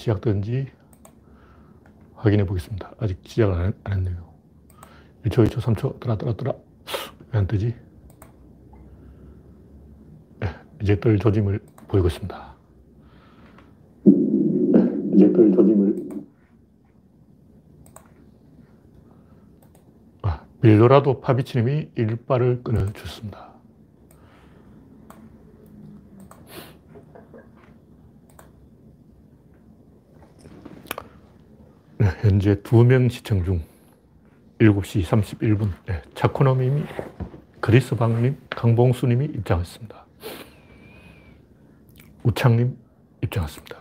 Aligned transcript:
시작되는지 0.00 0.66
확인해 2.14 2.44
보겠습니다. 2.46 2.92
아직 2.98 3.18
시작을 3.22 3.54
안, 3.54 3.74
안 3.84 3.92
했네요. 3.98 4.30
1초, 5.24 5.46
2초, 5.46 5.60
3초, 5.60 6.00
떠라, 6.00 6.16
떠라, 6.16 6.34
떠라. 6.36 6.52
왜 7.32 7.38
안 7.38 7.46
뜨지? 7.46 7.74
네, 10.40 10.48
이제 10.82 10.98
뜰 10.98 11.18
조짐을 11.18 11.60
보이고 11.88 12.08
있습니다. 12.08 12.54
네, 14.04 15.12
이제 15.14 15.32
뜰 15.32 15.52
조짐을. 15.54 16.10
아, 20.22 20.44
밀도라도 20.60 21.20
파비치님이 21.20 21.90
일발을 21.94 22.62
끊어주셨습니다. 22.64 23.50
네, 27.32 27.40
현재 32.00 32.60
두 32.62 32.82
명 32.84 33.08
시청 33.08 33.44
중 33.44 33.60
7시 34.58 35.02
31분. 35.04 35.70
네, 35.86 36.02
차코노님이, 36.14 36.84
그리스방님, 37.60 38.36
강봉수님이 38.50 39.26
입장했습니다. 39.26 40.06
우창님 42.22 42.76
입장했습니다. 43.22 43.76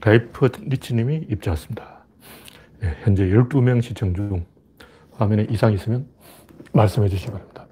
가이프 0.00 0.48
리치님이 0.60 1.26
입장했습니다. 1.30 2.04
네, 2.80 2.96
현재 3.02 3.24
12명 3.26 3.82
시청 3.82 4.14
중 4.14 4.46
화면에 5.12 5.46
이상 5.50 5.72
있으면 5.72 6.06
말씀해 6.72 7.08
주시기 7.08 7.32
바랍니다. 7.32 7.66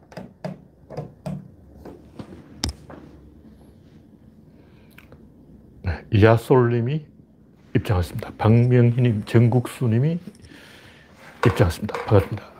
네, 5.82 5.95
이하솔님이 6.12 7.04
입장했습니다. 7.74 8.32
박명희님, 8.38 9.24
정국수님이 9.24 10.18
입장했습니다. 11.46 12.04
반갑습니다. 12.04 12.52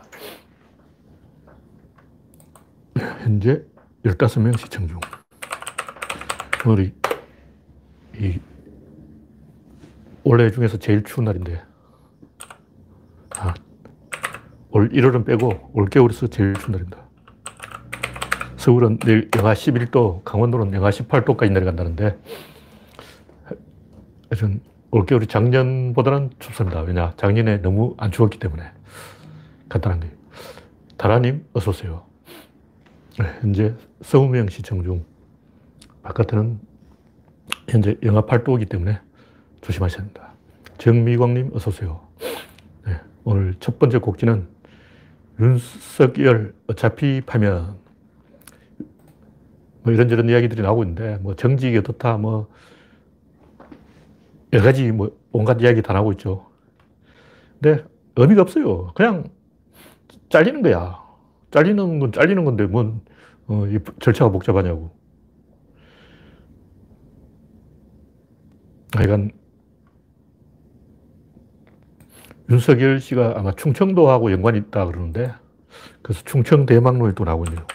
현재 3.20 3.62
15명 4.05 4.58
시청 4.58 4.86
중. 4.88 5.00
오늘이 6.66 6.92
이 8.19 8.38
올해 10.25 10.50
중에서 10.50 10.77
제일 10.78 11.05
추운 11.05 11.25
날인데, 11.27 11.62
아, 13.36 13.55
올 14.70 14.88
1월은 14.91 15.25
빼고 15.25 15.70
올겨울에서 15.72 16.27
제일 16.27 16.55
추운 16.55 16.72
날입니다. 16.72 16.98
서울은 18.56 18.98
내일 18.98 19.31
영하 19.36 19.55
11도, 19.55 20.25
강원도는 20.25 20.75
영하 20.75 20.91
18도까지 20.91 21.53
내려간다는데, 21.53 22.19
전 24.34 24.60
올겨울이 24.91 25.27
작년보다는 25.27 26.30
춥습니다. 26.38 26.80
왜냐? 26.80 27.12
작년에 27.16 27.58
너무 27.62 27.94
안 27.98 28.10
추웠기 28.10 28.38
때문에. 28.38 28.64
간단한 29.69 30.00
거예요. 30.00 30.14
다라님, 30.96 31.44
어서오세요. 31.52 32.05
네, 33.19 33.27
현재 33.41 33.74
서우명 34.02 34.48
시청 34.48 34.82
중, 34.82 35.04
바깥에는 36.02 36.58
현재 37.69 37.97
영하 38.02 38.22
8도이기 38.22 38.69
때문에 38.69 39.00
조심하셔야 39.60 40.00
합니다. 40.00 40.32
정미광님, 40.78 41.50
어서오세요. 41.54 42.00
네, 42.86 43.00
오늘 43.24 43.54
첫 43.60 43.78
번째 43.78 43.98
곡지는 43.98 44.47
윤석열 45.41 46.54
어차피 46.66 47.20
파면 47.24 47.77
뭐 49.82 49.92
이런저런 49.92 50.28
이야기들이 50.28 50.62
나오고 50.62 50.82
있는데, 50.84 51.19
뭐 51.20 51.34
정직이 51.36 51.77
어떻다, 51.77 52.16
뭐 52.16 52.48
여러 54.57 54.65
가지 54.65 54.91
뭐 54.91 55.15
온갖 55.33 55.61
이야기 55.61 55.83
다 55.83 55.93
나오고 55.93 56.12
있죠. 56.12 56.47
근데 57.61 57.85
의미가 58.17 58.41
없어요. 58.41 58.91
그냥 58.95 59.25
잘리는 60.31 60.62
거야. 60.62 60.99
잘리는 61.50 61.99
건 61.99 62.11
잘리는 62.11 62.43
건데 62.43 62.65
뭔 62.65 63.03
어, 63.49 63.66
이 63.66 63.78
절차가 64.00 64.31
복잡하냐고. 64.31 64.97
하여간 68.95 69.31
윤석열 72.49 72.99
씨가 72.99 73.34
아마 73.37 73.53
충청도하고 73.53 74.33
연관이 74.33 74.59
있다 74.59 74.87
그러는데 74.87 75.34
그래서 76.00 76.22
충청 76.25 76.65
대망론이 76.65 77.15
또 77.15 77.25
나오고 77.25 77.45
있네요. 77.45 77.66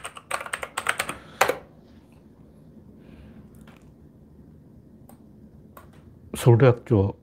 서울대학교 6.42 7.14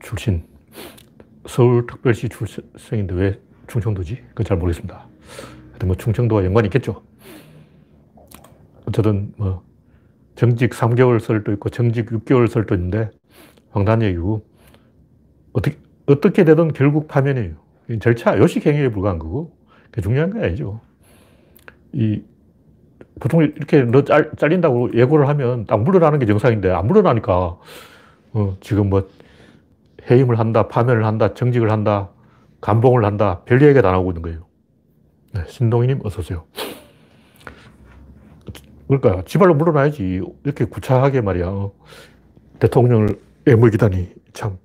출신, 0.00 0.42
서울특별시 1.46 2.28
출생인데 2.28 3.14
왜 3.14 3.40
충청도지? 3.68 4.16
그건 4.30 4.44
잘 4.44 4.56
모르겠습니다. 4.56 5.06
하여튼 5.68 5.86
뭐 5.86 5.96
충청도와 5.96 6.44
연관이 6.44 6.66
있겠죠. 6.66 7.04
어쨌든 8.84 9.32
뭐 9.36 9.62
정직 10.34 10.70
3개월 10.70 11.20
설도 11.20 11.52
있고 11.52 11.68
정직 11.68 12.06
6개월 12.06 12.48
설도 12.48 12.74
있는데 12.74 13.10
황단 13.70 14.02
얘기고 14.02 14.44
어떻게, 15.52 15.78
어떻게 16.06 16.42
되든 16.42 16.72
결국 16.72 17.06
파면이에요. 17.06 17.54
절차, 18.00 18.36
요식행위에 18.36 18.88
불과한 18.88 19.20
거고 19.20 19.56
중요한 20.02 20.32
게 20.32 20.44
아니죠. 20.44 20.80
이 21.92 22.20
보통 23.20 23.44
이렇게 23.44 23.82
너 23.82 24.02
잘, 24.02 24.32
잘린다고 24.36 24.94
예고를 24.94 25.28
하면 25.28 25.64
딱 25.66 25.80
물러나는 25.80 26.18
게 26.18 26.26
정상인데 26.26 26.72
안 26.72 26.88
물러나니까 26.88 27.60
어, 28.32 28.56
지금 28.60 28.90
뭐 28.90 29.08
해임을 30.10 30.38
한다, 30.38 30.68
파면을 30.68 31.04
한다, 31.04 31.34
정직을 31.34 31.70
한다, 31.70 32.10
감봉을 32.60 33.04
한다, 33.04 33.42
별 33.44 33.62
얘기가 33.62 33.82
다 33.82 33.92
나오고 33.92 34.10
있는 34.10 34.22
거예요. 34.22 34.46
네, 35.34 35.42
신동희님 35.46 36.00
어서오세요. 36.04 36.44
그러니까 38.86 39.22
지발로 39.24 39.54
물러나야지. 39.54 40.20
이렇게 40.44 40.64
구차하게 40.64 41.22
말이야. 41.22 41.46
어, 41.46 41.72
대통령을 42.58 43.18
애물기다니 43.46 44.12
참 44.32 44.58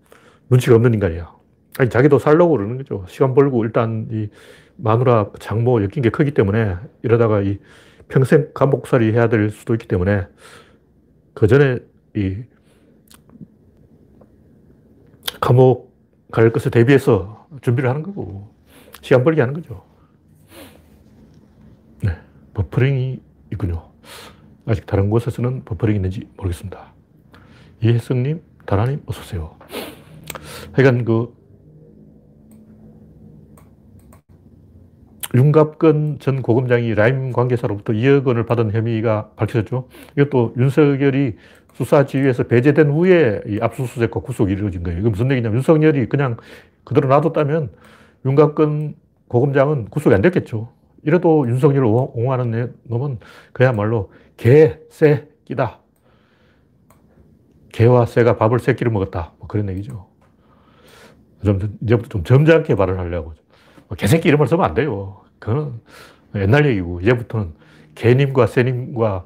눈치가 0.49 0.75
없는 0.75 0.93
인간이야. 0.93 1.31
아니, 1.79 1.89
자기도 1.89 2.19
살려고 2.19 2.57
그러는 2.57 2.77
거죠. 2.77 3.05
시간 3.07 3.33
벌고 3.33 3.63
일단 3.63 4.07
이 4.11 4.27
마누라 4.77 5.31
장모 5.39 5.81
엮인 5.81 6.01
게 6.03 6.09
크기 6.09 6.31
때문에 6.31 6.75
이러다가 7.03 7.41
이 7.41 7.59
평생 8.09 8.49
감옥살이 8.53 9.11
해야 9.13 9.29
될 9.29 9.49
수도 9.49 9.73
있기 9.73 9.87
때문에 9.87 10.27
그 11.33 11.47
전에 11.47 11.79
이 12.15 12.37
감옥 15.47 15.95
갈 16.29 16.51
것을 16.51 16.71
대비해서 16.71 17.47
준비를 17.61 17.89
하는 17.89 18.03
거고, 18.03 18.53
시간 19.01 19.23
벌게 19.23 19.39
하는 19.39 19.53
거죠. 19.53 19.81
네. 22.03 22.11
버퍼링이 22.53 23.21
있군요. 23.53 23.89
아직 24.65 24.85
다른 24.85 25.09
곳에서는 25.09 25.63
버퍼링이 25.63 25.95
있는지 25.95 26.27
모르겠습니다. 26.35 26.93
이혜성님, 27.81 28.41
다나님, 28.65 29.01
어서오세요. 29.05 29.55
하여간 30.73 31.05
그, 31.05 31.33
윤갑근 35.33 36.19
전 36.19 36.41
고검장이 36.41 36.93
라임 36.93 37.31
관계사로부터 37.31 37.93
2억 37.93 38.27
원을 38.27 38.45
받은 38.45 38.73
혐의가 38.73 39.31
밝혀졌죠. 39.37 39.87
이것도 40.17 40.55
윤석열이 40.57 41.37
수사지휘에서 41.77 42.43
배제된 42.43 42.89
후에 42.89 43.41
이 43.45 43.59
압수수색과 43.61 44.21
구속이 44.21 44.51
이루어진 44.51 44.81
거예요. 44.83 44.99
이게 44.99 45.09
무슨 45.09 45.29
얘기냐면 45.31 45.57
윤석열이 45.57 46.09
그냥 46.09 46.37
그대로 46.83 47.07
놔뒀다면 47.07 47.69
윤곽근 48.25 48.95
고검장은 49.27 49.85
구속이 49.85 50.15
안 50.15 50.21
됐겠죠. 50.21 50.69
이래도 51.03 51.47
윤석열을 51.47 51.85
옹호하는 51.85 52.73
놈은 52.83 53.19
그야말로 53.53 54.11
개, 54.37 54.79
새, 54.89 55.27
끼다. 55.45 55.79
개와 57.71 58.07
새가 58.07 58.37
밥을 58.37 58.59
세 58.59 58.73
끼를 58.73 58.91
먹었다. 58.91 59.33
뭐 59.37 59.47
그런 59.47 59.69
얘기죠. 59.69 60.07
좀, 61.45 61.77
이제부터 61.81 62.09
좀 62.09 62.23
점잖게 62.23 62.75
발언 62.75 62.97
하려고. 62.97 63.33
뭐 63.87 63.95
개새끼 63.95 64.31
말 64.35 64.47
쓰면 64.47 64.65
안 64.65 64.73
돼요. 64.73 65.21
그거는 65.37 65.73
옛날 66.35 66.65
얘기고, 66.65 67.01
이제부터는 67.01 67.53
개님과 67.93 68.47
새님과 68.47 69.07
어, 69.15 69.25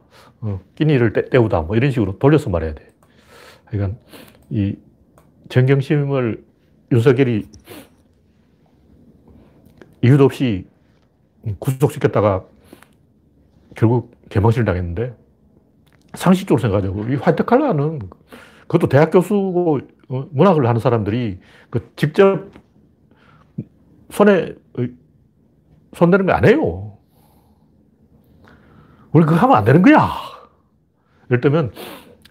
끼니를 0.76 1.14
때, 1.14 1.26
때우다. 1.26 1.62
뭐 1.62 1.76
이런 1.76 1.92
식으로 1.92 2.18
돌려서 2.20 2.50
말해야 2.50 2.74
돼. 2.74 2.88
그러니까 3.68 3.98
이 4.50 4.76
정경심을 5.50 6.44
윤석열이 6.92 7.48
이유도 10.04 10.26
없이 10.26 10.68
구속시켰다가 11.60 12.46
결국 13.76 14.16
개망신을 14.30 14.66
당했는데 14.66 15.16
상식적으로 16.16 16.60
생각하자고 16.62 17.06
이 17.10 17.16
화이트 17.16 17.46
칼라는 17.46 18.00
그것도 18.62 18.88
대학 18.90 19.12
교수고 19.12 19.80
어, 20.10 20.28
문학을 20.32 20.68
하는 20.68 20.82
사람들이 20.82 21.40
그 21.70 21.92
직접 21.96 22.50
손에 24.10 24.56
손대는 25.94 26.26
거 26.26 26.34
안 26.34 26.46
해요. 26.46 26.98
우리 29.14 29.26
그거 29.26 29.36
하면 29.36 29.58
안 29.58 29.66
되는 29.66 29.82
거야. 29.82 30.31
예를 31.32 31.42
들면 31.42 31.72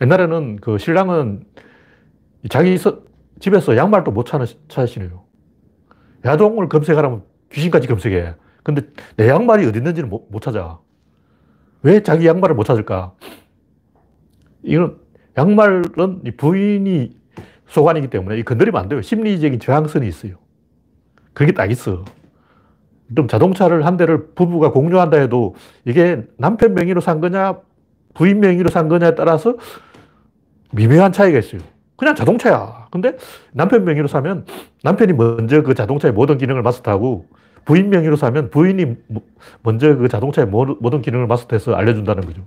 옛날에는 0.02 0.56
그 0.56 0.78
신랑은 0.78 1.44
자기 2.50 2.78
집에서 3.38 3.76
양말도 3.76 4.10
못 4.12 4.26
찾으시네요. 4.68 5.24
야동을 6.24 6.68
검색하라면 6.68 7.22
귀신까지 7.50 7.88
검색해. 7.88 8.34
근데 8.62 8.82
내 9.16 9.28
양말이 9.28 9.66
어디 9.66 9.78
있는지는 9.78 10.10
못, 10.10 10.26
못 10.30 10.42
찾아. 10.42 10.78
왜 11.82 12.02
자기 12.02 12.26
양말을 12.26 12.54
못 12.54 12.64
찾을까? 12.64 13.14
이건 14.62 14.98
양말은 15.38 16.22
부인이 16.36 17.18
소관이기 17.68 18.08
때문에 18.10 18.38
이 18.38 18.42
건드리면 18.42 18.80
안 18.80 18.88
돼요. 18.88 19.00
심리적인 19.00 19.60
저항성이 19.60 20.06
있어요. 20.08 20.34
그게 21.32 21.52
딱 21.52 21.70
있어. 21.70 22.04
좀 23.16 23.26
자동차를 23.26 23.86
한 23.86 23.96
대를 23.96 24.34
부부가 24.34 24.70
공유한다 24.70 25.18
해도 25.18 25.54
이게 25.84 26.22
남편 26.36 26.74
명의로 26.74 27.00
산 27.00 27.20
거냐, 27.20 27.58
부인 28.14 28.40
명의로 28.40 28.70
산 28.70 28.88
거냐에 28.88 29.14
따라서 29.14 29.56
미묘한 30.72 31.12
차이가 31.12 31.38
있어요. 31.38 31.60
그냥 31.96 32.14
자동차야. 32.14 32.88
근데 32.90 33.16
남편 33.52 33.84
명의로 33.84 34.08
사면 34.08 34.46
남편이 34.82 35.12
먼저 35.12 35.62
그 35.62 35.74
자동차의 35.74 36.14
모든 36.14 36.38
기능을 36.38 36.62
마스터하고 36.62 37.26
부인 37.64 37.90
명의로 37.90 38.16
사면 38.16 38.50
부인이 38.50 38.96
먼저 39.62 39.96
그 39.96 40.08
자동차의 40.08 40.48
모든 40.48 41.02
기능을 41.02 41.26
마스터해서 41.26 41.74
알려준다는 41.74 42.24
거죠. 42.24 42.46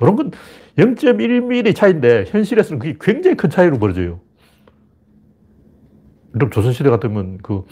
이런 0.00 0.16
건 0.16 0.30
0.1mm 0.78 1.74
차이인데 1.74 2.24
현실에서는 2.28 2.78
그게 2.78 2.96
굉장히 3.00 3.36
큰 3.36 3.50
차이로 3.50 3.78
벌어져요. 3.78 4.20
그럼 6.32 6.50
조선시대 6.50 6.88
같으면 6.90 7.38
그 7.42 7.64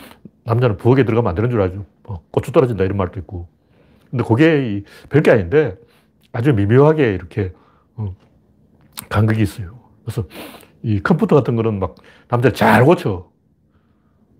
남자는 0.45 0.77
부엌에 0.77 1.05
들어가면 1.05 1.29
안 1.29 1.35
되는 1.35 1.51
줄 1.51 1.61
알죠. 1.61 1.85
뭐 2.05 2.23
고추 2.31 2.53
떨어진다 2.53 2.85
이런 2.85 2.97
말도 2.97 3.19
있고. 3.21 3.49
근데 4.11 4.25
그게 4.25 4.83
별게 5.09 5.31
아닌데 5.31 5.77
아주 6.33 6.53
미묘하게 6.55 7.13
이렇게 7.15 7.53
어, 7.97 8.15
간극이 9.09 9.43
있어요. 9.43 9.79
그래서 10.05 10.25
이 10.83 11.01
컴퓨터 11.01 11.37
같은 11.37 11.57
거는 11.57 11.79
막 11.79 11.95
남자를 12.29 12.55
잘 12.55 12.85
고쳐. 12.85 13.31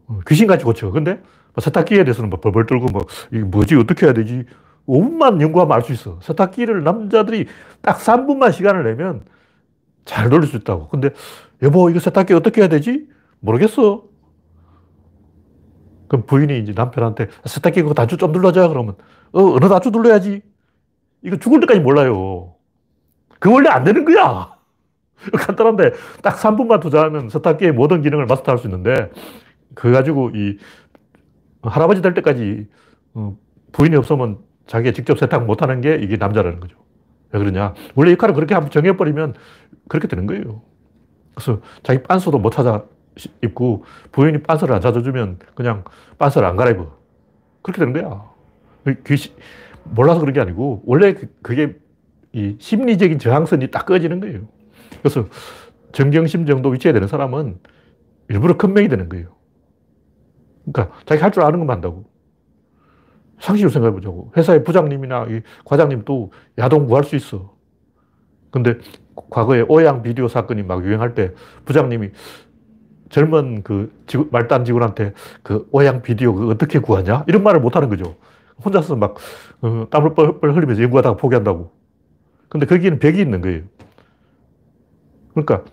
어, 0.07 0.19
귀신같이 0.27 0.65
고쳐. 0.65 0.91
근데 0.91 1.17
뭐 1.55 1.61
세탁기에 1.61 2.05
대해서는 2.05 2.31
막 2.31 2.41
벌벌 2.41 2.67
떨고 2.67 2.87
막 2.87 3.07
이게 3.31 3.45
뭐지 3.45 3.77
어떻게 3.77 4.07
해야 4.07 4.13
되지 4.15 4.45
5분만 4.89 5.41
연구하면 5.41 5.73
알 5.77 5.83
수 5.83 5.93
있어. 5.93 6.19
세탁기를 6.23 6.83
남자들이 6.83 7.47
딱 7.83 7.99
3분만 7.99 8.53
시간을 8.53 8.85
내면 8.85 9.23
잘 10.05 10.29
돌릴 10.31 10.49
수 10.49 10.57
있다고. 10.57 10.89
근데 10.89 11.11
여보 11.63 11.89
이거 11.91 12.01
세탁기 12.01 12.35
어떻게 12.35 12.63
해야 12.63 12.69
되지? 12.69 13.07
모르겠어. 13.41 14.05
그럼 16.09 16.27
부인이 16.27 16.59
이제 16.59 16.73
남편한테 16.73 17.29
세탁기 17.45 17.83
그거 17.83 17.95
단추 17.95 18.17
좀 18.17 18.33
눌러줘. 18.33 18.69
그러면 18.69 18.97
어, 19.33 19.43
어느 19.55 19.69
단추 19.69 19.91
눌러야지? 19.91 20.43
이거 21.23 21.37
죽을 21.37 21.61
때까지 21.61 21.81
몰라요. 21.81 22.55
그 23.39 23.53
원래 23.53 23.69
안 23.69 23.85
되는 23.85 24.05
거야. 24.05 24.57
간단한데 25.33 25.93
딱 26.23 26.37
3분만 26.37 26.81
투자하면 26.81 27.29
세탁기의 27.29 27.73
모든 27.73 28.03
기능을 28.03 28.27
마스터할 28.27 28.59
수 28.59 28.67
있는데 28.67 29.11
그거 29.75 29.93
가지고 29.93 30.31
이 30.35 30.59
할아버지 31.63 32.03
될 32.03 32.15
때까지 32.15 32.67
어, 33.15 33.37
부인이 33.73 33.97
없으면 33.97 34.39
자기가 34.67 34.93
직접 34.93 35.19
세탁 35.19 35.47
못 35.47 35.63
하는 35.63 35.81
게 35.81 35.97
이게 35.97 36.17
남자라는 36.17 36.61
거죠. 36.61 36.77
왜 37.31 37.39
그러냐. 37.39 37.75
원래 37.95 38.13
역할을 38.13 38.35
그렇게 38.35 38.55
한번 38.55 38.71
정해버리면 38.71 39.35
그렇게 39.89 40.09
되는 40.09 40.27
거예요. 40.27 40.63
그래서 41.35 41.61
자기 41.83 42.03
빤스도 42.03 42.39
못 42.39 42.51
찾아 42.51 42.85
입고 43.43 43.85
부인이 44.11 44.43
빤스를 44.43 44.75
안 44.75 44.81
찾아주면 44.81 45.39
그냥 45.55 45.85
빤스를 46.19 46.47
안 46.47 46.57
갈아입어. 46.57 46.97
그렇게 47.63 47.85
되는 47.85 47.93
거야. 47.93 48.31
귀신, 49.07 49.33
몰라서 49.85 50.21
그런 50.21 50.33
게 50.35 50.41
아니고 50.41 50.83
원래 50.87 51.15
그, 51.15 51.27
그게 51.43 51.77
이 52.33 52.57
심리적인 52.59 53.19
저항선이 53.19 53.71
딱 53.71 53.87
꺼지는 53.87 54.21
거예요. 54.21 54.41
그래서 55.03 55.27
정경심 55.93 56.47
정도 56.47 56.71
위치에 56.71 56.93
되는 56.93 57.07
사람은 57.09 57.59
일부러 58.29 58.57
큰 58.57 58.73
명이 58.73 58.89
되는 58.89 59.09
거예요. 59.09 59.35
그러니까 60.65 60.97
자기 61.05 61.21
할 61.21 61.31
줄 61.31 61.43
아는 61.43 61.59
것만 61.59 61.77
한다고. 61.77 62.05
상식으로 63.41 63.71
생각해 63.71 63.93
보자고. 63.95 64.33
회사의 64.37 64.63
부장님이나 64.65 65.27
과장님도 65.65 66.31
야동 66.59 66.87
구할 66.87 67.03
수 67.05 67.17
있어. 67.17 67.55
근데 68.51 68.79
과거에 69.31 69.63
오양 69.69 70.03
비디오 70.03 70.29
사건이 70.29 70.63
막 70.63 70.85
유행할 70.85 71.15
때 71.15 71.33
부장님이 71.65 72.11
젊은 73.11 73.63
그 73.63 73.93
지구, 74.07 74.29
말단 74.31 74.65
직원한테 74.65 75.13
그 75.43 75.69
오양 75.73 76.03
비디오 76.03 76.35
그 76.35 76.49
어떻게 76.51 76.79
구하냐? 76.79 77.25
이런 77.27 77.43
말을 77.43 77.61
못 77.61 77.77
하는 77.77 77.89
거죠. 77.89 78.15
혼자서 78.65 78.97
막 78.97 79.17
어, 79.61 79.87
땀을 79.91 80.15
뻘뻘 80.15 80.55
흘리면서 80.55 80.83
연구하다가 80.83 81.17
포기한다고. 81.17 81.73
근데 82.49 82.67
거기는 82.67 82.99
벽이 82.99 83.21
있는 83.21 83.41
거예요. 83.41 83.63
그러니까 85.31 85.65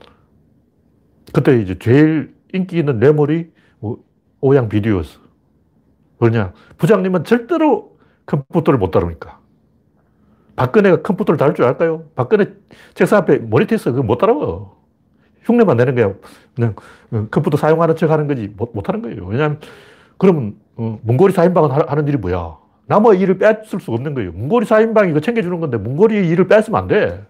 그때 1.34 1.60
이제 1.60 1.78
제일 1.78 2.34
인기 2.54 2.80
있는 2.80 3.00
뇌물이 3.00 3.52
오양 4.42 4.70
비디오였어. 4.70 5.20
왜냐? 6.20 6.54
부장님은 6.78 7.24
절대로 7.24 7.98
컴퓨터를 8.26 8.80
못 8.80 8.92
다루니까. 8.92 9.40
박근혜가 10.56 11.02
컴퓨터를 11.02 11.38
다룰 11.38 11.56
줄 11.56 11.66
알까요? 11.66 12.06
박근혜 12.16 12.54
책상 12.94 13.20
앞에 13.20 13.38
모니터 13.40 13.76
있어. 13.76 13.92
그거 13.92 14.04
못 14.04 14.18
다뤄. 14.18 14.78
흉내만 15.44 15.78
내는 15.78 15.96
거야. 15.96 16.14
그냥 16.56 16.76
어, 17.12 17.28
컴퓨터 17.32 17.58
사용하는 17.58 17.96
척 17.96 18.12
하는 18.12 18.28
거지 18.28 18.48
못, 18.56 18.72
못 18.74 18.88
하는 18.88 19.02
거예요. 19.02 19.26
왜냐하면 19.26 19.60
그러면 20.18 20.56
어, 20.76 21.00
문고리 21.02 21.34
4인방은 21.34 21.88
하는 21.88 22.08
일이 22.08 22.18
뭐야? 22.18 22.58
남의 22.90 23.20
일을 23.20 23.38
뺏을 23.38 23.80
수가 23.80 23.94
없는 23.94 24.16
거예요. 24.16 24.32
문고리 24.32 24.66
4인방이 24.66 25.12
이거 25.12 25.20
챙겨주는 25.20 25.60
건데 25.60 25.78
문고리 25.78 26.28
일을 26.28 26.48
뺏으면 26.48 26.82
안 26.82 26.88
돼. 26.88 27.24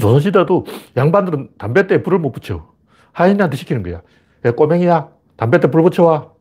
조선시대도 0.00 0.64
양반들은 0.96 1.50
담배 1.58 1.86
때 1.86 2.02
불을 2.02 2.18
못 2.18 2.32
붙여. 2.32 2.72
하인한테 3.12 3.56
시키는 3.56 3.82
거야. 3.82 4.00
야, 4.46 4.52
꼬맹이야. 4.52 5.08
담배 5.36 5.60
때 5.60 5.68
불 5.68 5.82
붙여와. 5.82 6.32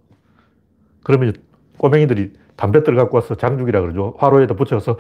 그러면 1.04 1.34
꼬맹이들이 1.78 2.32
담뱃대를 2.56 2.98
갖고 2.98 3.18
와서 3.18 3.36
장죽이라 3.36 3.82
그러죠. 3.82 4.14
화로에다 4.20 4.56
붙여서 4.56 4.98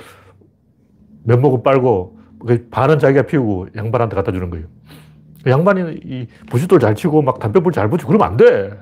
면목은 1.23 1.63
빨고 1.63 2.19
그 2.45 2.67
반은 2.69 2.99
자기가 2.99 3.21
피우고 3.21 3.67
양반한테 3.77 4.17
갖다 4.17 4.33
주는 4.33 4.49
거예요. 4.49 4.65
양반이 5.47 5.99
이 6.03 6.27
부싯돌 6.49 6.81
잘 6.81 6.93
치고 6.93 7.21
막 7.21 7.39
담배불 7.39 7.71
잘 7.71 7.89
붙이고 7.89 8.09
그러면 8.09 8.27
안 8.27 8.35
돼. 8.37 8.77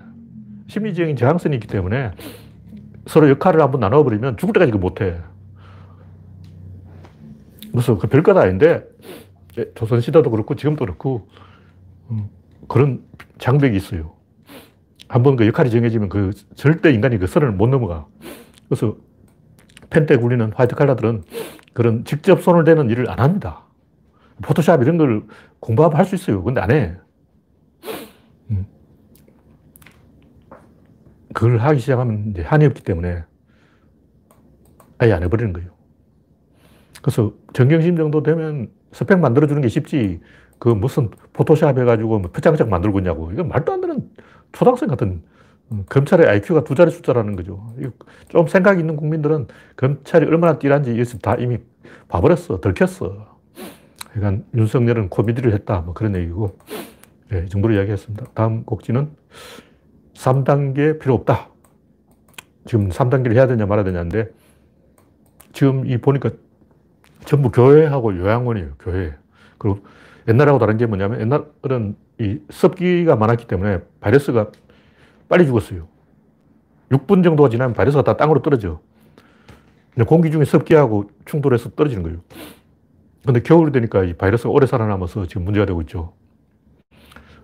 심리적인 0.68 1.16
저항성이 1.16 1.56
있기 1.58 1.68
때문에 1.68 2.12
서로 3.08 3.30
역할을 3.30 3.62
한번 3.62 3.80
나눠버리면 3.82 4.38
죽을 4.38 4.54
때까지 4.54 4.72
그 4.72 4.78
못해. 4.78 5.18
그래서 7.72 7.98
그 7.98 8.08
별것 8.08 8.36
아닌데 8.38 8.86
조선시대도 9.76 10.30
그렇고 10.30 10.56
지금도 10.56 10.86
그렇고 10.86 11.28
음, 12.10 12.30
그런 12.68 13.02
장벽이 13.40 13.76
있어요. 13.78 14.14
한번 15.08 15.36
그 15.36 15.46
역할이 15.48 15.70
정해지면 15.70 16.10
그 16.10 16.32
절대 16.56 16.92
인간이 16.92 17.18
그 17.18 17.28
선을 17.28 17.52
못 17.52 17.68
넘어가. 17.68 18.06
그래서 18.70 18.96
펜때 19.90 20.16
굴리는 20.18 20.54
화이트 20.54 20.76
칼라들은 20.76 21.24
그런 21.74 22.06
직접 22.06 22.42
손을 22.42 22.64
대는 22.64 22.90
일을 22.90 23.10
안 23.10 23.20
합니다. 23.20 23.64
포토샵 24.42 24.82
이런 24.82 24.98
걸 24.98 25.24
공부하면 25.60 25.98
할 25.98 26.06
수 26.06 26.16
있어요. 26.16 26.44
근데 26.44 26.62
안 26.62 26.72
해. 26.72 26.96
그걸 31.34 31.58
하기 31.58 31.80
시작하면 31.80 32.32
이제 32.32 32.42
한이 32.42 32.66
없기 32.66 32.84
때문에 32.84 33.24
아예 34.98 35.14
안 35.14 35.24
해버리는 35.24 35.54
거예요. 35.54 35.70
그래서 37.02 37.34
정경심 37.54 37.98
정도 37.98 38.22
되면 38.24 38.70
스펙 38.92 39.20
만들어주는 39.20 39.62
게 39.62 39.68
쉽지. 39.68 40.20
그 40.60 40.70
무슨 40.70 41.10
포토샵 41.34 41.78
해가지고 41.80 42.20
뭐 42.20 42.32
표창장 42.32 42.70
만들고 42.70 43.00
있냐고. 43.00 43.32
이건 43.32 43.48
말도 43.48 43.74
안 43.74 43.82
되는 43.82 44.10
초등학생 44.52 44.90
같은 44.90 45.24
음, 45.72 45.86
검찰의 45.90 46.28
IQ가 46.28 46.64
두 46.64 46.76
자리 46.76 46.92
숫자라는 46.92 47.36
거죠. 47.36 47.74
좀 48.28 48.48
생각 48.48 48.80
있는 48.80 48.96
국민들은 48.96 49.48
검찰이 49.78 50.26
얼마나 50.28 50.60
뛰란지 50.60 50.92
여기서 50.92 51.18
다 51.20 51.36
이미 51.36 51.58
봐버렸어. 52.10 52.60
들켰어. 52.62 53.40
그러니까 54.14 54.44
윤석열은 54.54 55.10
코미디를 55.10 55.54
했다. 55.54 55.80
뭐 55.82 55.94
그런 55.94 56.16
얘기고. 56.16 56.58
네, 57.30 57.46
이 57.46 57.50
정도로 57.50 57.74
이야기했습니다. 57.74 58.26
다음 58.34 58.64
곡지는 58.66 59.10
3단계 60.22 61.00
필요 61.00 61.16
없다. 61.16 61.50
지금 62.66 62.90
3단계를 62.90 63.34
해야 63.34 63.48
되냐 63.48 63.66
말아야 63.66 63.84
되냐인데 63.84 64.30
지금 65.52 65.88
이 65.88 65.98
보니까 65.98 66.30
전부 67.26 67.50
교회하고 67.50 68.18
요양원이에요. 68.18 68.74
교회. 68.80 69.16
그리고 69.58 69.80
옛날하고 70.28 70.60
다른 70.60 70.78
게 70.78 70.86
뭐냐면 70.86 71.22
옛날은 71.22 71.96
이 72.20 72.40
습기가 72.50 73.16
많았기 73.16 73.48
때문에 73.48 73.80
바이러스가 74.00 74.52
빨리 75.28 75.46
죽었어요. 75.48 75.88
6분 76.92 77.24
정도가 77.24 77.50
지나면 77.50 77.74
바이러스가 77.74 78.04
다 78.04 78.16
땅으로 78.18 78.42
떨어져. 78.42 78.80
공기 80.08 80.32
중에 80.32 80.46
습기하고 80.46 81.10
충돌해서 81.26 81.72
떨어지는 81.72 82.04
거예요. 82.04 82.20
근데 83.26 83.42
겨울이 83.42 83.72
되니까 83.72 84.04
이 84.04 84.14
바이러스가 84.14 84.50
오래 84.50 84.68
살아남아서 84.68 85.26
지금 85.26 85.46
문제가 85.46 85.66
되고 85.66 85.82
있죠. 85.82 86.14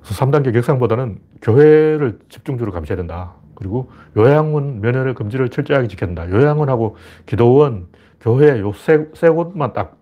그래서 0.08 0.26
3단계 0.26 0.54
격상보다는 0.54 1.20
교회를 1.42 2.20
집중적으로 2.30 2.72
감시해야 2.72 2.96
된다. 2.96 3.34
그리고 3.56 3.92
요양원 4.16 4.80
면역 4.80 5.16
금지를 5.16 5.50
철저하게 5.50 5.88
된다. 5.90 6.30
요양원하고 6.30 6.96
기도원, 7.26 7.88
교회 8.22 8.60
요 8.60 8.72
세, 8.74 9.08
세 9.16 9.28
곳만 9.30 9.74
딱 9.74 9.98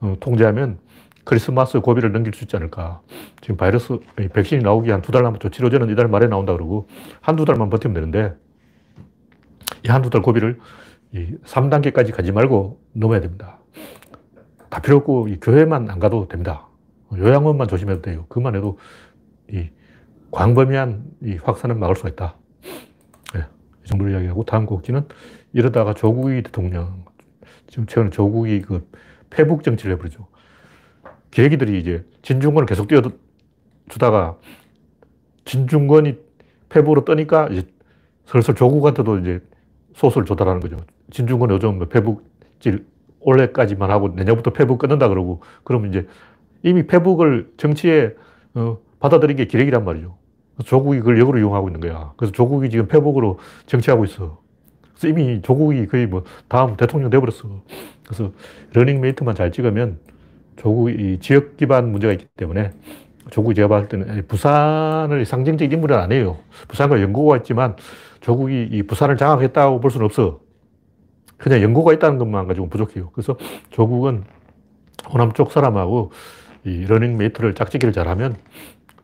어, 0.00 0.14
통제하면 0.20 0.78
크리스마스 1.24 1.80
고비를 1.80 2.12
넘길 2.12 2.32
수 2.32 2.44
있지 2.44 2.56
않을까. 2.56 3.00
지금 3.42 3.56
바이러스, 3.56 3.98
백신이 4.32 4.62
나오기 4.62 4.90
한 4.90 5.02
두 5.02 5.12
달 5.12 5.22
남았죠. 5.22 5.50
치료제는 5.50 5.90
이달 5.90 6.08
말에 6.08 6.26
나온다 6.28 6.52
그러고 6.54 6.88
한두 7.20 7.44
달만 7.44 7.68
버티면 7.70 7.94
되는데 7.94 8.34
이 9.84 9.88
한두 9.88 10.08
달 10.10 10.22
고비를 10.22 10.58
이 11.12 11.36
3단계까지 11.44 12.14
가지 12.14 12.32
말고 12.32 12.80
넘어야 12.94 13.20
됩니다. 13.20 13.58
다 14.70 14.80
필요 14.80 14.96
없고 14.96 15.28
이 15.28 15.38
교회만 15.40 15.90
안 15.90 15.98
가도 15.98 16.26
됩니다. 16.26 16.66
요양원만 17.16 17.68
조심해도 17.68 18.00
돼요. 18.02 18.24
그만 18.28 18.56
해도 18.56 18.78
이 19.52 19.68
광범위한 20.30 21.04
이 21.22 21.36
확산을 21.42 21.76
막을 21.76 21.96
수가 21.96 22.08
있다. 22.08 22.36
네, 23.34 23.46
이 23.84 23.88
정도로 23.88 24.10
이야기하고 24.10 24.44
다음 24.44 24.66
곡지는 24.66 25.06
이러다가 25.52 25.94
조국이 25.94 26.42
대통령 26.42 27.04
지금 27.68 27.86
최근에 27.86 28.10
조국이 28.10 28.62
그 28.62 28.88
패북 29.30 29.62
정치를 29.62 29.94
해버리죠. 29.94 30.26
계기들이 31.30 31.78
이제 31.78 32.04
진중권을 32.22 32.66
계속 32.66 32.88
띄워주다가 32.88 34.38
진중권이 35.44 36.18
패북으로 36.68 37.04
떠니까 37.04 37.48
이제 37.48 37.66
슬슬 38.26 38.54
조국한테도 38.54 39.18
이제 39.18 39.40
소설 39.94 40.24
조달하는 40.24 40.60
거죠. 40.60 40.76
진중권 41.10 41.50
요즘 41.50 41.78
뭐 41.78 41.88
페북질 41.88 42.86
올해까지만 43.20 43.90
하고 43.90 44.08
내년부터 44.08 44.52
페북 44.52 44.78
끊는다 44.78 45.08
그러고 45.08 45.42
그러면 45.64 45.90
이제 45.90 46.06
이미 46.62 46.86
페북을 46.86 47.52
정치에 47.56 48.14
어, 48.54 48.78
받아들인 49.02 49.36
게 49.36 49.46
기레기란 49.46 49.84
말이죠. 49.84 50.16
조국이 50.64 51.00
그걸 51.00 51.18
역으로 51.18 51.38
이용하고 51.38 51.68
있는 51.68 51.80
거야. 51.80 52.12
그래서 52.16 52.32
조국이 52.32 52.70
지금 52.70 52.86
페북으로 52.86 53.40
정치하고 53.66 54.04
있어. 54.04 54.38
그래서 54.94 55.08
이미 55.08 55.42
조국이 55.42 55.86
거의 55.88 56.06
뭐 56.06 56.22
다음 56.46 56.76
대통령 56.76 57.10
돼버렸어. 57.10 57.62
그래서 58.04 58.30
러닝메이트만 58.72 59.34
잘 59.34 59.50
찍으면 59.50 59.98
조국이 60.54 61.18
지역 61.20 61.56
기반 61.56 61.90
문제가 61.90 62.12
있기 62.12 62.26
때문에 62.36 62.70
조국이 63.30 63.56
제가 63.56 63.66
봤을 63.66 63.88
때는 63.88 64.26
부산을 64.28 65.24
상징적 65.24 65.72
인물은 65.72 65.96
아니에요. 65.98 66.38
부산과 66.68 67.02
연고가 67.02 67.38
있지만 67.38 67.74
조국이 68.20 68.68
이 68.70 68.84
부산을 68.84 69.16
장악했다고 69.16 69.80
볼 69.80 69.90
수는 69.90 70.06
없어. 70.06 70.38
그냥 71.38 71.60
연고가 71.60 71.92
있다는 71.94 72.18
것만 72.18 72.46
가지고 72.46 72.68
부족해요. 72.68 73.10
그래서 73.10 73.36
조국은 73.70 74.22
호남 75.12 75.32
쪽 75.32 75.50
사람하고 75.50 76.12
이 76.64 76.84
러닝메이트를 76.84 77.56
짝짓기를 77.56 77.92
잘하면 77.92 78.36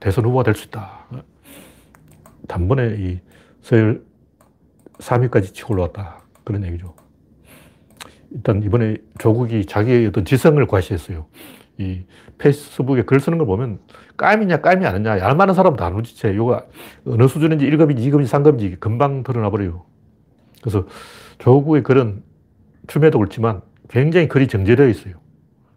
대선 0.00 0.24
후보가 0.24 0.44
될 0.44 0.54
수 0.54 0.66
있다. 0.66 1.06
단번에 2.46 2.96
이 2.98 3.20
서열 3.62 4.02
3위까지 4.98 5.54
치고 5.54 5.74
올라왔다. 5.74 6.22
그런 6.44 6.64
얘기죠. 6.64 6.94
일단 8.30 8.62
이번에 8.62 8.96
조국이 9.18 9.66
자기의 9.66 10.06
어떤 10.06 10.24
지성을 10.24 10.64
과시했어요. 10.66 11.26
이 11.78 12.04
페이스북에 12.38 13.02
글 13.02 13.20
쓰는 13.20 13.38
걸 13.38 13.46
보면 13.46 13.80
까미냐 14.16 14.60
까미 14.60 14.86
아니냐 14.86 15.18
얄만한 15.20 15.54
사람은 15.54 15.76
다 15.76 15.90
눈치채. 15.90 16.32
이거 16.34 16.66
어느 17.06 17.28
수준인지 17.28 17.66
1급인지 17.66 17.98
2급인지 17.98 18.26
3급인지 18.26 18.80
금방 18.80 19.22
드러나 19.22 19.50
버려요. 19.50 19.84
그래서 20.60 20.86
조국의 21.38 21.82
글은 21.84 22.22
춤에도 22.88 23.18
옳지만 23.18 23.62
굉장히 23.88 24.28
글이 24.28 24.48
정제되어 24.48 24.88
있어요. 24.88 25.14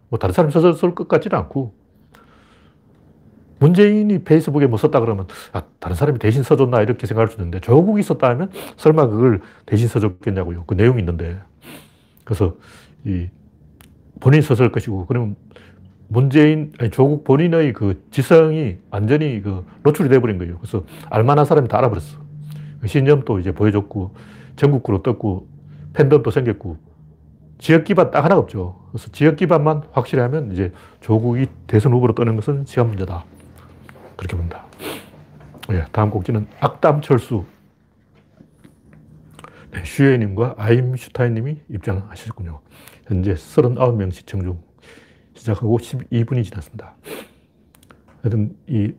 뭐 0.08 0.18
다른 0.18 0.32
사람이 0.32 0.52
써서 0.52 0.72
쓸 0.72 0.94
것 0.94 1.08
같지는 1.08 1.38
않고 1.38 1.74
문재인이 3.62 4.24
페이스북에 4.24 4.66
뭐 4.66 4.76
썼다 4.76 4.98
그러면 4.98 5.28
아, 5.52 5.62
다른 5.78 5.94
사람이 5.94 6.18
대신 6.18 6.42
써줬나 6.42 6.82
이렇게 6.82 7.06
생각할 7.06 7.28
수 7.28 7.36
있는데 7.36 7.60
조국이 7.60 8.02
썼다 8.02 8.28
하면 8.30 8.50
설마 8.76 9.06
그걸 9.06 9.40
대신 9.66 9.86
써줬겠냐고요. 9.86 10.64
그 10.66 10.74
내용이 10.74 10.98
있는데. 10.98 11.38
그래서 12.24 12.56
이 13.04 13.28
본인이 14.18 14.42
썼을 14.42 14.72
것이고 14.72 15.06
그러면 15.06 15.36
문재인, 16.08 16.72
아니 16.78 16.90
조국 16.90 17.22
본인의 17.22 17.72
그 17.72 18.02
지성이 18.10 18.78
완전히 18.90 19.40
그 19.40 19.64
노출이 19.84 20.08
돼버린 20.08 20.38
거예요. 20.38 20.58
그래서 20.58 20.84
알만한 21.08 21.44
사람이 21.44 21.68
다 21.68 21.78
알아버렸어. 21.78 22.20
그 22.80 22.88
신념도 22.88 23.38
이제 23.38 23.52
보여줬고 23.52 24.14
전국구로 24.56 25.02
떴고 25.02 25.46
팬덤도 25.92 26.32
생겼고 26.32 26.78
지역 27.58 27.84
기반 27.84 28.10
딱 28.10 28.24
하나 28.24 28.36
없죠. 28.36 28.80
그래서 28.90 29.08
지역 29.12 29.36
기반만 29.36 29.84
확실히 29.92 30.20
하면 30.22 30.50
이제 30.50 30.72
조국이 31.00 31.46
대선 31.68 31.92
후보로 31.92 32.14
뜨는 32.14 32.34
것은 32.34 32.64
시간 32.66 32.88
문제다. 32.88 33.24
그렇게 34.22 34.36
본다. 34.36 34.64
네, 35.68 35.84
다음 35.90 36.10
곡지는 36.10 36.46
악담 36.60 37.00
철수. 37.00 37.44
네, 39.72 39.82
슈에님과 39.84 40.54
아임슈타인님이 40.58 41.62
입장하셨군요. 41.70 42.60
현재 43.06 43.34
39명 43.34 44.12
시청 44.12 44.42
중 44.42 44.62
시작하고 45.34 45.76
12분이 45.78 46.44
지났습니다. 46.44 46.94
하여튼 48.22 48.56
이 48.68 48.92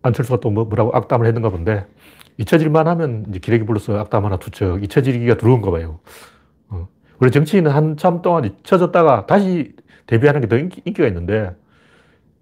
안철수가 0.00 0.40
또 0.40 0.50
뭐, 0.50 0.64
뭐라고 0.64 0.96
악담을 0.96 1.26
했는가 1.26 1.50
본데 1.50 1.86
잊혀질만 2.38 2.88
하면 2.88 3.26
이제 3.28 3.38
기레기 3.40 3.64
불러서 3.66 3.98
악담 3.98 4.24
하나 4.24 4.38
투척, 4.38 4.82
잊혀지기가 4.82 5.36
들어온가 5.36 5.70
봐요. 5.70 6.00
어. 6.68 6.88
원래 7.20 7.30
정치인은 7.30 7.70
한참 7.70 8.22
동안 8.22 8.46
잊혀졌다가 8.46 9.26
다시 9.26 9.74
데뷔하는 10.06 10.40
게 10.40 10.46
더 10.46 10.56
인기, 10.56 10.80
가 10.94 11.06
있는데 11.08 11.54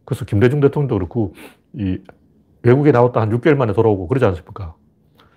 그래서 0.05 0.25
김대중 0.25 0.61
대통령도 0.61 0.95
그렇고 0.97 1.35
이 1.75 1.99
외국에 2.63 2.93
나왔다 2.93 3.21
한 3.21 3.31
6개월 3.31 3.57
만에 3.57 3.73
돌아오고 3.73 4.09
그러지 4.09 4.25
않습니까? 4.27 4.75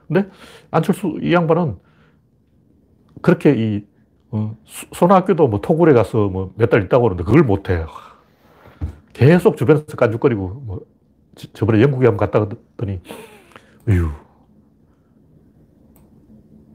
근데 0.08 0.30
안철수 0.72 1.18
이 1.22 1.34
양반은 1.34 1.78
그렇게 3.22 3.54
이 3.58 3.86
어, 4.32 4.56
소학교도 4.94 5.48
뭐 5.48 5.62
토굴에 5.62 5.94
가서 5.94 6.28
뭐 6.30 6.52
몇 6.58 6.70
달 6.70 6.84
있다고 6.84 7.04
그러는데 7.04 7.24
그걸 7.24 7.44
못 7.44 7.70
해. 7.70 7.86
계속 9.14 9.56
주변에서 9.58 9.86
깐죽거리고 9.98 10.48
뭐 10.66 10.82
저번에 11.54 11.82
영국에 11.82 12.06
한번 12.08 12.18
갔다 12.30 12.46
갔더니 12.46 13.00
으유 13.90 14.10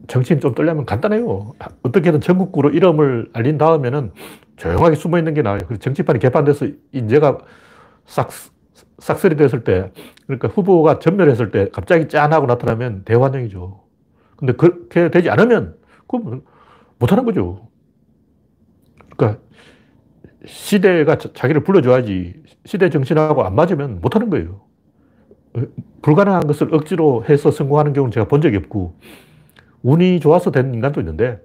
정치인 0.08 0.40
좀 0.40 0.54
떨려면 0.54 0.84
간단해요. 0.86 1.52
어떻게든 1.82 2.20
전국구로 2.20 2.70
이름을 2.70 3.30
알린 3.32 3.58
다음에는 3.58 4.12
조용하게 4.56 4.96
숨어 4.96 5.18
있는 5.18 5.34
게 5.34 5.42
나아요. 5.42 5.60
정치판이 5.78 6.18
개판돼서 6.18 6.66
인재가 6.92 7.38
싹 8.06 8.30
싹쓸이 9.00 9.36
됐을 9.36 9.64
때, 9.64 9.90
그러니까 10.26 10.48
후보가 10.48 10.98
전멸했을 11.00 11.50
때 11.50 11.68
갑자기 11.72 12.08
짠하고 12.08 12.46
나타나면 12.46 13.04
대환영이죠. 13.04 13.82
근데 14.36 14.52
그렇게 14.52 15.10
되지 15.10 15.28
않으면, 15.30 15.74
그건 16.06 16.42
못하는 16.98 17.24
거죠. 17.24 17.68
그러니까 19.16 19.40
시대가 20.46 21.18
자기를 21.18 21.64
불러줘야지 21.64 22.42
시대 22.64 22.88
정신하고 22.88 23.44
안 23.44 23.54
맞으면 23.54 24.00
못하는 24.00 24.30
거예요. 24.30 24.62
불가능한 26.02 26.46
것을 26.46 26.72
억지로 26.74 27.24
해서 27.28 27.50
성공하는 27.50 27.92
경우는 27.92 28.12
제가 28.12 28.28
본 28.28 28.40
적이 28.40 28.58
없고, 28.58 28.98
운이 29.82 30.20
좋아서 30.20 30.50
된 30.50 30.72
인간도 30.72 31.00
있는데, 31.00 31.40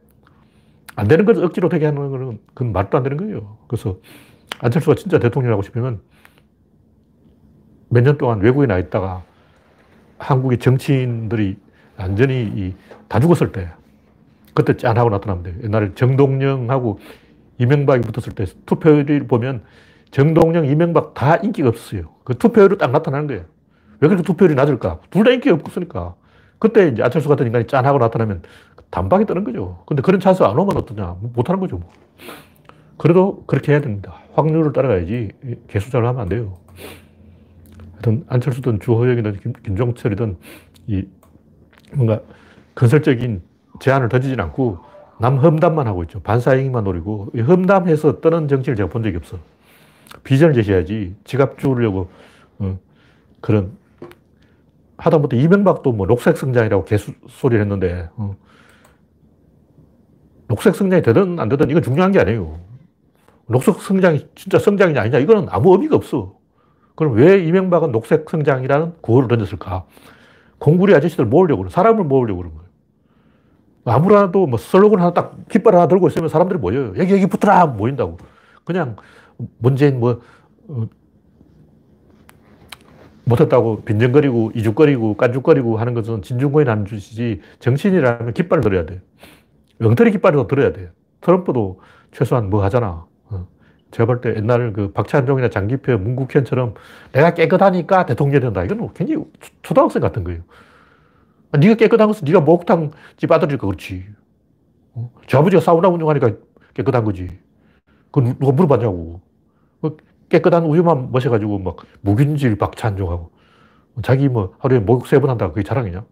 안 0.96 1.08
되는 1.08 1.26
것을 1.26 1.44
억지로 1.44 1.68
되게 1.68 1.86
하는 1.86 2.10
건 2.10 2.40
그건 2.54 2.72
말도 2.72 2.98
안 2.98 3.04
되는 3.04 3.18
거예요. 3.18 3.58
그래서 3.68 3.98
안철수가 4.60 4.96
진짜 4.96 5.20
대통령 5.20 5.52
하고 5.52 5.62
싶으면 5.62 6.02
몇 7.90 8.02
년 8.04 8.18
동안 8.18 8.40
외국에 8.42 8.66
나 8.68 8.78
있다가 8.78 9.24
한국의 10.18 10.60
정치인들이 10.60 11.58
완전히 11.98 12.76
다 13.08 13.20
죽었을 13.20 13.52
때 13.52 13.70
그때 14.54 14.76
짠하고 14.78 15.10
나타나면 15.10 15.44
돼요. 15.44 15.56
옛날에 15.64 15.94
정동영하고 15.96 17.00
이명박이 17.58 18.02
붙었을 18.02 18.34
때 18.34 18.46
투표율을 18.66 19.28
보면 19.28 19.64
정동영, 20.12 20.66
이명박 20.66 21.14
다 21.14 21.36
인기가 21.38 21.70
없었어요. 21.70 22.10
그 22.24 22.38
투표율이 22.38 22.78
딱 22.78 22.92
나타나는 22.92 23.28
거예요. 23.28 23.44
왜 24.00 24.08
그렇게 24.08 24.24
투표율이 24.24 24.56
낮을까? 24.56 25.00
둘 25.10 25.24
다 25.26 25.32
인기가 25.32 25.56
없으니까. 25.56 26.16
그때 26.60 26.88
이제 26.88 27.04
안철수 27.04 27.28
같은 27.28 27.46
인간이 27.46 27.68
짠하고 27.68 27.98
나타나면 27.98 28.44
단박에 28.90 29.26
뜨는 29.26 29.44
거죠. 29.44 29.84
근데 29.86 30.02
그런 30.02 30.20
찬스 30.22 30.44
안 30.44 30.58
오면 30.58 30.78
어떠냐? 30.78 31.18
못 31.34 31.50
하는 31.50 31.60
거죠. 31.60 31.78
뭐. 31.78 31.90
그래도 32.98 33.44
그렇게 33.46 33.74
해야 33.74 33.82
됩니다. 33.82 34.16
확률을 34.34 34.72
따라가야지 34.72 35.32
개수작을 35.68 36.08
하면 36.08 36.22
안 36.22 36.30
돼요. 36.30 36.58
하여튼 38.06 38.24
안철수든 38.28 38.80
주호영이든 38.80 39.40
김, 39.64 39.76
종철이든 39.76 40.38
이 40.88 41.08
뭔가 41.94 42.22
건설적인 42.76 43.42
제안을 43.80 44.10
던지진 44.10 44.40
않고 44.40 44.78
남 45.20 45.38
험담만 45.38 45.88
하고 45.88 46.04
있죠. 46.04 46.20
반사행위만 46.22 46.84
노리고 46.84 47.32
험담해서 47.36 48.22
떠는 48.22 48.48
정치를 48.48 48.76
제가 48.76 48.90
본 48.90 49.02
적이 49.02 49.18
없어. 49.18 49.40
비전을 50.24 50.54
제시해야지 50.54 51.16
지갑 51.24 51.58
주려고 51.58 52.10
어, 52.60 52.78
그런 53.42 53.72
하다못해 54.98 55.38
이명박도 55.38 55.92
뭐 55.92 56.06
녹색 56.06 56.38
성장이라고 56.38 56.86
개소리를 56.86 57.60
했는데 57.60 58.10
어, 58.18 58.36
녹색 60.48 60.76
성장이 60.76 61.02
되든 61.02 61.40
안 61.40 61.50
되든 61.50 61.70
이건 61.72 61.82
중요한 61.82 62.12
게 62.12 62.20
아니에요. 62.20 62.60
녹색 63.48 63.76
성장이 63.76 64.28
진짜 64.36 64.60
성장이냐 64.60 65.02
아니냐 65.02 65.20
이거는 65.20 65.48
아무 65.50 65.74
의미가 65.74 65.96
없어. 65.96 66.35
그럼 66.96 67.14
왜 67.14 67.44
이명박은 67.44 67.92
녹색 67.92 68.30
성장이라는 68.30 68.94
구호를 69.02 69.28
던졌을까? 69.28 69.86
공구리 70.58 70.96
아저씨들 70.96 71.26
모으려고 71.26 71.64
그래. 71.64 71.70
사람을 71.70 72.06
모으려고 72.06 72.40
그런 72.40 72.54
거예요. 72.56 72.66
아무라도 73.86 74.48
뭐 74.48 74.58
슬로건 74.58 75.00
하나 75.00 75.14
딱 75.14 75.36
깃발 75.50 75.76
하나 75.76 75.88
들고 75.88 76.08
있으면 76.08 76.30
사람들이 76.30 76.60
모여요. 76.60 76.94
여기, 76.98 77.14
여기 77.14 77.28
붙어라! 77.28 77.68
모인다고. 77.68 78.18
그냥 78.64 78.96
문재인 79.60 80.00
뭐, 80.00 80.22
어, 80.70 80.88
못했다고 83.26 83.82
빈정거리고 83.84 84.52
이죽거리고 84.56 85.18
깐죽거리고 85.18 85.78
하는 85.78 85.94
것은 85.94 86.22
진중권이 86.22 86.70
하는 86.70 86.86
짓이지 86.86 87.42
정신이라면 87.60 88.34
깃발을 88.34 88.64
들어야 88.64 88.86
돼. 88.86 89.02
엉터리 89.82 90.12
깃발을 90.12 90.48
들어야 90.48 90.72
돼. 90.72 90.92
트럼프도 91.22 91.82
최소한 92.12 92.50
뭐 92.50 92.64
하잖아. 92.64 93.06
어. 93.96 93.98
제가 93.98 94.06
볼 94.08 94.22
때 94.22 94.36
옛날 94.36 94.74
그 94.74 94.92
박찬종이나 94.92 95.50
장기표, 95.50 95.98
문국현처럼 95.98 96.74
내가 97.14 97.34
깨끗하니까 97.34 98.06
대통령이 98.06 98.42
된다. 98.42 98.64
이건 98.64 98.94
굉장히 98.94 99.24
초등학생 99.64 100.02
같은 100.02 100.24
거예요. 100.24 100.42
아, 101.52 101.58
네가 101.58 101.76
깨끗한 101.76 102.08
것은 102.08 102.26
네가 102.26 102.42
목욕탕 102.42 102.92
집 103.18 103.32
아들이니까 103.32 103.68
그렇지. 103.68 104.06
어? 104.94 105.12
저 105.28 105.40
아버지가 105.40 105.62
사우나 105.62 105.88
운영하니까 105.90 106.34
깨끗한 106.74 107.06
거지. 107.06 107.30
그건 108.12 108.38
누가 108.40 108.52
물어봤냐고. 108.52 109.22
그 109.82 109.98
깨끗한 110.30 110.66
우유만 110.66 111.12
마셔가지고 111.12 111.60
막 111.60 111.78
무균질 112.02 112.58
박찬종하고 112.58 113.32
자기 114.04 114.30
뭐 114.30 114.56
하루에 114.60 114.80
목욕 114.80 115.08
세 115.08 115.20
번 115.20 115.30
한다. 115.30 115.50
그게 115.50 115.64
자랑이냐? 115.64 116.06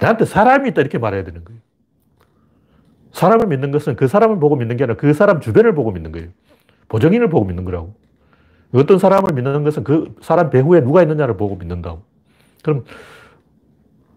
나한테 0.00 0.24
사람이 0.24 0.70
있다 0.70 0.80
이렇게 0.80 0.98
말해야 0.98 1.24
되는 1.24 1.44
거예요. 1.44 1.60
사람을 3.12 3.46
믿는 3.48 3.70
것은 3.72 3.96
그 3.96 4.08
사람을 4.08 4.38
보고 4.40 4.56
믿는 4.56 4.76
게 4.76 4.84
아니라 4.84 4.96
그 4.96 5.12
사람 5.14 5.40
주변을 5.40 5.74
보고 5.74 5.92
믿는 5.92 6.12
거예요. 6.12 6.28
보정인을 6.88 7.28
보고 7.28 7.44
믿는 7.44 7.64
거라고. 7.64 7.94
어떤 8.72 8.98
사람을 8.98 9.32
믿는 9.34 9.64
것은 9.64 9.84
그 9.84 10.14
사람 10.20 10.50
배후에 10.50 10.82
누가 10.82 11.02
있느냐를 11.02 11.36
보고 11.36 11.56
믿는다고. 11.56 12.02
그럼 12.62 12.84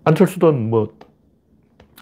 안철수든 0.03 0.69
뭐 0.69 0.93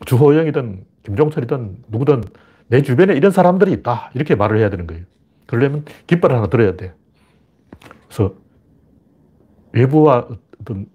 주호영이든 0.06 0.86
김종철이든 1.04 1.84
누구든 1.90 2.24
내 2.68 2.82
주변에 2.82 3.14
이런 3.16 3.32
사람들이 3.32 3.72
있다. 3.74 4.12
이렇게 4.14 4.36
말을 4.36 4.58
해야 4.58 4.70
되는 4.70 4.88
거예요. 4.88 5.04
그러려면 5.46 5.86
깃발 6.08 6.34
하나 6.34 6.48
들어야 6.48 6.76
돼. 6.76 6.94
그래서 8.08 8.36
외부와 9.74 10.28
어떤 10.62 10.88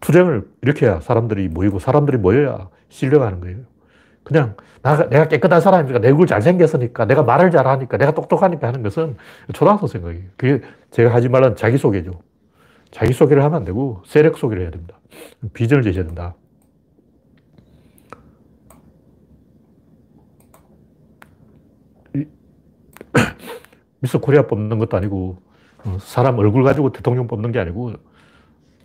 투쟁을 0.00 0.48
일으켜야 0.62 1.00
사람들이 1.00 1.48
모이고 1.48 1.78
사람들이 1.78 2.18
모여야 2.18 2.68
신뢰가 2.88 3.26
하는 3.26 3.40
거예요. 3.40 3.58
그냥 4.24 4.56
나, 4.82 5.08
내가 5.08 5.28
깨끗한 5.28 5.60
사람이니까 5.60 6.00
내 6.00 6.08
얼굴 6.08 6.26
잘생겼으니까 6.26 7.04
내가 7.06 7.22
말을 7.22 7.50
잘하니까 7.50 7.96
내가 7.96 8.12
똑똑하니까 8.12 8.66
하는 8.68 8.82
것은 8.82 9.16
초등학생 9.52 9.88
생각이에요. 9.88 10.24
그게 10.36 10.60
제가 10.90 11.14
하지 11.14 11.28
말란 11.28 11.56
자기소개죠. 11.56 12.20
자기소개를 12.90 13.42
하면 13.44 13.56
안 13.56 13.64
되고 13.64 14.02
세력 14.06 14.38
소개를 14.38 14.62
해야 14.64 14.70
됩니다. 14.70 14.98
비전을 15.52 15.82
제시해야 15.84 16.06
된다. 16.06 16.34
미스 24.00 24.18
코리아 24.18 24.46
뽑는 24.46 24.78
것도 24.78 24.96
아니고 24.96 25.42
어, 25.84 25.98
사람 26.00 26.38
얼굴 26.38 26.62
가지고 26.64 26.92
대통령 26.92 27.26
뽑는 27.26 27.52
게 27.52 27.58
아니고 27.58 27.94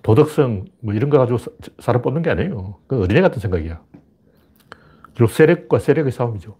도덕성 0.01 0.65
뭐 0.81 0.93
이런 0.93 1.09
거 1.09 1.17
가지고 1.17 1.37
사람 1.79 2.01
뽑는 2.01 2.21
게 2.21 2.29
아니에요. 2.29 2.77
그 2.87 3.01
어린애 3.01 3.21
같은 3.21 3.39
생각이야. 3.39 3.81
결국 5.19 5.33
세력과 5.33 5.79
세력의 5.79 6.13
싸움이죠. 6.13 6.55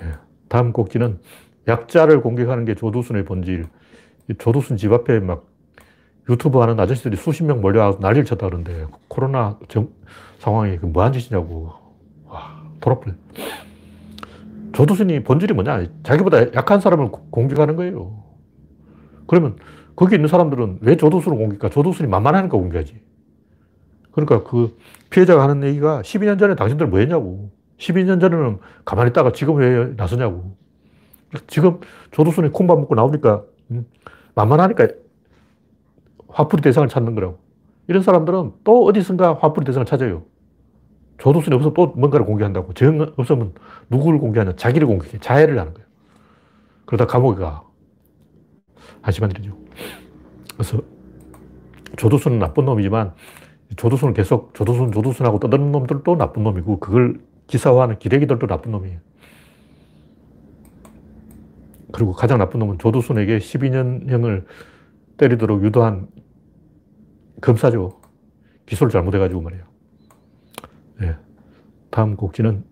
예. 0.00 0.14
다음 0.48 0.72
꼭지는 0.72 1.18
약자를 1.68 2.22
공격하는 2.22 2.64
게 2.64 2.74
조두순의 2.74 3.26
본질. 3.26 3.66
조두순 4.38 4.78
집 4.78 4.94
앞에 4.94 5.20
막 5.20 5.44
유튜브 6.30 6.58
하는 6.60 6.80
아저씨들이 6.80 7.16
수십 7.16 7.44
명 7.44 7.60
몰려와서 7.60 7.98
난리를 8.00 8.24
쳤다 8.24 8.46
그러는데 8.46 8.86
코로나 9.08 9.58
정, 9.68 9.90
상황이 10.38 10.78
그 10.78 10.86
뭐한 10.86 11.12
짓이냐고. 11.12 11.70
와, 12.24 12.62
돌아버려. 12.80 13.12
조두순이 14.72 15.22
본질이 15.22 15.52
뭐냐? 15.52 15.84
자기보다 16.02 16.54
약한 16.54 16.80
사람을 16.80 17.10
공격하는 17.10 17.76
거예요. 17.76 18.24
그러면 19.26 19.56
거기 19.96 20.14
있는 20.14 20.28
사람들은 20.28 20.78
왜 20.80 20.96
조두순을 20.96 21.36
공격할까? 21.36 21.68
조두순이 21.68 22.08
만만하니까 22.08 22.56
공격하지. 22.56 22.98
그러니까 24.12 24.44
그 24.44 24.78
피해자가 25.10 25.42
하는 25.42 25.62
얘기가 25.62 26.00
12년 26.00 26.38
전에 26.38 26.54
당신들 26.54 26.86
뭐 26.86 26.98
했냐고. 26.98 27.50
12년 27.82 28.20
전에는 28.20 28.58
가만히 28.84 29.10
있다가 29.10 29.32
지금 29.32 29.56
왜 29.56 29.92
나서냐고. 29.96 30.56
지금 31.46 31.80
조두순이 32.12 32.50
콩밥 32.50 32.78
먹고 32.78 32.94
나오니까 32.94 33.42
음, 33.70 33.86
만만하니까 34.34 34.88
화풀이 36.28 36.62
대상을 36.62 36.88
찾는 36.88 37.14
거라고. 37.14 37.38
이런 37.88 38.02
사람들은 38.02 38.52
또 38.64 38.84
어디선가 38.84 39.38
화풀이 39.40 39.64
대상을 39.64 39.84
찾아요. 39.86 40.22
조두순이 41.18 41.54
없으면 41.56 41.74
또 41.74 41.88
뭔가를 41.88 42.24
공개한다고. 42.24 42.72
정 42.74 43.12
없으면 43.16 43.54
누구를 43.90 44.18
공개하냐? 44.18 44.56
자기를 44.56 44.86
공개해. 44.86 45.18
자해를 45.18 45.58
하는 45.58 45.74
거예요. 45.74 45.86
그러다 46.86 47.06
감옥에 47.06 47.36
가. 47.36 47.64
한심한 49.00 49.30
일이죠. 49.32 49.56
그래서 50.54 50.80
조두순은 51.96 52.38
나쁜 52.38 52.64
놈이지만 52.64 53.14
조두순은 53.76 54.14
계속 54.14 54.54
조두순, 54.54 54.92
조두순하고 54.92 55.38
떠드는 55.40 55.72
놈들도 55.72 56.16
나쁜 56.16 56.44
놈이고 56.44 56.78
그걸 56.78 57.20
기사화하는 57.52 57.98
기레기들도 57.98 58.46
나쁜 58.46 58.72
놈이에요. 58.72 58.98
그리고 61.92 62.12
가장 62.12 62.38
나쁜 62.38 62.60
놈은 62.60 62.78
조두순에게 62.78 63.38
12년형을 63.38 64.46
때리도록 65.18 65.62
유도한 65.62 66.08
검사죠. 67.42 68.00
기소를 68.64 68.90
잘못해가지고 68.90 69.42
말이에요. 69.42 69.64
네. 71.00 71.14
다음 71.90 72.16
곡지는 72.16 72.64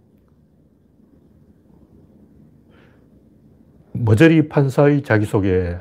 머저리 3.93 4.49
판사의 4.49 5.03
자기소개. 5.03 5.77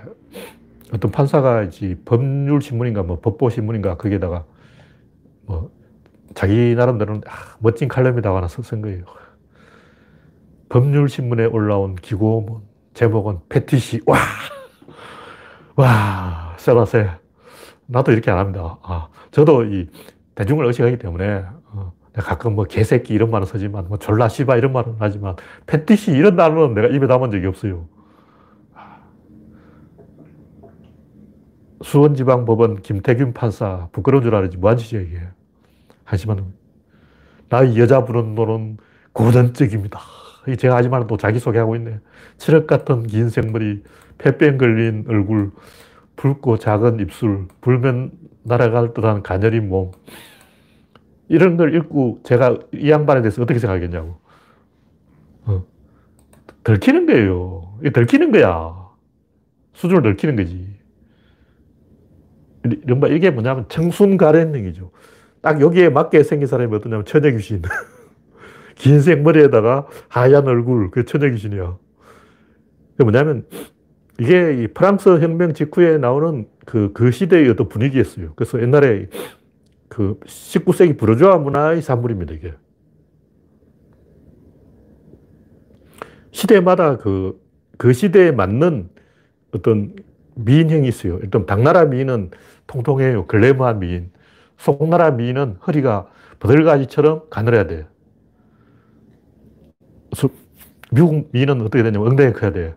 어떤 0.94 1.12
판사가 1.12 1.64
이제 1.64 1.98
법률신문인가 2.04 3.04
뭐 3.04 3.22
법보신문인가 3.22 3.96
거기에다가 3.96 4.46
뭐 5.46 5.72
자기 6.34 6.76
나름대로 6.76 7.16
아, 7.28 7.56
멋진 7.60 7.88
칼럼이라고 7.88 8.38
하나 8.38 8.48
쓴 8.48 8.82
거예요. 8.82 9.04
법률신문에 10.70 11.46
올라온 11.46 11.96
기고문 11.96 12.62
제목은 12.94 13.40
패티시. 13.50 14.02
와! 14.06 14.18
와! 15.76 16.56
세라세. 16.58 17.10
나도 17.88 18.12
이렇게 18.12 18.30
안 18.30 18.38
합니다. 18.38 18.78
아, 18.84 19.08
저도 19.32 19.64
이 19.64 19.90
대중을 20.36 20.66
의식하기 20.66 20.98
때문에 21.00 21.44
어, 21.72 21.94
가끔 22.14 22.56
뭐 22.56 22.66
개새끼 22.66 23.14
이런 23.14 23.32
말은 23.32 23.48
쓰지만, 23.48 23.88
뭐 23.88 23.98
졸라 23.98 24.30
씨바 24.30 24.58
이런 24.58 24.74
말은 24.74 24.96
하지만, 25.00 25.36
패티시 25.66 26.12
이런 26.12 26.36
단어는 26.36 26.76
내가 26.76 26.88
입에 26.88 27.08
담은 27.08 27.32
적이 27.32 27.48
없어요. 27.48 27.88
수원지방법원 31.82 32.82
김태균 32.82 33.34
판사, 33.34 33.88
부끄러운 33.92 34.24
줄. 34.24 34.32
뭐한 34.58 34.78
짓이야, 34.78 35.02
이게. 35.02 35.22
하지만, 36.10 36.54
나의 37.50 37.78
여자 37.78 38.04
부른 38.04 38.34
노는 38.34 38.78
고전적입니다. 39.14 40.00
제가 40.58 40.76
하지만 40.76 41.06
또 41.06 41.18
자기소개하고 41.18 41.76
있네. 41.76 42.00
칠흑 42.38 42.66
같은 42.66 43.06
긴 43.06 43.30
생머리, 43.30 43.84
폐병 44.18 44.58
걸린 44.58 45.06
얼굴, 45.08 45.52
붉고 46.16 46.58
작은 46.58 47.00
입술, 47.00 47.48
불면 47.62 48.12
날아갈 48.44 48.94
듯한 48.94 49.22
가녀린 49.22 49.70
몸. 49.70 49.92
이런 51.28 51.58
걸 51.58 51.76
읽고 51.76 52.22
제가 52.24 52.58
이 52.74 52.90
양반에 52.90 53.22
대해서 53.22 53.42
어떻게 53.44 53.60
생각하겠냐고. 53.60 54.20
어. 55.46 55.64
들키는 56.64 57.06
거예요. 57.06 57.78
이게 57.82 57.92
들키는 57.92 58.32
거야. 58.32 58.90
수준을 59.74 60.02
들키는 60.02 60.36
거지. 60.36 60.80
이게 63.12 63.30
뭐냐면 63.30 63.66
청순 63.70 64.18
가련형이죠. 64.18 64.92
딱 65.42 65.62
여기에 65.62 65.90
맞게 65.90 66.24
생긴 66.24 66.48
사람이 66.48 66.76
어떠냐면 66.76 67.06
처녀귀신. 67.06 67.62
긴 68.76 69.02
생머리에다가 69.02 69.88
하얀 70.08 70.48
얼굴, 70.48 70.92
그 70.92 71.06
처녀귀신이야. 71.06 71.78
그 72.98 73.04
뭐냐면 73.04 73.46
이게 74.20 74.68
프랑스 74.74 75.10
혁명 75.10 75.54
직후에 75.54 75.98
나오는 75.98 76.48
그, 76.66 76.92
그 76.94 77.12
시대의 77.12 77.50
어떤 77.50 77.70
분위기였어요. 77.70 78.34
그래서 78.36 78.62
옛날에 78.62 79.08
그 79.88 80.20
19세기 80.26 80.98
부르주아 80.98 81.38
문화의 81.38 81.82
산물입니다, 81.82 82.34
이게. 82.34 82.54
시대마다 86.32 86.98
그, 86.98 87.42
그 87.78 87.94
시대에 87.94 88.32
맞는 88.32 88.90
어떤 89.52 89.96
미인형이 90.36 90.88
있어요. 90.88 91.20
일단 91.22 91.46
당나라 91.46 91.86
미인은 91.86 92.32
통통해요. 92.68 93.26
글래머한 93.26 93.80
미인. 93.80 94.12
송나라 94.60 95.12
미인은 95.12 95.58
허리가 95.66 96.08
버들가지처럼 96.40 97.24
가늘어야 97.30 97.66
돼요. 97.66 97.86
미국 100.92 101.30
미인은 101.32 101.62
어떻게 101.62 101.84
되냐면 101.84 102.08
엉덩이가 102.08 102.40
커야 102.40 102.52
돼요. 102.52 102.74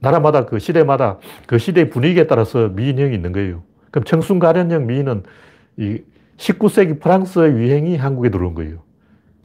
나라마다 0.00 0.46
그 0.46 0.58
시대마다 0.58 1.18
그 1.46 1.58
시대의 1.58 1.90
분위기에 1.90 2.26
따라서 2.26 2.68
미인형이 2.68 3.14
있는 3.14 3.32
거예요. 3.32 3.62
그럼 3.90 4.04
청순 4.04 4.38
가련형 4.38 4.86
미인은 4.86 5.22
이 5.76 6.02
19세기 6.36 7.00
프랑스의 7.00 7.52
유행이 7.52 7.96
한국에 7.96 8.30
들어온 8.30 8.54
거예요. 8.54 8.82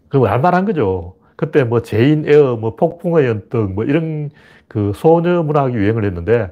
그럼 0.09 0.25
알만한 0.25 0.65
거죠. 0.65 1.15
그때 1.35 1.63
뭐 1.63 1.83
제인 1.83 2.27
에어, 2.27 2.55
뭐 2.55 2.75
폭풍의 2.75 3.27
언덕, 3.27 3.75
뭐 3.75 3.83
이런 3.83 4.31
그 4.67 4.91
소녀 4.95 5.43
문학이 5.43 5.75
유행을 5.75 6.03
했는데 6.05 6.51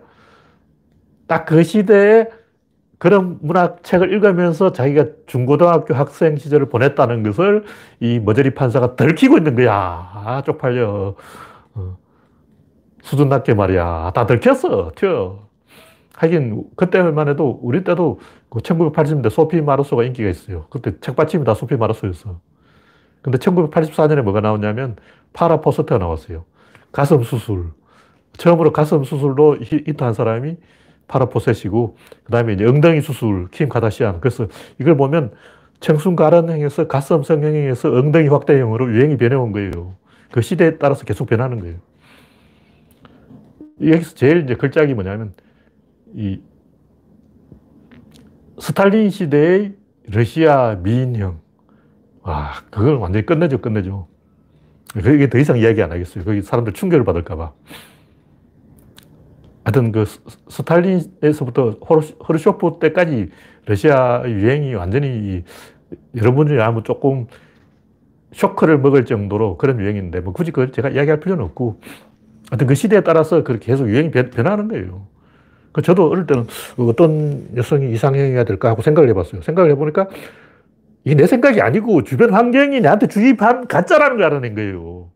딱 1.25 1.45
그 1.45 1.63
시대에 1.63 2.27
그런 2.97 3.39
문학책을 3.41 4.11
읽으면서 4.13 4.71
자기가 4.71 5.05
중고등학교 5.27 5.93
학생 5.93 6.37
시절을 6.37 6.69
보냈다는 6.69 7.23
것을 7.23 7.65
이 7.99 8.19
머저리 8.19 8.53
판사가 8.53 8.95
들키고 8.95 9.37
있는 9.37 9.55
거야. 9.55 9.73
아, 9.73 10.41
쪽팔려. 10.45 11.15
어. 11.73 11.97
수준 13.03 13.29
낮게 13.29 13.53
말이야. 13.53 14.11
다 14.15 14.25
들켰어. 14.25 14.91
튀어. 14.95 15.45
하긴, 16.15 16.63
그때만 16.77 17.27
해도, 17.27 17.59
우리 17.61 17.83
때도 17.83 18.19
그 18.49 18.59
1980년대 18.59 19.29
소피 19.29 19.61
마르소가 19.61 20.03
인기가 20.05 20.29
있어요. 20.29 20.65
그때 20.69 20.97
책받침이 21.01 21.43
다 21.43 21.53
소피 21.53 21.75
마르소였어. 21.75 22.39
근데 23.21 23.37
1984년에 23.37 24.21
뭐가 24.21 24.39
나오냐면, 24.39 24.95
파라포스트가 25.33 25.97
나왔어요. 25.97 26.45
가슴 26.93 27.21
수술. 27.23 27.71
처음으로 28.37 28.71
가슴 28.71 29.03
수술로 29.03 29.57
히트한 29.61 30.13
사람이 30.13 30.57
파라포셋이고, 31.07 31.97
그 32.23 32.31
다음에 32.31 32.53
이제 32.53 32.65
엉덩이 32.65 33.01
수술, 33.01 33.47
킴 33.51 33.69
카다시안. 33.69 34.19
그래서 34.21 34.47
이걸 34.79 34.97
보면 34.97 35.31
청순 35.79 36.15
가른형에서 36.15 36.87
가슴 36.87 37.23
성형형에서 37.23 37.91
엉덩이 37.91 38.27
확대형으로 38.27 38.93
유행이 38.93 39.17
변해온 39.17 39.51
거예요. 39.51 39.95
그 40.31 40.41
시대에 40.41 40.77
따라서 40.77 41.05
계속 41.05 41.27
변하는 41.27 41.59
거예요. 41.59 41.77
여기서 43.81 44.15
제일 44.15 44.43
이제 44.43 44.55
걸작이 44.55 44.93
뭐냐면, 44.93 45.33
이 46.15 46.39
스탈린 48.59 49.09
시대의 49.09 49.73
러시아 50.07 50.75
미인형. 50.81 51.39
와, 52.21 52.53
그걸 52.71 52.95
완전히 52.95 53.25
끝내죠, 53.25 53.59
끝내죠. 53.59 54.07
그게 54.93 55.29
더 55.29 55.37
이상 55.37 55.57
이야기 55.57 55.81
안 55.83 55.91
하겠어요. 55.91 56.23
거기 56.23 56.41
사람들 56.41 56.73
충격을 56.73 57.03
받을까봐. 57.03 57.51
하여튼 59.65 59.91
그 59.91 60.05
스탈린에서부터 60.47 61.77
허르쇼프 62.27 62.77
때까지 62.79 63.31
러시아 63.65 64.23
유행이 64.25 64.75
완전히 64.75 65.43
여러분들이 66.15 66.61
아무 66.61 66.83
조금 66.83 67.25
쇼크를 68.31 68.77
먹을 68.77 69.05
정도로 69.05 69.57
그런 69.57 69.79
유행인데 69.79 70.19
뭐 70.19 70.33
굳이 70.33 70.51
그걸 70.51 70.71
제가 70.71 70.89
이야기할 70.89 71.19
필요는 71.19 71.43
없고 71.45 71.81
하여튼 72.51 72.67
그 72.67 72.75
시대에 72.75 73.01
따라서 73.01 73.43
그렇게 73.43 73.65
계속 73.65 73.89
유행이 73.89 74.11
변하는 74.11 74.67
거예요. 74.67 75.07
그 75.71 75.81
저도 75.81 76.09
어릴 76.09 76.27
때는 76.27 76.45
어떤 76.77 77.49
여성이 77.57 77.91
이상형이어야 77.91 78.43
될까 78.43 78.69
하고 78.69 78.83
생각을 78.83 79.09
해봤어요. 79.09 79.41
생각을 79.41 79.71
해보니까 79.71 80.07
이게 81.05 81.15
내 81.15 81.25
생각이 81.25 81.59
아니고 81.59 82.03
주변 82.03 82.33
환경이 82.33 82.81
나한테 82.81 83.07
주입한 83.07 83.67
가짜라는 83.67 84.17
걸 84.17 84.25
알아낸 84.25 84.53
거예요. 84.53 85.09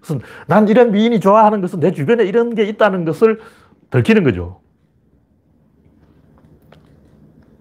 그래서 0.00 0.20
난 0.48 0.66
이런 0.66 0.90
미인이 0.90 1.20
좋아하는 1.20 1.60
것은 1.60 1.78
내 1.78 1.92
주변에 1.92 2.24
이런 2.24 2.54
게 2.54 2.64
있다는 2.64 3.04
것을 3.04 3.38
들키는 3.92 4.24
거죠. 4.24 4.60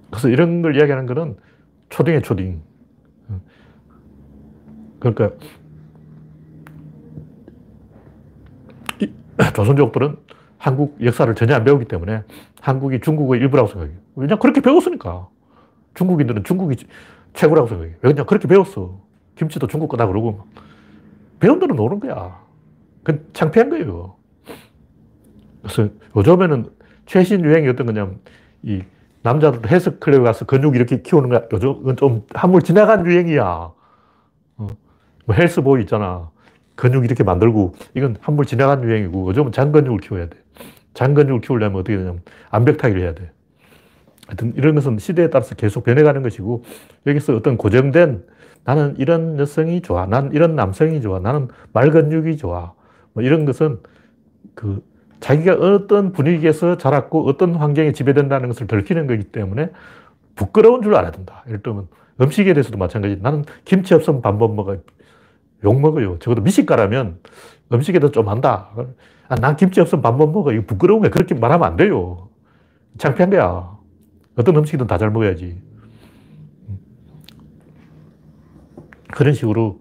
그래서 0.10 0.30
이런 0.30 0.62
걸 0.62 0.76
이야기하는 0.78 1.06
거는 1.06 1.38
초딩의 1.90 2.22
초딩. 2.24 2.62
그러니까 5.00 5.32
조선족들은 9.56 10.18
한국 10.58 10.98
역사를 11.04 11.34
전혀 11.36 11.56
안 11.56 11.64
배우기 11.64 11.86
때문에 11.86 12.24
한국이 12.62 13.02
중국의 13.02 13.42
일부라고 13.42 13.68
생각해요. 13.68 13.98
왜냐 14.16 14.38
그렇게 14.38 14.62
배웠으니까. 14.62 15.28
중국인들은 15.96 16.44
중국이 16.46 16.78
최고라고 17.34 17.68
생각해요. 17.68 17.96
왜냐 18.04 18.24
그렇게 18.24 18.48
배웠어. 18.48 19.02
김치도 19.36 19.68
중국 19.68 19.90
거다 19.90 20.08
그러고 20.08 20.46
배운 21.40 21.60
대로 21.60 21.76
노는 21.76 22.00
거야. 22.00 22.40
그건 23.04 23.26
창피한 23.34 23.70
거예요. 23.70 24.21
그래서 25.62 25.90
요즘에는 26.16 26.66
최신 27.06 27.44
유행이 27.44 27.68
어떤 27.68 27.86
거냐면, 27.86 28.20
이 28.64 28.82
남자들도 29.24 29.68
헬스클럽에 29.70 30.24
가서 30.24 30.46
근육 30.46 30.76
이렇게 30.76 31.02
키우는 31.02 31.30
거야. 31.30 31.44
요즘은 31.52 31.96
좀 31.96 32.26
한물 32.34 32.62
지나간 32.62 33.06
유행이야. 33.06 33.44
어. 33.44 33.76
뭐 35.26 35.36
헬스보이 35.36 35.82
있잖아. 35.82 36.30
근육 36.76 37.06
이렇게 37.06 37.24
만들고, 37.24 37.76
이건 37.96 38.18
한물 38.22 38.46
지나간 38.46 38.84
유행이고, 38.84 39.30
요즘은 39.30 39.52
장근육을 39.52 40.00
키워야 40.00 40.28
돼. 40.28 40.38
장근육을 40.94 41.42
키우려면 41.42 41.80
어떻게 41.80 41.98
되냐면, 41.98 42.22
암벽타기를 42.50 43.02
해야 43.02 43.14
돼. 43.14 43.32
하여튼 44.28 44.54
이런 44.56 44.76
것은 44.76 44.98
시대에 44.98 45.30
따라서 45.30 45.56
계속 45.56 45.84
변해가는 45.84 46.24
것이고, 46.24 46.64
여기서 47.06 47.36
어떤 47.36 47.58
고정된 47.58 48.24
나는 48.64 48.96
이런 48.98 49.40
여성이 49.40 49.82
좋아. 49.82 50.06
나는 50.06 50.32
이런 50.34 50.56
남성이 50.56 51.02
좋아. 51.02 51.20
나는 51.20 51.48
말 51.74 51.90
근육이 51.90 52.38
좋아. 52.38 52.74
뭐 53.14 53.24
이런 53.24 53.46
것은 53.46 53.80
그 54.54 54.84
자기가 55.22 55.54
어떤 55.54 56.12
분위기에서 56.12 56.78
자랐고 56.78 57.28
어떤 57.28 57.56
환경에 57.56 57.94
지배된다는 57.94 58.50
것을 58.50 58.68
들키는 58.68 59.08
거기 59.08 59.24
때문에 59.24 59.70
부끄러운 60.36 60.82
줄 60.82 60.96
알아야 60.96 61.12
된다. 61.12 61.44
예를 61.48 61.62
들면 61.62 61.88
음식에 62.20 62.54
대해서도 62.54 62.78
마찬가지. 62.78 63.18
나는 63.22 63.46
김치 63.64 63.94
없으면 63.94 64.22
밥못 64.22 64.54
먹어. 64.54 64.78
욕 65.64 65.80
먹어요. 65.80 66.18
적어도 66.20 66.42
미식가라면 66.42 67.20
음식에도 67.72 68.12
좀 68.12 68.28
한다. 68.30 68.70
아, 69.30 69.36
난 69.36 69.56
김치 69.56 69.80
없으면 69.80 70.02
밥 70.02 70.16
못 70.16 70.28
먹어. 70.28 70.52
이거 70.54 70.64
부끄러운 70.66 71.02
거야. 71.02 71.12
그렇게 71.12 71.36
말하면 71.36 71.68
안 71.68 71.76
돼요. 71.78 72.30
창피한 72.98 73.30
거야. 73.30 73.78
어떤 74.36 74.56
음식이든 74.58 74.88
다 74.88 74.98
잘 74.98 75.12
먹어야지. 75.12 75.62
그런 79.12 79.34
식으로 79.34 79.80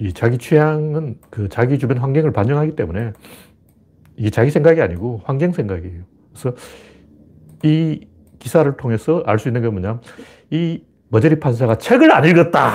이 0.00 0.12
자기 0.12 0.38
취향은 0.38 1.18
그 1.30 1.48
자기 1.48 1.78
주변 1.78 1.98
환경을 1.98 2.32
반영하기 2.32 2.76
때문에 2.76 3.12
이게 4.16 4.30
자기 4.30 4.50
생각이 4.50 4.80
아니고 4.80 5.22
환경 5.24 5.52
생각이에요. 5.52 6.02
그래서 6.32 6.56
이 7.62 8.06
기사를 8.38 8.76
통해서 8.76 9.22
알 9.26 9.38
수 9.38 9.48
있는 9.48 9.62
게 9.62 9.68
뭐냐면 9.68 10.00
이 10.50 10.82
머저리 11.08 11.40
판사가 11.40 11.76
책을 11.78 12.12
안 12.12 12.24
읽었다. 12.24 12.72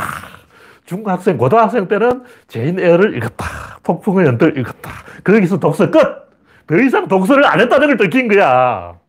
중학생, 0.86 1.38
고등학생 1.38 1.88
때는 1.88 2.23
제인 2.47 2.80
에어를 2.80 3.15
읽었다. 3.17 3.45
폭풍의 3.84 4.25
언덕을 4.26 4.58
읽었다. 4.58 4.89
거기서 5.23 5.60
독서 5.60 5.89
끝! 5.91 5.99
더 6.65 6.75
이상 6.78 7.08
독서를 7.08 7.45
안 7.45 7.60
했다는 7.60 7.88
걸 7.88 7.97
들킨 7.97 8.28
거야. 8.28 8.99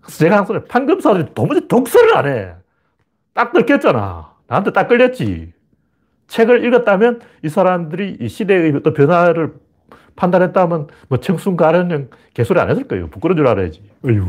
그래서 0.00 0.18
제가 0.18 0.38
항상 0.38 0.64
판검사들이 0.68 1.34
도무지 1.34 1.66
독서를 1.68 2.16
안 2.16 2.26
해. 2.26 2.54
딱 3.34 3.52
들켰잖아. 3.52 4.34
나한테 4.46 4.72
딱 4.72 4.88
걸렸지. 4.88 5.52
책을 6.28 6.64
읽었다면 6.64 7.20
이 7.44 7.48
사람들이 7.48 8.18
이 8.20 8.28
시대의 8.28 8.72
어떤 8.76 8.94
변화를 8.94 9.54
판단했다면 10.16 10.88
뭐 11.08 11.20
청순 11.20 11.56
가련형 11.56 12.10
개소리 12.34 12.58
안 12.58 12.70
했을 12.70 12.88
거예요. 12.88 13.08
부끄러운 13.08 13.36
줄 13.36 13.46
알아야지. 13.46 13.82
어휴. 14.04 14.26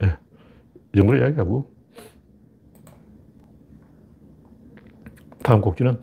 네. 0.00 0.16
이 0.94 0.96
정도로 0.96 1.18
이야기하고. 1.18 1.70
다음 5.42 5.60
곡지는 5.60 6.00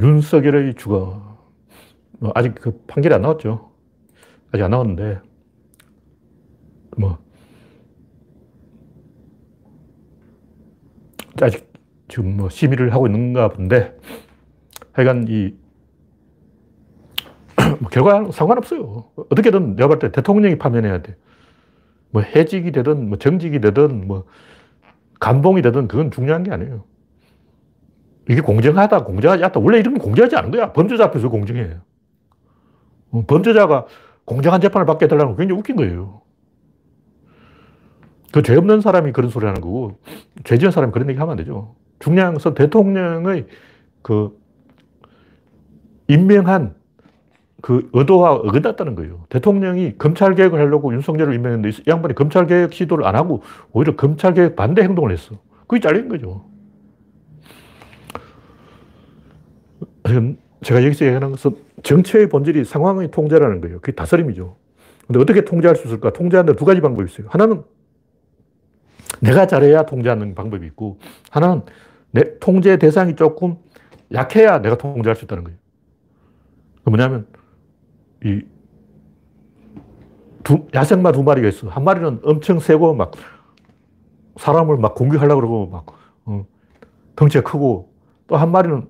윤석열의 0.00 0.74
주거. 0.74 1.38
뭐 2.18 2.32
아직 2.34 2.54
그 2.54 2.84
판결이 2.86 3.14
안 3.14 3.22
나왔죠. 3.22 3.70
아직 4.52 4.62
안 4.62 4.70
나왔는데, 4.70 5.20
뭐, 6.96 7.18
아직 11.42 11.72
지금 12.08 12.36
뭐 12.36 12.48
심의를 12.48 12.92
하고 12.92 13.06
있는가 13.06 13.48
본데, 13.48 13.96
하여간 14.92 15.26
이뭐 15.28 15.63
결과 17.90 18.30
상관없어요. 18.32 19.04
어떻게든 19.16 19.76
내가 19.76 19.88
볼 19.88 19.98
때 19.98 20.10
대통령이 20.12 20.58
파면해야 20.58 21.02
돼. 21.02 21.16
뭐 22.10 22.22
해직이 22.22 22.72
되든 22.72 23.08
뭐 23.08 23.18
정직이 23.18 23.60
되든 23.60 24.06
뭐 24.06 24.24
감봉이 25.20 25.62
되든 25.62 25.88
그건 25.88 26.10
중요한 26.10 26.42
게 26.42 26.50
아니에요. 26.52 26.84
이게 28.28 28.40
공정하다, 28.40 29.04
공정하지 29.04 29.44
않다. 29.44 29.60
원래 29.60 29.78
이런 29.78 29.94
건 29.94 30.02
공정하지 30.02 30.36
않은 30.36 30.50
거야. 30.50 30.72
범죄자 30.72 31.04
앞에서 31.04 31.28
공정해. 31.28 31.76
어, 33.10 33.24
범죄자가 33.26 33.86
공정한 34.24 34.60
재판을 34.60 34.86
받게 34.86 35.04
해달라는 35.06 35.32
건 35.32 35.36
굉장히 35.36 35.58
웃긴 35.58 35.76
거예요. 35.76 36.22
그 38.32 38.42
죄 38.42 38.56
없는 38.56 38.80
사람이 38.80 39.12
그런 39.12 39.30
소리 39.30 39.46
하는 39.46 39.60
거고, 39.60 39.98
죄 40.44 40.58
지은 40.58 40.70
사람이 40.72 40.92
그런 40.92 41.08
얘기 41.08 41.18
하면 41.18 41.32
안 41.32 41.36
되죠. 41.36 41.76
중요한 42.00 42.34
것은 42.34 42.54
대통령의 42.54 43.46
그 44.02 44.36
임명한 46.08 46.74
그 47.64 47.88
의도와 47.94 48.34
어긋났다는 48.34 48.94
거예요. 48.94 49.24
대통령이 49.30 49.96
검찰 49.96 50.34
개혁을 50.34 50.60
하려고 50.60 50.92
윤석열을 50.92 51.32
임명했는데 51.32 51.70
이 51.70 51.82
양반이 51.88 52.14
검찰 52.14 52.46
개혁 52.46 52.74
시도를 52.74 53.06
안 53.06 53.16
하고 53.16 53.42
오히려 53.72 53.96
검찰 53.96 54.34
개혁 54.34 54.54
반대 54.54 54.82
행동을 54.82 55.10
했어. 55.12 55.36
그게 55.66 55.80
잘린 55.80 56.10
거죠. 56.10 56.44
제가 60.60 60.84
여기서 60.84 61.06
얘기하는 61.06 61.30
것은 61.30 61.56
정치의 61.82 62.28
본질이 62.28 62.66
상황의 62.66 63.10
통제라는 63.10 63.62
거예요. 63.62 63.80
그게 63.80 63.92
다스림이죠. 63.92 64.56
근데 65.06 65.18
어떻게 65.18 65.46
통제할 65.46 65.74
수 65.74 65.86
있을까? 65.86 66.12
통제하는 66.12 66.56
두 66.56 66.66
가지 66.66 66.82
방법이 66.82 67.10
있어요. 67.10 67.28
하나는 67.30 67.62
내가 69.20 69.46
잘해야 69.46 69.84
통제하는 69.84 70.34
방법이 70.34 70.66
있고, 70.66 70.98
하나는 71.30 71.62
내 72.10 72.38
통제 72.40 72.76
대상이 72.76 73.16
조금 73.16 73.56
약해야 74.12 74.60
내가 74.60 74.76
통제할 74.76 75.16
수 75.16 75.24
있다는 75.24 75.44
거예요. 75.44 75.58
그 76.84 76.90
뭐냐면, 76.90 77.26
이, 78.24 78.42
두, 80.42 80.66
야생마 80.74 81.12
두 81.12 81.22
마리가 81.22 81.48
있어. 81.48 81.68
한 81.68 81.84
마리는 81.84 82.20
엄청 82.24 82.58
세고 82.60 82.94
막 82.94 83.12
사람을 84.36 84.76
막 84.78 84.94
공격하려고 84.94 85.40
그러고 85.40 85.66
막, 85.68 85.86
어, 86.26 86.46
덩치가 87.16 87.44
크고 87.48 87.92
또 88.26 88.36
한 88.36 88.50
마리는 88.50 88.88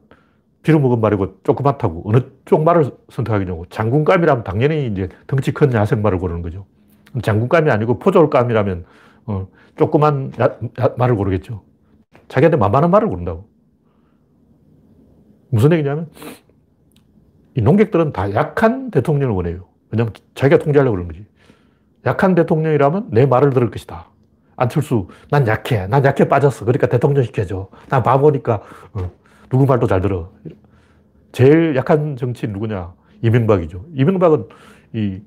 빌어먹은 0.62 1.00
말이고 1.00 1.42
조그맣다고 1.42 2.02
어느 2.06 2.20
쪽 2.46 2.64
말을 2.64 2.90
선택하겠냐고. 3.10 3.66
장군감이라면 3.68 4.44
당연히 4.44 4.86
이제 4.86 5.08
덩치 5.26 5.52
큰 5.52 5.72
야생말을 5.72 6.18
고르는 6.18 6.40
거죠. 6.42 6.64
장군감이 7.22 7.70
아니고 7.70 7.98
포졸감이라면 7.98 8.84
어, 9.26 9.48
조그만 9.76 10.32
야, 10.40 10.56
야, 10.80 10.94
말을 10.96 11.16
고르겠죠. 11.16 11.62
자기한테 12.28 12.56
만만한 12.56 12.90
말을 12.90 13.08
고른다고. 13.08 13.46
무슨 15.50 15.72
얘기냐면 15.72 16.08
이 17.56 17.62
농객들은 17.62 18.12
다 18.12 18.32
약한 18.34 18.90
대통령을 18.90 19.34
원해요. 19.34 19.64
왜냐하면 19.90 20.12
자기가 20.34 20.62
통제하려고 20.62 20.96
그러는 20.96 21.12
거지. 21.12 21.26
약한 22.06 22.34
대통령이라면 22.34 23.08
내 23.10 23.26
말을 23.26 23.50
들을 23.50 23.70
것이다. 23.70 24.08
안철수, 24.56 25.08
난 25.30 25.46
약해. 25.46 25.86
난 25.86 26.04
약해 26.04 26.28
빠졌어. 26.28 26.64
그러니까 26.64 26.88
대통령 26.88 27.22
시켜줘. 27.24 27.68
난 27.88 28.02
바보니까 28.02 28.60
어, 28.92 29.10
누구 29.48 29.66
말도 29.66 29.86
잘 29.86 30.00
들어. 30.00 30.30
제일 31.32 31.74
약한 31.76 32.16
정치인 32.16 32.52
누구냐? 32.52 32.92
이명박이죠. 33.22 33.86
이명박은 33.94 34.48
이 34.94 35.20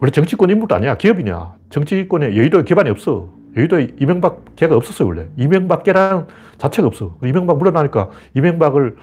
원래 0.00 0.10
정치권 0.10 0.50
인물도 0.50 0.74
아니야. 0.74 0.96
기업이냐. 0.96 1.54
정치권에 1.70 2.36
여의도에 2.36 2.64
기반이 2.64 2.90
없어. 2.90 3.32
여의도에 3.56 3.94
이명박 4.00 4.56
개가 4.56 4.76
없었어요, 4.76 5.08
원래. 5.08 5.28
이명박 5.36 5.84
개라는 5.84 6.26
자체가 6.58 6.88
없어. 6.88 7.16
이명박 7.22 7.58
물러나니까 7.58 8.10
이명박을 8.34 8.96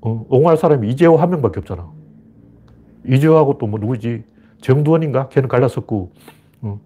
어, 0.00 0.26
옹호할 0.28 0.56
사람이 0.56 0.88
이재호 0.90 1.16
한 1.16 1.30
명밖에 1.30 1.60
없잖아. 1.60 1.88
이재호하고 3.06 3.58
또 3.58 3.66
뭐 3.66 3.78
누구지? 3.80 4.24
정두원인가? 4.60 5.28
걔는 5.28 5.48
갈랐었고. 5.48 6.12
어. 6.62 6.80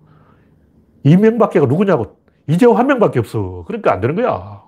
이명박 1.05 1.51
개가 1.51 1.67
누구냐고. 1.67 2.17
이재호 2.49 2.75
한 2.75 2.87
명밖에 2.87 3.19
없어. 3.19 3.65
그러니까 3.67 3.93
안 3.93 4.01
되는 4.01 4.15
거야. 4.17 4.63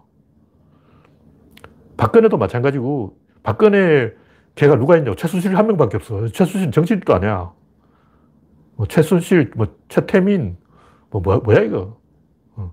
박근혜도 1.96 2.38
마찬가지고, 2.38 3.16
박근혜 3.42 4.12
걔가 4.54 4.76
누가 4.76 4.96
있냐고. 4.96 5.16
최순실 5.16 5.56
한 5.56 5.66
명밖에 5.66 5.96
없어. 5.96 6.26
최순실 6.28 6.70
정치인도 6.70 7.14
아니야. 7.14 7.52
뭐 8.76 8.86
최순실, 8.86 9.52
뭐 9.56 9.66
최태민, 9.88 10.56
뭐, 11.10 11.20
뭐 11.20 11.38
뭐야, 11.38 11.60
이거. 11.60 11.98
어. 12.56 12.72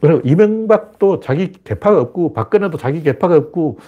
그리고 0.00 0.20
이명박도 0.24 1.20
자기 1.20 1.52
개파가 1.52 2.00
없고, 2.00 2.32
박근혜도 2.32 2.78
자기 2.78 3.02
개파가 3.02 3.36
없고, 3.36 3.78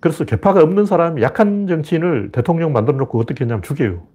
그래서 0.00 0.24
개파가 0.24 0.62
없는 0.62 0.86
사람이 0.86 1.22
약한 1.22 1.66
정치인을 1.66 2.30
대통령 2.32 2.72
만들어 2.72 2.96
놓고 2.98 3.18
어떻게 3.18 3.44
했냐면 3.44 3.62
죽여요. 3.62 4.06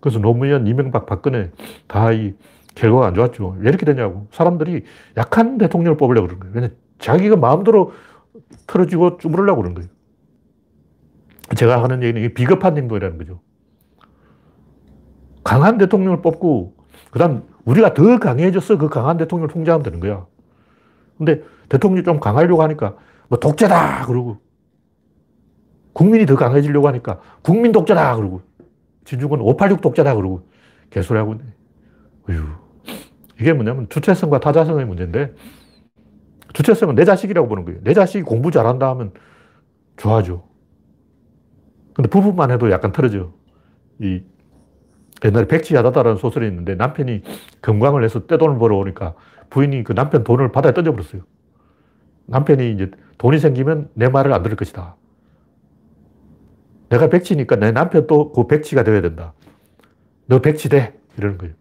그래서 0.00 0.18
노무현, 0.18 0.66
이명박, 0.66 1.06
박근혜 1.06 1.50
다 1.88 2.12
이 2.12 2.34
결과가 2.76 3.08
안 3.08 3.14
좋았죠. 3.14 3.56
왜 3.58 3.68
이렇게 3.70 3.84
되냐고. 3.84 4.28
사람들이 4.30 4.84
약한 5.16 5.58
대통령을 5.58 5.96
뽑으려고 5.96 6.28
그러는 6.28 6.40
거예요. 6.40 6.54
왜냐 6.54 6.68
자기가 6.98 7.36
마음대로 7.36 7.92
틀어지고 8.66 9.16
주무르려고 9.18 9.62
그러는 9.62 9.74
거예요. 9.74 9.90
제가 11.56 11.82
하는 11.82 12.02
얘기는 12.02 12.34
비겁한 12.34 12.76
행동이라는 12.76 13.18
거죠. 13.18 13.40
강한 15.42 15.78
대통령을 15.78 16.22
뽑고, 16.22 16.74
그 17.10 17.18
다음 17.18 17.44
우리가 17.64 17.94
더 17.94 18.18
강해져서 18.18 18.78
그 18.78 18.88
강한 18.88 19.16
대통령을 19.16 19.48
통제하면 19.48 19.82
되는 19.82 20.00
거야. 20.00 20.26
근데 21.16 21.42
대통령이 21.68 22.04
좀 22.04 22.20
강하려고 22.20 22.62
하니까 22.62 22.96
뭐 23.28 23.38
독재다! 23.38 24.06
그러고 24.06 24.38
국민이 25.96 26.26
더 26.26 26.36
강해지려고 26.36 26.88
하니까 26.88 27.20
국민 27.40 27.72
독재다! 27.72 28.16
그러고 28.16 28.42
진중권 29.06 29.40
586 29.40 29.80
독재다! 29.80 30.14
그러고 30.14 30.46
개소리하고 30.90 31.32
있네. 31.32 31.44
어휴. 32.28 32.44
이게 33.40 33.54
뭐냐면 33.54 33.88
주체성과 33.88 34.40
타자성의 34.40 34.84
문제인데 34.84 35.32
주체성은 36.52 36.96
내 36.96 37.06
자식이라고 37.06 37.48
보는 37.48 37.64
거예요. 37.64 37.80
내 37.82 37.94
자식이 37.94 38.24
공부 38.24 38.50
잘한다 38.50 38.90
하면 38.90 39.12
좋아하죠. 39.96 40.46
근데 41.94 42.10
부부만 42.10 42.50
해도 42.50 42.70
약간 42.70 42.92
틀어져. 42.92 43.32
이 43.98 44.22
옛날에 45.24 45.46
백지야다다라는 45.46 46.18
소설이 46.18 46.46
있는데 46.46 46.74
남편이 46.74 47.22
건강을 47.62 48.04
해서 48.04 48.26
떼돈을 48.26 48.58
벌어오니까 48.58 49.14
부인이 49.48 49.82
그 49.82 49.94
남편 49.94 50.24
돈을 50.24 50.52
바다에 50.52 50.74
던져버렸어요. 50.74 51.22
남편이 52.26 52.72
이제 52.72 52.90
돈이 53.16 53.38
생기면 53.38 53.88
내 53.94 54.10
말을 54.10 54.34
안 54.34 54.42
들을 54.42 54.58
것이다. 54.58 54.96
내가 56.88 57.08
백치니까 57.08 57.56
내 57.56 57.72
남편도 57.72 58.32
그 58.32 58.46
백치가 58.46 58.84
되어야 58.84 59.00
된다. 59.00 59.32
너 60.26 60.40
백치 60.40 60.68
돼. 60.68 60.98
이러는 61.18 61.38
거예요. 61.38 61.54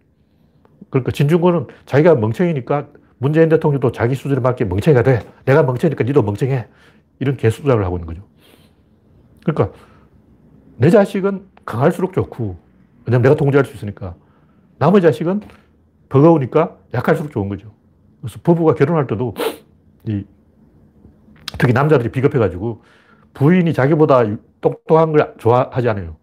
그러니까 0.90 1.12
진중권은 1.12 1.68
자기가 1.86 2.16
멍청이니까 2.16 2.88
문재인 3.18 3.50
대통령도 3.50 3.92
자기 3.92 4.16
수준에 4.16 4.40
맞게 4.42 4.66
멍청이가 4.66 5.04
돼. 5.04 5.22
내가 5.46 5.64
멍청이니까 5.64 6.04
니도 6.04 6.22
멍청해. 6.24 6.68
이런 7.20 7.38
개수작을 7.38 7.86
하고 7.86 7.98
있는 7.98 8.08
거죠. 8.08 8.28
그러니까 9.44 9.78
내 10.78 10.90
자식은 10.90 11.48
강할수록 11.66 12.14
좋고, 12.14 12.58
왜냐면 13.06 13.22
내가 13.24 13.36
통제할 13.36 13.66
수 13.66 13.74
있으니까. 13.74 14.16
남의 14.78 15.02
자식은 15.02 15.42
버거우니까 16.10 16.78
약할수록 16.94 17.32
좋은 17.32 17.48
거죠. 17.50 17.74
그래서 18.22 18.40
부부가 18.44 18.74
결혼할 18.74 19.08
때도 19.08 19.34
이 20.08 20.26
특히 21.58 21.74
남자들이 21.74 22.10
비겁해가지고 22.12 22.82
부인이 23.36 23.72
자기보다 23.74 24.24
똑똑한 24.62 25.12
걸 25.12 25.36
좋아하지 25.38 25.90
않아요. 25.90 26.16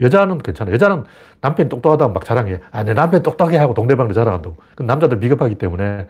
여자는 0.00 0.38
괜찮아. 0.38 0.72
여자는 0.72 1.04
남편이 1.40 1.68
똑똑하다고 1.68 2.12
막 2.12 2.24
자랑해. 2.24 2.60
아, 2.70 2.82
내 2.82 2.92
남편 2.92 3.22
똑똑해 3.22 3.56
하고 3.56 3.74
동네방네 3.74 4.12
자랑한다고. 4.12 4.56
그 4.74 4.82
남자들 4.82 5.20
비겁하기 5.20 5.54
때문에 5.54 6.08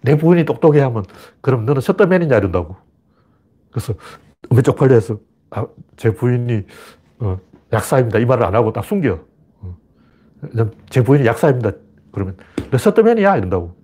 내 0.00 0.16
부인이 0.16 0.44
똑똑해 0.44 0.80
하면 0.80 1.04
그럼 1.40 1.66
너는 1.66 1.80
셔터맨이냐 1.80 2.36
이런다고. 2.36 2.76
그래서 3.70 3.94
음에 4.50 4.62
쪽팔려 4.62 4.94
해서 4.94 5.18
아, 5.50 5.66
제 5.96 6.12
부인이 6.12 6.64
어, 7.20 7.38
약사입니다. 7.72 8.18
이 8.18 8.24
말을 8.24 8.44
안 8.44 8.54
하고 8.54 8.72
딱 8.72 8.84
숨겨. 8.84 9.20
어. 9.60 9.76
제 10.90 11.02
부인이 11.02 11.26
약사입니다. 11.26 11.72
그러면 12.12 12.36
너 12.70 12.78
셔터맨이야 12.78 13.36
이런다고. 13.36 13.76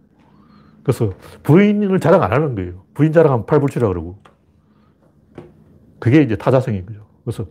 그래서 0.83 1.13
부인을 1.43 2.01
자랑 2.01 2.23
안 2.23 2.33
하는 2.33 2.55
거예요. 2.55 2.85
부인 2.95 3.13
자랑하면 3.13 3.47
팔불치라 3.47 3.87
그러고. 3.87 4.19
그게 6.03 6.21
이제 6.21 6.35
타자성인 6.35 6.85
거죠. 6.85 7.07
그래서 7.25 7.47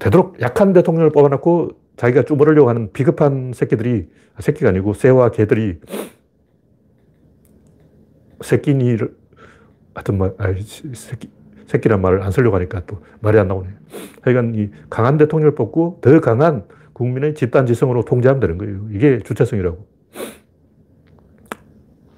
되도록 0.00 0.40
약한 0.40 0.72
대통령을 0.72 1.10
뽑아놓고 1.10 1.70
자기가 1.96 2.24
쭈무르려고 2.24 2.68
하는 2.68 2.92
비겁한 2.92 3.52
새끼들이, 3.54 4.08
새끼가 4.40 4.70
아니고 4.70 4.92
새와 4.92 5.30
개들이 5.30 5.78
새끼니를, 8.40 9.14
하여튼 9.94 10.18
뭐, 10.18 10.34
아 10.36 10.52
새끼, 10.94 11.30
새끼란 11.68 12.02
말을 12.02 12.24
안 12.24 12.32
쓰려고 12.32 12.56
하니까 12.56 12.84
또 12.86 13.04
말이 13.20 13.38
안 13.38 13.46
나오네. 13.46 13.68
하여간 14.22 14.56
이 14.56 14.70
강한 14.90 15.16
대통령을 15.16 15.54
뽑고 15.54 16.00
더 16.00 16.20
강한 16.20 16.64
국민의 16.92 17.36
집단지성으로 17.36 18.04
통제하면 18.04 18.40
되는 18.40 18.58
거예요. 18.58 18.88
이게 18.90 19.20
주체성이라고. 19.20 19.86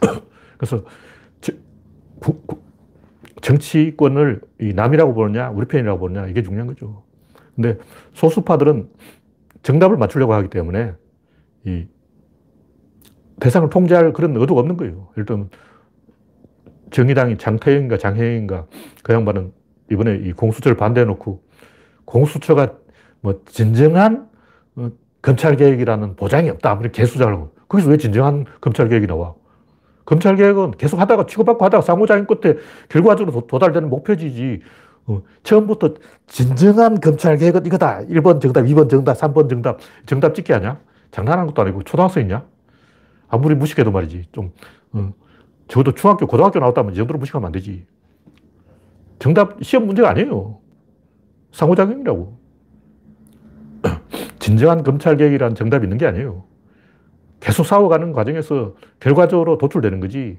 그래서 0.57 0.83
정치권을 3.41 4.41
남이라고 4.75 5.15
보느냐, 5.15 5.51
우리 5.51 5.67
편이라고 5.67 5.99
보느냐, 5.99 6.27
이게 6.27 6.43
중요한 6.43 6.67
거죠. 6.67 7.05
근데 7.55 7.79
소수파들은 8.15 8.89
정답을 9.63 9.97
맞추려고 9.97 10.33
하기 10.35 10.49
때문에 10.49 10.93
이 11.65 11.87
대상을 13.41 13.69
통제할 13.71 14.13
그런 14.13 14.37
의도가 14.37 14.61
없는 14.61 14.77
거예요. 14.77 15.09
예를 15.17 15.27
들면 15.27 15.51
정의당이 16.91 17.39
장태영인가 17.39 17.99
장혜영인가 17.99 18.67
그 19.03 19.13
양반은 19.13 19.53
이번에 19.91 20.17
이 20.17 20.33
공수처를 20.33 20.77
반대해놓고 20.77 21.43
공수처가 22.05 22.75
뭐 23.21 23.43
진정한 23.47 24.29
어, 24.77 24.91
검찰개혁이라는 25.23 26.17
보장이 26.17 26.49
없다. 26.51 26.71
아무리 26.71 26.91
개수작을 26.91 27.33
하고. 27.33 27.55
거기서 27.69 27.91
왜 27.91 27.97
진정한 27.97 28.45
검찰개혁이 28.61 29.07
나와? 29.07 29.35
검찰 30.11 30.35
개혁은 30.35 30.73
계속 30.73 30.99
하다가 30.99 31.27
치고받고 31.27 31.65
하다가 31.65 31.83
상호작용 31.83 32.27
끝에 32.27 32.57
결과적으로 32.89 33.47
도 33.47 33.59
달되는 33.61 33.89
목표지지. 33.89 34.61
어, 35.07 35.23
처음부터 35.45 35.95
진정한 36.27 37.01
검찰 37.01 37.37
개혁은 37.37 37.65
이거다. 37.65 38.01
1번 38.01 38.41
정답, 38.41 38.63
2번 38.63 38.91
정답, 38.91 39.17
3번 39.17 39.49
정답. 39.49 39.79
정답 40.07 40.35
찍기 40.35 40.53
아니야? 40.53 40.81
장난하는 41.13 41.47
것도 41.47 41.63
아니고 41.63 41.85
초등학생이냐? 41.85 42.45
아무리 43.29 43.55
무식해도 43.55 43.93
말이지. 43.93 44.27
좀, 44.33 44.51
어, 44.95 45.13
적어도 45.69 45.93
중학교, 45.93 46.27
고등학교 46.27 46.59
나왔다면 46.59 46.93
이 46.93 46.97
정도로 46.97 47.21
무식하면 47.21 47.47
안 47.47 47.53
되지. 47.53 47.87
정답, 49.21 49.63
시험 49.63 49.87
문제가 49.87 50.11
아니에요. 50.11 50.59
상호작용이라고. 51.53 52.37
진정한 54.41 54.83
검찰 54.83 55.17
개혁이라는 55.17 55.55
정답이 55.55 55.85
있는 55.85 55.99
게 55.99 56.09
아니에요. 56.09 56.50
계속 57.41 57.65
싸워가는 57.65 58.13
과정에서 58.13 58.75
결과적으로 59.01 59.59
도출되는 59.59 60.01
거지 60.01 60.39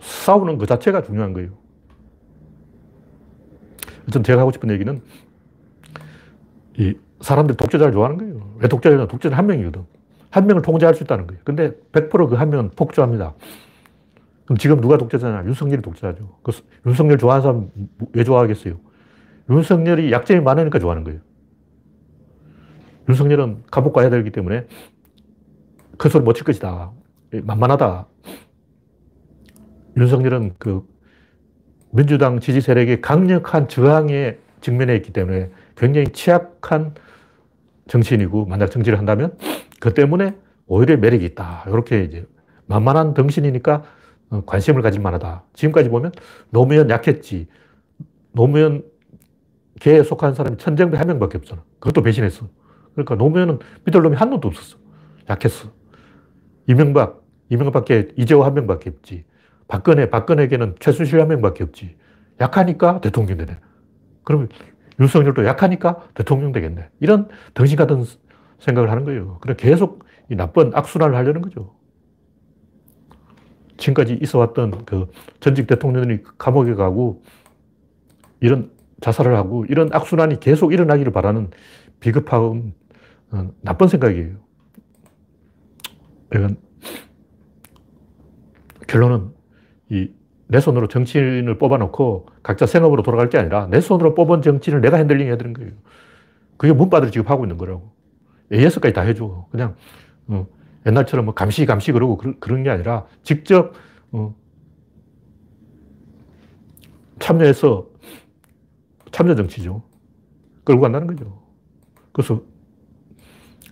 싸우는 0.00 0.58
그 0.58 0.66
자체가 0.66 1.02
중요한 1.02 1.32
거예요. 1.32 1.50
어쨌든 4.02 4.22
제가 4.22 4.40
하고 4.40 4.50
싶은 4.52 4.70
얘기는 4.70 5.00
이 6.78 6.94
사람들이 7.20 7.56
독재자를 7.56 7.92
좋아하는 7.92 8.18
거예요. 8.18 8.54
왜 8.58 8.68
독재자냐? 8.68 9.06
독재자는 9.06 9.36
한 9.36 9.46
명이거든. 9.46 9.84
한 10.30 10.46
명을 10.46 10.62
통제할 10.62 10.94
수 10.94 11.04
있다는 11.04 11.26
거예요. 11.26 11.40
근데 11.44 11.72
100%그 11.92 12.34
한 12.34 12.50
명은 12.50 12.70
폭주합니다. 12.70 13.34
그럼 14.44 14.58
지금 14.58 14.80
누가 14.80 14.98
독재자냐? 14.98 15.44
윤석열이 15.46 15.80
독재자죠. 15.82 16.38
그 16.42 16.52
윤석열 16.86 17.18
좋아하는 17.18 17.42
사람 17.42 17.70
왜 18.12 18.24
좋아하겠어요? 18.24 18.74
윤석열이 19.48 20.12
약점이 20.12 20.40
많으니까 20.40 20.78
좋아하는 20.78 21.04
거예요. 21.04 21.20
윤석열은 23.08 23.64
감옥 23.70 23.92
가야 23.92 24.10
되기 24.10 24.30
때문에 24.30 24.66
큰 25.98 26.10
소리 26.10 26.24
못 26.24 26.34
칠 26.34 26.44
것이다. 26.44 26.92
만만하다. 27.32 28.06
윤석열은 29.96 30.54
그 30.58 30.82
민주당 31.92 32.40
지지 32.40 32.60
세력의 32.60 33.00
강력한 33.00 33.68
저항에 33.68 34.36
직면해 34.60 34.96
있기 34.96 35.12
때문에 35.12 35.50
굉장히 35.76 36.08
취약한 36.08 36.94
정치인이고 37.86 38.46
만약 38.46 38.70
정치를 38.70 38.98
한다면 38.98 39.36
그 39.80 39.94
때문에 39.94 40.36
오히려 40.66 40.96
매력이 40.96 41.24
있다. 41.26 41.64
이렇게 41.68 42.02
이제 42.04 42.26
만만한 42.66 43.14
덩신이니까 43.14 43.82
어, 44.30 44.42
관심을 44.46 44.82
가질 44.82 45.00
만하다. 45.02 45.44
지금까지 45.52 45.90
보면 45.90 46.12
노무현 46.50 46.88
약했지. 46.90 47.46
노무현 48.32 48.82
개에 49.80 50.02
속한 50.02 50.34
사람이 50.34 50.56
천정배 50.56 50.96
한 50.96 51.06
명밖에 51.08 51.36
없잖아. 51.38 51.62
그것도 51.78 52.02
배신했어. 52.02 52.48
그러니까 52.94 53.16
노무현은 53.16 53.58
믿을 53.84 54.02
놈이 54.02 54.16
한 54.16 54.30
놈도 54.30 54.48
없었어. 54.48 54.78
약했어. 55.28 55.68
이명박, 56.66 57.22
이명박밖에 57.48 58.08
이재호 58.16 58.44
한 58.44 58.54
명밖에 58.54 58.90
없지. 58.90 59.24
박근혜, 59.68 60.10
박근혜에게는 60.10 60.76
최순실 60.80 61.20
한 61.20 61.28
명밖에 61.28 61.64
없지. 61.64 61.96
약하니까 62.40 63.00
대통령 63.00 63.38
되네. 63.38 63.58
그러면 64.24 64.48
윤석열도 65.00 65.44
약하니까 65.46 66.02
대통령 66.14 66.52
되겠네. 66.52 66.88
이런 67.00 67.28
덩신 67.54 67.76
같은 67.76 68.04
생각을 68.58 68.90
하는 68.90 69.04
거예요. 69.04 69.38
그래 69.40 69.54
계속 69.56 70.04
이 70.30 70.36
나쁜 70.36 70.70
악순환을 70.74 71.16
하려는 71.16 71.42
거죠. 71.42 71.74
지금까지 73.76 74.18
있어 74.22 74.38
왔던 74.38 74.84
그 74.84 75.10
전직 75.40 75.66
대통령이 75.66 76.18
감옥에 76.38 76.74
가고 76.74 77.22
이런 78.40 78.70
자살을 79.00 79.36
하고 79.36 79.64
이런 79.68 79.90
악순환이 79.92 80.40
계속 80.40 80.72
일어나기를 80.72 81.12
바라는 81.12 81.50
비겁한 82.00 82.72
어, 83.32 83.50
나쁜 83.60 83.88
생각이에요. 83.88 84.36
이건 86.32 86.56
결론은 88.86 89.32
이 89.90 90.08
내 90.46 90.60
손으로 90.60 90.88
정치인을 90.88 91.58
뽑아놓고 91.58 92.26
각자 92.42 92.66
생업으로 92.66 93.02
돌아갈 93.02 93.28
게 93.28 93.38
아니라 93.38 93.66
내 93.66 93.80
손으로 93.80 94.14
뽑은 94.14 94.42
정치인을 94.42 94.80
내가 94.80 94.98
핸들링 94.98 95.26
해야 95.26 95.36
되는 95.36 95.52
거예요. 95.52 95.72
그게 96.56 96.72
문바들이 96.72 97.10
지금 97.10 97.28
하고 97.28 97.44
있는 97.44 97.56
거라고. 97.56 97.92
AS까지 98.52 98.92
다 98.92 99.02
해줘. 99.02 99.48
그냥 99.50 99.74
어, 100.26 100.46
옛날처럼 100.86 101.24
뭐 101.24 101.34
감시 101.34 101.64
감시 101.66 101.92
그러고 101.92 102.18
그런 102.38 102.62
게 102.62 102.70
아니라 102.70 103.06
직접 103.22 103.72
어, 104.12 104.34
참여해서 107.18 107.88
참여 109.10 109.34
정치죠. 109.34 109.82
끌고 110.64 110.82
간다는 110.82 111.06
거죠. 111.06 111.42
그래서 112.12 112.42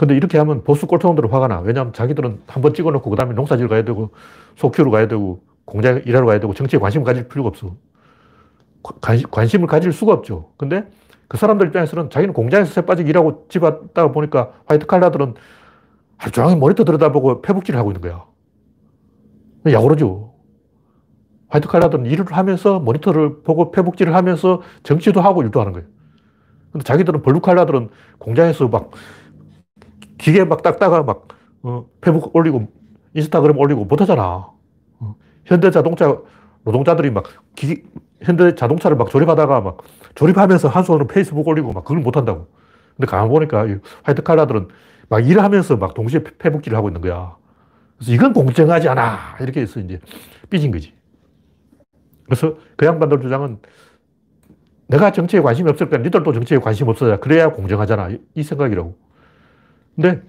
근데 0.03 0.17
이렇게 0.17 0.37
하면 0.37 0.65
보수 0.65 0.89
꼴통들은 0.89 1.31
화가 1.31 1.47
나. 1.47 1.61
왜냐하면 1.61 1.93
자기들은 1.93 2.41
한 2.49 2.61
번 2.61 2.75
찍어놓고 2.75 3.09
그 3.09 3.15
다음에 3.15 3.35
농사지러 3.35 3.69
가야 3.69 3.85
되고 3.85 4.11
속휴로 4.57 4.91
가야 4.91 5.07
되고 5.07 5.45
공장 5.65 6.03
일하러 6.05 6.27
가야 6.27 6.41
되고 6.41 6.53
정치에 6.55 6.81
관심을 6.81 7.05
가질 7.05 7.29
필요가 7.29 7.51
없어. 7.51 7.77
관심, 9.01 9.31
관심을 9.31 9.69
가질 9.69 9.93
수가 9.93 10.13
없죠. 10.13 10.51
근데 10.57 10.89
그 11.29 11.37
사람들 11.37 11.69
입장에서는 11.69 12.11
자기는 12.11 12.35
공장에서 12.35 12.73
새 12.73 12.81
빠지게 12.85 13.11
일하고 13.11 13.47
집 13.49 13.63
왔다 13.63 14.11
보니까 14.11 14.51
화이트 14.67 14.87
칼라들은 14.87 15.35
하루 16.17 16.33
종일 16.33 16.57
모니터 16.57 16.83
들여다보고 16.83 17.41
페북질을 17.41 17.79
하고 17.79 17.93
있는 17.93 18.01
거야. 18.01 18.25
야오르죠. 19.73 20.33
화이트 21.47 21.69
칼라들은 21.69 22.07
일을 22.07 22.25
하면서 22.33 22.81
모니터를 22.81 23.43
보고 23.45 23.71
페북질을 23.71 24.17
하면서 24.17 24.63
정치도 24.83 25.21
하고 25.21 25.45
일도 25.45 25.61
하는 25.61 25.73
거예요. 25.73 25.87
근데 26.73 26.83
자기들은 26.83 27.23
블루 27.23 27.41
칼라들은 27.41 27.91
공장에서 28.19 28.67
막 28.67 28.91
기계 30.23 30.45
막 30.45 30.63
닦다가 30.63 31.03
막 31.03 31.27
어, 31.65 31.87
페북 32.01 32.35
올리고 32.37 32.69
인스타그램 33.15 33.59
올리고 33.59 33.85
못 33.87 34.01
하잖아. 34.01 34.51
어, 35.01 35.17
현대 35.45 35.73
자동차 35.73 36.17
노동자들이 36.63 37.11
막 37.11 37.25
기, 37.57 37.83
현대 38.21 38.55
자동차를 38.55 38.97
막 38.97 39.11
조립하다가 39.11 39.61
막 39.61 39.79
조립하면서 40.15 40.69
한 40.69 40.85
손으로 40.85 41.09
페이스북 41.09 41.49
올리고 41.49 41.73
막 41.73 41.83
그걸 41.83 41.99
못 41.99 42.17
한다고. 42.17 42.47
근데 42.97 43.11
가만 43.11 43.29
보니까 43.29 43.67
화이트 44.05 44.23
칼라들은 44.23 44.69
막 45.09 45.27
일하면서 45.27 45.77
막 45.79 45.93
동시에 45.95 46.23
페북질을 46.39 46.79
하고 46.79 46.89
있는 46.89 47.01
거야. 47.01 47.37
그래서 47.97 48.13
이건 48.13 48.33
공정하지 48.33 48.89
않아. 48.91 49.39
이렇게 49.41 49.63
해서 49.63 49.81
이제 49.81 49.99
삐진 50.51 50.71
거지. 50.71 50.95
그래서 52.27 52.55
그 52.77 52.87
양반들 52.87 53.23
주장은 53.23 53.59
내가 54.87 55.11
정치에 55.11 55.41
관심이 55.41 55.69
없을 55.69 55.89
때 55.89 55.99
니들도 55.99 56.33
정치에 56.33 56.59
관심 56.59 56.89
없어야 56.89 57.17
그래야 57.17 57.51
공정하잖아. 57.51 58.11
이 58.35 58.43
생각이라고. 58.45 59.12
근데 59.95 60.23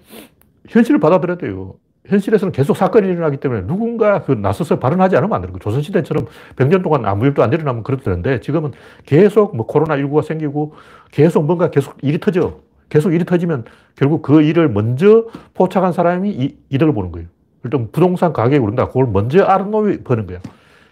현실을 0.68 1.00
받아들여야 1.00 1.38
돼요. 1.38 1.74
현실에서는 2.06 2.52
계속 2.52 2.76
사건이 2.76 3.08
일어나기 3.08 3.38
때문에 3.38 3.66
누군가 3.66 4.22
그 4.22 4.32
나서서 4.32 4.78
발언하지 4.78 5.16
않으면 5.16 5.34
안 5.34 5.40
되는 5.40 5.52
거예요. 5.52 5.60
조선시대처럼 5.60 6.26
100년 6.56 6.82
동안 6.82 7.06
아무 7.06 7.24
일도 7.24 7.42
안 7.42 7.52
일어나면 7.52 7.82
그래도 7.82 8.04
되는데 8.04 8.40
지금은 8.40 8.72
계속 9.06 9.56
뭐 9.56 9.66
코로나19가 9.66 10.22
생기고 10.22 10.74
계속 11.10 11.44
뭔가 11.44 11.70
계속 11.70 11.96
일이 12.02 12.18
터져. 12.20 12.60
계속 12.90 13.12
일이 13.14 13.24
터지면 13.24 13.64
결국 13.96 14.20
그 14.20 14.42
일을 14.42 14.68
먼저 14.68 15.26
포착한 15.54 15.92
사람이 15.92 16.30
이, 16.30 16.58
이득을 16.68 16.92
보는 16.92 17.10
거예요. 17.12 17.28
일단 17.64 17.88
부동산 17.90 18.34
가격이 18.34 18.58
오른다. 18.58 18.88
그걸 18.88 19.06
먼저 19.06 19.42
아는 19.42 19.70
놈이 19.70 20.04
버는 20.04 20.26
거야. 20.26 20.40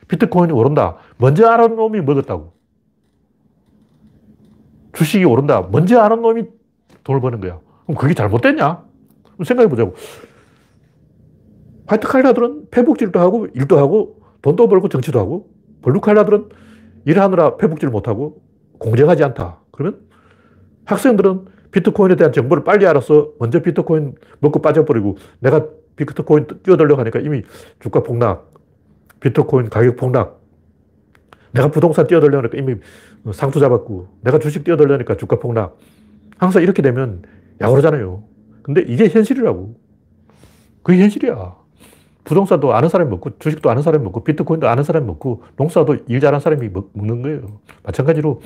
비트코인이 0.09 0.53
오른다. 0.53 0.97
먼저 1.19 1.49
아는 1.49 1.77
놈이 1.77 2.01
먹었다고. 2.01 2.53
주식이 4.95 5.25
오른다. 5.25 5.69
먼저 5.71 6.01
아는 6.01 6.23
놈이 6.23 6.45
돈을 7.05 7.21
버는 7.21 7.41
거야. 7.41 7.61
그럼 7.93 7.95
그게 7.95 8.15
잘못됐냐? 8.15 8.85
생각해 9.45 9.69
보자고. 9.69 9.95
화이트 11.87 12.07
칼라들은 12.09 12.69
페북질도 12.71 13.21
하고 13.21 13.47
일도 13.55 13.79
하고 13.79 14.23
돈도 14.41 14.69
벌고 14.69 14.89
정치도 14.89 15.19
하고 15.19 15.51
블루 15.83 16.01
칼라들은 16.01 16.49
일하느라 17.05 17.57
페북질 17.57 17.91
못하고 17.91 18.41
공정하지 18.79 19.25
않다. 19.25 19.61
그러면 19.73 20.01
학생들은 20.85 21.47
비트코인에 21.71 22.17
대한 22.17 22.33
정보를 22.33 22.65
빨리 22.65 22.87
알아서 22.87 23.33
먼저 23.39 23.61
비트코인 23.61 24.15
먹고 24.41 24.63
빠져버리고 24.63 25.17
내가 25.41 25.67
비트코인 25.97 26.47
뛰어들려고 26.63 27.01
하니까 27.01 27.21
이미 27.21 27.43
주가 27.81 28.03
폭락, 28.03 28.53
비트코인 29.21 29.69
가격 29.69 29.97
폭락, 29.97 30.41
내가 31.53 31.71
부동산 31.71 32.07
뛰어들려니까 32.07 32.57
이미 32.59 32.77
상투 33.33 33.61
잡았고 33.61 34.09
내가 34.23 34.39
주식 34.39 34.65
뛰어들려니까 34.65 35.17
주가 35.17 35.39
폭락. 35.39 35.79
항상 36.39 36.63
이렇게 36.63 36.83
되면 36.83 37.23
야오르잖아요. 37.63 38.23
근데 38.63 38.83
이게 38.83 39.09
현실이라고. 39.09 39.75
그게 40.83 40.99
현실이야. 41.03 41.57
부동산도 42.25 42.73
아는 42.75 42.89
사람이 42.89 43.11
먹고, 43.11 43.39
주식도 43.39 43.69
아는 43.71 43.83
사람이 43.83 44.05
먹고, 44.05 44.23
비트코인도 44.23 44.69
아는 44.69 44.85
사람이 44.85 45.07
먹고, 45.07 45.43
농사도 45.57 45.97
일 46.07 46.21
잘하는 46.21 46.41
사람이 46.41 46.69
먹, 46.69 46.91
는 46.95 47.23
거예요. 47.23 47.61
마찬가지로 47.83 48.41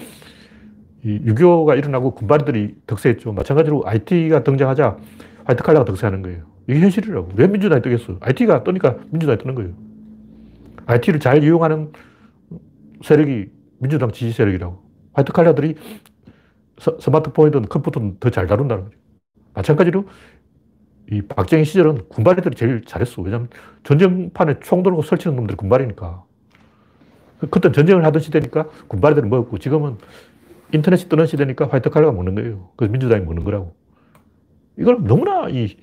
이 1.05 1.20
유교가 1.24 1.74
일어나고 1.74 2.14
군발들이 2.14 2.74
득세했죠. 2.87 3.33
마찬가지로 3.33 3.83
IT가 3.85 4.42
등장하자 4.42 4.96
화이트 5.44 5.62
칼라가 5.62 5.85
득세하는 5.85 6.22
거예요. 6.22 6.44
이게 6.68 6.81
현실이라고. 6.81 7.33
왜 7.37 7.46
민주당이 7.46 7.83
뜨겠어? 7.83 8.16
IT가 8.20 8.64
뜨니까 8.64 8.96
민주당이 9.11 9.38
뜨는 9.38 9.55
거예요. 9.55 9.72
IT를 10.87 11.20
잘 11.20 11.44
이용하는 11.44 11.92
세력이 13.05 13.50
민주당 13.79 14.11
지지 14.11 14.33
세력이라고. 14.33 14.83
화이트 15.12 15.33
칼라들이 15.33 15.75
스마트폰이든 17.00 17.62
컴퓨터든 17.69 18.17
더 18.21 18.31
잘 18.31 18.46
다룬다는 18.46 18.85
거죠. 18.85 18.96
마찬가지로 19.57 20.04
이 21.11 21.23
박정희 21.23 21.65
시절은 21.65 22.09
군발이들이 22.09 22.54
제일 22.57 22.85
잘했어. 22.85 23.23
왜냐면 23.23 23.48
전쟁판에 23.85 24.61
총 24.61 24.83
들고 24.83 25.02
설치는 25.02 25.37
놈들이 25.37 25.57
군발이니까. 25.57 26.25
그때 27.50 27.71
전쟁을 27.73 28.04
하던 28.04 28.21
시대니까 28.21 28.69
군발이들이 28.88 29.29
먹었고 29.29 29.59
지금은 29.59 29.98
인터넷이 30.73 31.09
뜨는 31.09 31.27
시대니까 31.27 31.69
화이트 31.69 31.90
칼라가 31.90 32.13
먹는 32.13 32.35
거예요. 32.35 32.71
그래서 32.77 32.92
민주당이 32.92 33.25
먹는 33.25 33.44
거라고. 33.44 33.75
이건 34.79 35.04
너무나 35.04 35.48
이 35.48 35.77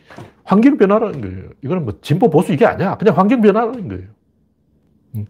환경 0.43 0.77
변화라는 0.77 1.21
거예요. 1.21 1.49
이거는 1.63 1.85
뭐 1.85 1.99
진보 2.01 2.29
보수 2.29 2.53
이게 2.53 2.65
아니야. 2.65 2.97
그냥 2.97 3.17
환경 3.17 3.41
변화라는 3.41 3.87
거예요. 3.87 4.07
음. 5.15 5.25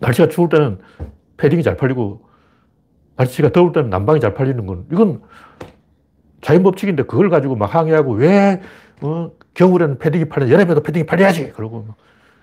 날씨가 0.00 0.28
추울 0.28 0.48
때는 0.48 0.78
패딩이 1.36 1.62
잘 1.62 1.76
팔리고 1.76 2.26
날씨가 3.16 3.50
더울 3.50 3.72
때는 3.72 3.90
난방이 3.90 4.20
잘 4.20 4.34
팔리는 4.34 4.64
건 4.64 4.86
이건 4.90 5.22
자연법칙인데 6.40 7.04
그걸 7.04 7.30
가지고 7.30 7.56
막 7.56 7.74
항의하고 7.74 8.12
왜 8.12 8.60
어, 9.00 9.30
겨울에는 9.54 9.98
패딩이 9.98 10.26
팔려 10.26 10.50
여름에도 10.50 10.82
패딩이 10.82 11.06
팔려야지 11.06 11.52
그러고 11.52 11.86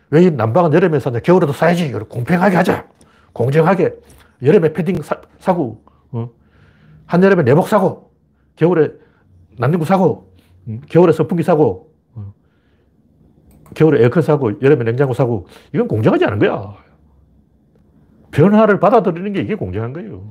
왜 0.09 0.29
난방은 0.29 0.73
여름에 0.73 0.99
사냐 0.99 1.19
겨울에도 1.19 1.53
사야지 1.53 1.91
공평하게 1.91 2.55
하자 2.55 2.87
공정하게 3.33 3.95
여름에 4.43 4.73
패딩 4.73 5.01
사, 5.01 5.53
고 5.53 5.83
어? 6.11 6.29
한여름에 7.05 7.43
내복 7.43 7.67
사고, 7.67 8.11
겨울에 8.55 8.91
난닝구 9.57 9.85
사고, 9.85 10.31
음? 10.67 10.81
겨울에 10.89 11.11
선풍기 11.11 11.43
사고, 11.43 11.93
어? 12.13 12.33
겨울에 13.75 14.01
에어컨 14.01 14.23
사고, 14.23 14.59
여름에 14.61 14.83
냉장고 14.83 15.13
사고, 15.13 15.47
이건 15.73 15.87
공정하지 15.87 16.25
않은 16.25 16.39
거야. 16.39 16.75
변화를 18.31 18.79
받아들이는 18.79 19.33
게 19.33 19.41
이게 19.41 19.55
공정한 19.55 19.93
거예요. 19.93 20.29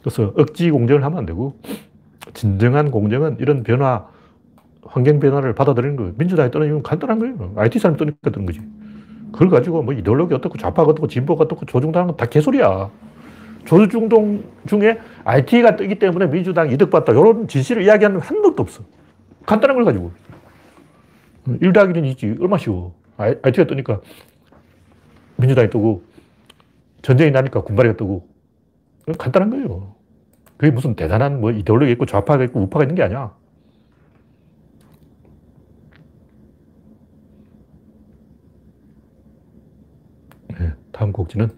그래서 0.00 0.32
억지 0.36 0.70
공정을 0.70 1.04
하면 1.04 1.18
안 1.18 1.26
되고, 1.26 1.58
진정한 2.34 2.90
공정은 2.90 3.36
이런 3.40 3.62
변화, 3.62 4.06
환경 4.82 5.20
변화를 5.20 5.54
받아들이는 5.54 5.96
거예요. 5.96 6.12
민주당이 6.16 6.50
떠는 6.50 6.68
이건 6.68 6.82
간단한 6.82 7.18
거예요. 7.18 7.52
IT 7.56 7.78
사람이 7.78 7.98
떠니까 7.98 8.30
떠는 8.30 8.46
거지. 8.46 8.60
그걸 9.32 9.50
가지고 9.50 9.82
뭐 9.82 9.92
이데올로기 9.94 10.34
어떻고 10.34 10.56
좌파가 10.56 10.90
어떻고 10.90 11.06
진보가 11.06 11.44
어떻고 11.44 11.66
조중동은 11.66 12.16
다 12.16 12.26
개소리야. 12.26 12.90
조중동 13.66 14.44
중에 14.66 14.98
IT가 15.24 15.76
뜨기 15.76 15.98
때문에 15.98 16.26
민주당 16.30 16.70
이득 16.70 16.90
봤다. 16.90 17.12
이런 17.12 17.46
진실을 17.46 17.82
이야기하는 17.82 18.20
한 18.20 18.40
놈도 18.40 18.62
없어. 18.62 18.82
간단한 19.44 19.76
걸 19.76 19.84
가지고. 19.84 20.12
1 21.60 21.72
더하기 21.72 21.92
1은 21.92 22.06
있지. 22.06 22.36
얼마 22.40 22.56
쉬워. 22.56 22.94
IT가 23.18 23.66
뜨니까 23.66 24.00
민주당이 25.36 25.70
뜨고 25.70 26.02
전쟁이 27.02 27.30
나니까 27.30 27.62
군발이가 27.62 27.96
뜨고. 27.96 28.26
간단한 29.18 29.50
거예요. 29.50 29.97
그게 30.58 30.72
무슨 30.72 30.96
대단한 30.96 31.40
뭐 31.40 31.52
이데올로기 31.52 31.92
있고 31.92 32.04
좌파가 32.04 32.44
있고 32.44 32.60
우파가 32.60 32.84
있는 32.84 32.96
게 32.96 33.02
아니야. 33.04 33.32
네, 40.48 40.74
다음 40.90 41.12
곡지는 41.12 41.48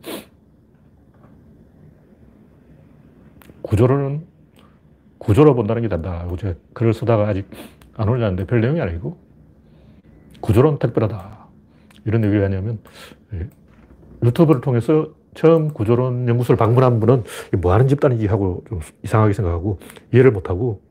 구조로는 3.63 4.27
구조로 5.17 5.55
본다는 5.55 5.83
게 5.83 5.89
된다. 5.89 6.29
제가 6.39 6.55
글을 6.75 6.93
쓰다가 6.93 7.27
아직 7.27 7.49
안 7.95 8.09
올렸는데 8.09 8.47
별 8.47 8.61
내용이 8.61 8.81
아니고 8.81 9.17
구조론 10.41 10.79
특별하다. 10.79 11.49
이런 12.05 12.25
얘기를 12.25 12.45
하냐면 12.45 12.79
예, 13.33 13.49
유튜브를 14.23 14.61
통해서 14.61 15.15
처음 15.35 15.69
구조론 15.69 16.29
연구소를 16.29 16.57
방문한 16.57 17.01
분은 17.01 17.25
뭐 17.61 17.73
하는 17.73 17.89
집단이지 17.89 18.27
하고 18.27 18.65
좀 18.69 18.81
이상하게 19.03 19.33
생각하고 19.33 19.79
이해를 20.13 20.33
못하고 20.33 20.83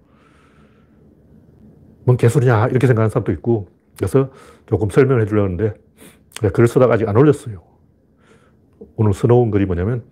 뭔 2.05 2.17
개소리냐 2.17 2.67
이렇게 2.67 2.87
생각하는 2.87 3.09
사람도 3.09 3.31
있고 3.33 3.67
그래서 3.97 4.31
조금 4.65 4.89
설명을 4.89 5.21
해주려는데 5.23 5.73
글을 6.53 6.67
쓰다가 6.67 6.93
아직 6.93 7.07
안 7.07 7.17
올렸어요. 7.17 7.61
오늘 8.95 9.13
써놓은 9.13 9.51
글이 9.51 9.65
뭐냐면 9.65 10.03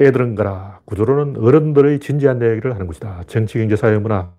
애들은 0.00 0.34
가라. 0.34 0.80
구조론은 0.84 1.42
어른들의 1.42 2.00
진지한 2.00 2.40
이야기를 2.40 2.74
하는 2.74 2.86
것이다. 2.86 3.22
정치, 3.26 3.58
경제, 3.58 3.76
사회, 3.76 3.98
문화. 3.98 4.32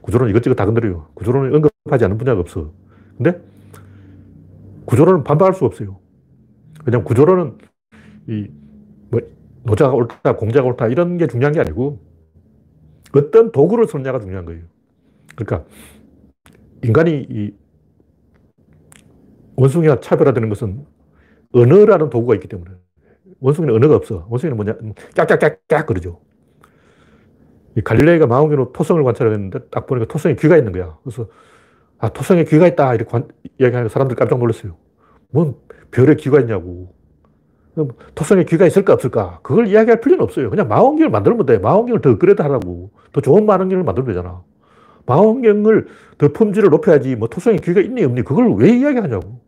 구조론은 0.00 0.30
이것저것 0.30 0.54
다 0.54 0.64
건드려요. 0.64 1.08
구조론을 1.14 1.54
언급하지 1.54 2.04
않는 2.04 2.18
분야가 2.18 2.40
없어. 2.40 2.72
근데 3.16 3.40
구조론은 4.86 5.24
반박할 5.24 5.54
수 5.54 5.64
없어요. 5.64 5.98
왜냐면 6.86 7.04
구조론은 7.04 7.58
이, 8.28 8.48
뭐, 9.10 9.20
노자가 9.64 9.94
옳다, 9.94 10.36
공자가 10.36 10.68
옳다, 10.68 10.88
이런 10.88 11.16
게 11.16 11.26
중요한 11.26 11.52
게 11.52 11.60
아니고 11.60 12.00
어떤 13.14 13.52
도구를 13.52 13.86
쓰느냐가 13.86 14.20
중요한 14.20 14.44
거예요. 14.44 14.62
그러니까 15.34 15.68
인간이 16.82 17.26
이 17.28 17.54
원숭이와 19.56 20.00
차별화되는 20.00 20.48
것은 20.48 20.86
언어라는 21.52 22.10
도구가 22.10 22.34
있기 22.34 22.48
때문에 22.48 22.70
원숭이는 23.40 23.74
언어가 23.74 23.96
없어. 23.96 24.26
원숭이는 24.28 24.56
뭐냐, 24.56 24.76
깍깍깍깍 25.16 25.86
그러죠. 25.86 26.20
이 27.76 27.80
갈릴레이가 27.80 28.26
망원경으로 28.26 28.72
토성을 28.72 29.02
관찰했는데 29.04 29.68
딱 29.70 29.86
보니까 29.86 30.06
토성에 30.06 30.34
귀가 30.36 30.56
있는 30.56 30.72
거야. 30.72 30.98
그래서 31.02 31.28
아, 31.98 32.08
토성에 32.08 32.44
귀가 32.44 32.66
있다. 32.66 32.94
이렇게 32.94 33.10
관, 33.10 33.28
이야기하니까 33.58 33.92
사람들 33.92 34.16
깜짝 34.16 34.38
놀랐어요. 34.38 34.76
뭔 35.30 35.56
별에 35.90 36.14
귀가 36.16 36.40
있냐고. 36.40 36.94
토성에 38.14 38.44
귀가 38.44 38.66
있을까 38.66 38.92
없을까? 38.92 39.40
그걸 39.42 39.68
이야기할 39.68 40.00
필요는 40.00 40.22
없어요. 40.22 40.50
그냥 40.50 40.68
망원경을 40.68 41.10
만들면 41.10 41.46
돼. 41.46 41.58
망원경을 41.58 42.00
더 42.00 42.10
업그레이드 42.10 42.42
하라고. 42.42 42.90
더 43.12 43.20
좋은 43.20 43.46
망원경을 43.46 43.84
만들면 43.84 44.08
되잖아. 44.08 44.42
망원경을 45.06 45.86
더 46.18 46.28
품질을 46.28 46.70
높여야지. 46.70 47.16
뭐 47.16 47.28
토성에 47.28 47.58
귀가 47.58 47.80
있니 47.80 48.04
없니? 48.04 48.22
그걸 48.22 48.54
왜 48.54 48.76
이야기하냐고. 48.76 49.40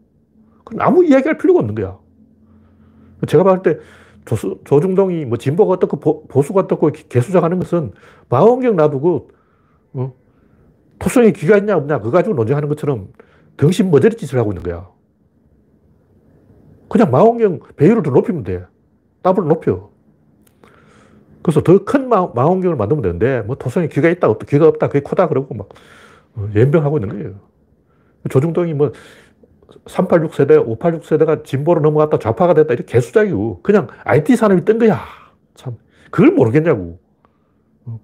그럼 0.64 0.80
아무 0.80 1.04
이야기할 1.04 1.38
필요가 1.38 1.60
없는 1.60 1.74
거야. 1.74 1.98
제가 3.26 3.42
봤을 3.42 3.62
때 3.62 3.78
조수, 4.24 4.60
조중동이 4.64 5.24
뭐 5.24 5.36
진보가 5.38 5.72
어떻고 5.74 6.26
보 6.26 6.42
수가 6.42 6.60
어떻고 6.60 6.90
개수작하는 7.08 7.58
것은 7.58 7.92
망원경 8.28 8.76
놔두고 8.76 9.30
어? 9.94 10.14
토성에 10.98 11.32
귀가 11.32 11.56
있냐 11.58 11.76
없냐 11.76 11.98
그거 11.98 12.10
가지고 12.10 12.34
논쟁하는 12.36 12.68
것처럼 12.68 13.08
등신 13.56 13.90
머저리 13.90 14.16
짓을 14.16 14.38
하고 14.38 14.52
있는 14.52 14.62
거야. 14.62 14.88
그냥 16.90 17.10
망원경 17.12 17.60
배율을 17.76 18.02
더 18.02 18.10
높이면 18.10 18.42
돼. 18.42 18.64
더블 19.22 19.44
높여. 19.44 19.90
그래서 21.42 21.62
더 21.62 21.84
큰 21.84 22.08
망원경을 22.08 22.76
만들면 22.76 23.02
되는데 23.02 23.42
뭐 23.42 23.56
토성에 23.56 23.88
귀가 23.88 24.10
있다 24.10 24.28
없다 24.28 24.44
귀가 24.46 24.66
없다 24.66 24.88
그게 24.88 25.00
코다 25.00 25.28
그러고 25.28 25.54
막 25.54 25.68
어, 26.34 26.48
연병하고 26.54 26.98
있는 26.98 27.08
거예요. 27.08 27.34
조중동이 28.28 28.74
뭐 28.74 28.92
386 29.86 30.34
세대, 30.34 30.56
586 30.56 31.04
세대가 31.04 31.42
진보로 31.44 31.80
넘어갔다 31.80 32.18
좌파가 32.18 32.54
됐다. 32.54 32.74
이렇게 32.74 32.92
개수작이고. 32.92 33.60
그냥 33.62 33.86
IT 34.04 34.34
산업이 34.36 34.64
뜬 34.64 34.78
거야. 34.78 35.00
참. 35.54 35.76
그걸 36.10 36.32
모르겠냐고. 36.32 36.98
어. 37.86 38.00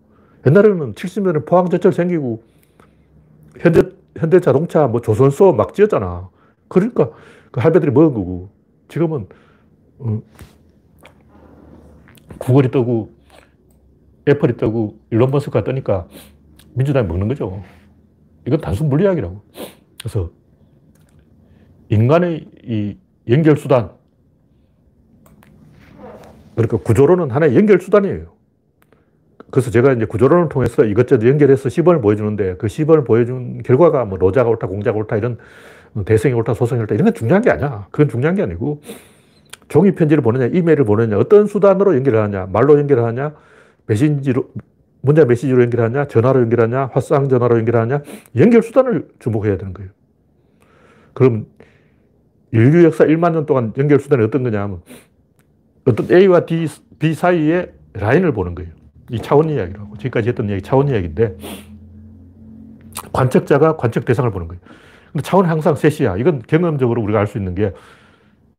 옛날에는 0.46 0.94
70년에 0.94 1.44
포항제철 1.44 1.92
생기고, 1.92 2.42
현대, 3.58 3.82
현대 4.16 4.40
자동차, 4.40 4.86
뭐 4.86 5.00
조선소 5.00 5.52
막 5.52 5.74
지었잖아. 5.74 6.30
그러니까 6.68 7.10
그 7.50 7.60
할배들이 7.60 7.90
먹은 7.90 8.14
거고. 8.14 8.48
지금은, 8.88 9.28
어, 9.98 10.22
구글이 12.38 12.70
뜨고, 12.70 13.14
애플이 14.28 14.56
뜨고, 14.56 14.98
일론 15.10 15.30
머스크가 15.30 15.64
뜨니까 15.64 16.08
민주당이 16.74 17.06
먹는 17.06 17.28
거죠. 17.28 17.62
이건 18.46 18.60
단순 18.60 18.88
물리학이라고. 18.88 19.42
그래서 19.98 20.30
인간의 21.88 22.48
이 22.64 22.96
연결수단, 23.28 23.90
그러니까 26.54 26.78
구조론은 26.78 27.30
하나의 27.30 27.56
연결수단이에요. 27.56 28.34
그래서 29.50 29.70
제가 29.70 29.92
이제 29.92 30.04
구조론을 30.04 30.48
통해서 30.48 30.84
이것저것 30.84 31.26
연결해서 31.26 31.68
시범을 31.68 32.00
보여주는데 32.00 32.56
그 32.56 32.68
시범을 32.68 33.04
보여준 33.04 33.62
결과가 33.62 34.04
뭐 34.04 34.18
노자가 34.18 34.50
옳다, 34.50 34.66
공자가 34.66 34.98
옳다, 34.98 35.16
이런 35.16 35.38
대성이 36.04 36.34
옳다, 36.34 36.54
소성이 36.54 36.80
옳다, 36.82 36.94
이런 36.94 37.06
건 37.06 37.14
중요한 37.14 37.42
게 37.42 37.50
아니야. 37.50 37.86
그건 37.90 38.08
중요한 38.08 38.34
게 38.34 38.42
아니고 38.42 38.82
종이 39.68 39.92
편지를 39.92 40.22
보내냐, 40.22 40.46
이메일을 40.46 40.84
보내냐, 40.84 41.18
어떤 41.18 41.46
수단으로 41.46 41.94
연결을 41.96 42.22
하냐, 42.22 42.46
말로 42.52 42.78
연결을 42.78 43.04
하냐, 43.04 43.34
메신지로, 43.86 44.48
문자 45.00 45.24
메시지로 45.24 45.62
연결하냐, 45.62 46.06
전화로 46.06 46.40
연결하냐, 46.40 46.90
화상 46.92 47.28
전화로 47.28 47.58
연결하냐, 47.58 48.02
연결 48.36 48.62
수단을 48.62 49.08
주목해야 49.18 49.56
되는 49.56 49.72
거예요. 49.72 49.90
그럼 51.14 51.46
인류 52.52 52.84
역사 52.84 53.04
1만 53.04 53.32
년 53.32 53.46
동안 53.46 53.72
연결 53.78 54.00
수단이 54.00 54.22
어떤 54.24 54.42
거냐면 54.42 54.82
어떤 55.84 56.10
A와 56.10 56.46
D, 56.46 56.66
B 56.98 57.14
사이에 57.14 57.72
라인을 57.94 58.32
보는 58.32 58.54
거예요. 58.54 58.70
이 59.10 59.20
차원 59.20 59.48
이야기라고. 59.48 59.96
지금까지 59.98 60.28
했던 60.28 60.48
이야기 60.48 60.62
차원 60.62 60.88
이야기인데 60.88 61.36
관측자가 63.12 63.76
관측 63.76 64.04
대상을 64.04 64.30
보는 64.30 64.48
거예요. 64.48 64.60
근데 65.16 65.22
차원은 65.22 65.48
항상 65.48 65.74
셋이야. 65.76 66.18
이건 66.18 66.42
경험적으로 66.46 67.00
우리가 67.02 67.18
알 67.20 67.26
수 67.26 67.38
있는 67.38 67.54
게 67.54 67.72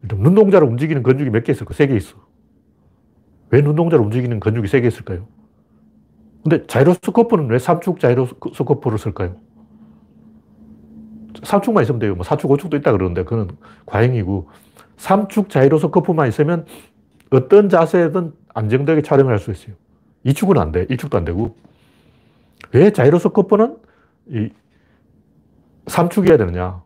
눈동자를 0.02 0.68
움직이는 0.68 1.04
건축이 1.04 1.30
몇 1.30 1.44
개 1.44 1.52
있을까? 1.52 1.74
세 1.76 1.86
개 1.88 1.96
있어. 1.96 2.16
왜 3.52 3.62
눈동자를 3.62 4.04
움직이는 4.04 4.40
건축이 4.40 4.68
세 4.68 4.82
개 4.82 4.88
있을까요? 4.88 5.28
근데 6.44 6.66
자이로스코프는 6.66 7.50
왜 7.50 7.60
삼축 7.60 8.00
자이로스코프를 8.00 8.98
쓸까요? 8.98 9.36
3축만 11.36 11.84
있으면 11.84 12.00
돼요. 12.00 12.16
뭐 12.16 12.26
4축, 12.26 12.50
5축도 12.58 12.74
있다 12.80 12.92
그러는데 12.92 13.24
그건 13.24 13.50
과잉이고 13.86 14.50
3축 14.98 15.50
자이로스코프만 15.50 16.28
있으면 16.30 16.66
어떤 17.30 17.70
자세든 17.70 18.34
안정되게 18.56 19.04
촬영을 19.04 19.32
할 19.32 19.40
수 19.40 19.52
있어요. 19.52 19.76
2축은 20.26 20.58
안 20.58 20.72
돼. 20.72 20.88
1축도 20.88 21.16
안 21.16 21.24
되고. 21.26 21.56
왜 22.74 22.90
자이로스코프는 22.92 23.78
이 24.32 24.50
3축이어야 25.88 26.38
되느냐? 26.38 26.84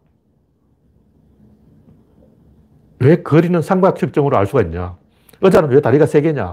왜 3.00 3.22
거리는 3.24 3.60
삼각측정으로 3.62 4.38
알 4.38 4.46
수가 4.46 4.62
있냐? 4.64 4.98
의자는 5.42 5.70
왜 5.70 5.82
다리가 5.82 6.06
세 6.06 6.22
개냐? 6.22 6.44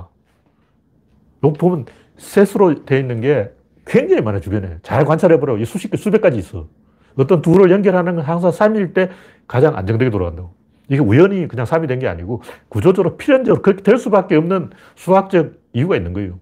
요 1.45 1.53
보면 1.53 1.87
셋으로 2.17 2.85
되어 2.85 2.99
있는 2.99 3.21
게 3.21 3.53
굉장히 3.87 4.23
많아, 4.23 4.41
주변에. 4.41 4.79
잘 4.83 5.05
관찰해보라고. 5.05 5.63
수십 5.65 5.91
개, 5.91 5.97
수백 5.97 6.21
가지 6.21 6.39
있어. 6.39 6.69
어떤 7.17 7.43
둘을 7.43 7.71
연결하는 7.71 8.17
건 8.17 8.25
항상 8.25 8.51
3일 8.51 8.95
때 8.95 9.11
가장 9.47 9.77
안정되게 9.77 10.11
돌아간다고. 10.11 10.55
이게 10.91 11.01
우연히 11.01 11.47
그냥 11.49 11.67
3이 11.67 11.87
된 11.87 11.99
게 11.99 12.09
아니고 12.09 12.43
구조적으로 12.69 13.17
필연적으로 13.17 13.63
그렇게 13.63 13.83
될 13.83 13.99
수밖에 13.99 14.37
없는 14.37 14.71
수학적 14.97 15.53
이유가 15.75 15.97
있는 15.97 16.13
거예요. 16.15 16.39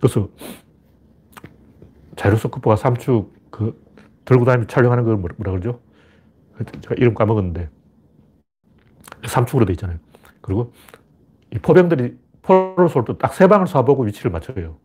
그래서 0.00 0.28
자이로스코프가 2.16 2.76
3축 2.76 3.06
그 3.06 3.37
들고 4.28 4.44
다니며 4.44 4.66
촬영하는 4.66 5.04
걸 5.04 5.16
뭐라 5.16 5.34
그러죠? 5.38 5.80
제가 6.82 6.94
이름 6.98 7.14
까먹었는데 7.14 7.70
3축으로 9.22 9.66
돼 9.66 9.72
있잖아요. 9.74 9.98
그리고 10.42 10.72
이 11.54 11.58
포병들이 11.58 12.16
포를 12.42 12.88
쏠 12.88 13.04
때 13.04 13.14
딱 13.18 13.32
세 13.34 13.48
방을 13.48 13.66
쏴보고 13.66 14.06
위치를 14.06 14.30
맞춰요. 14.30 14.78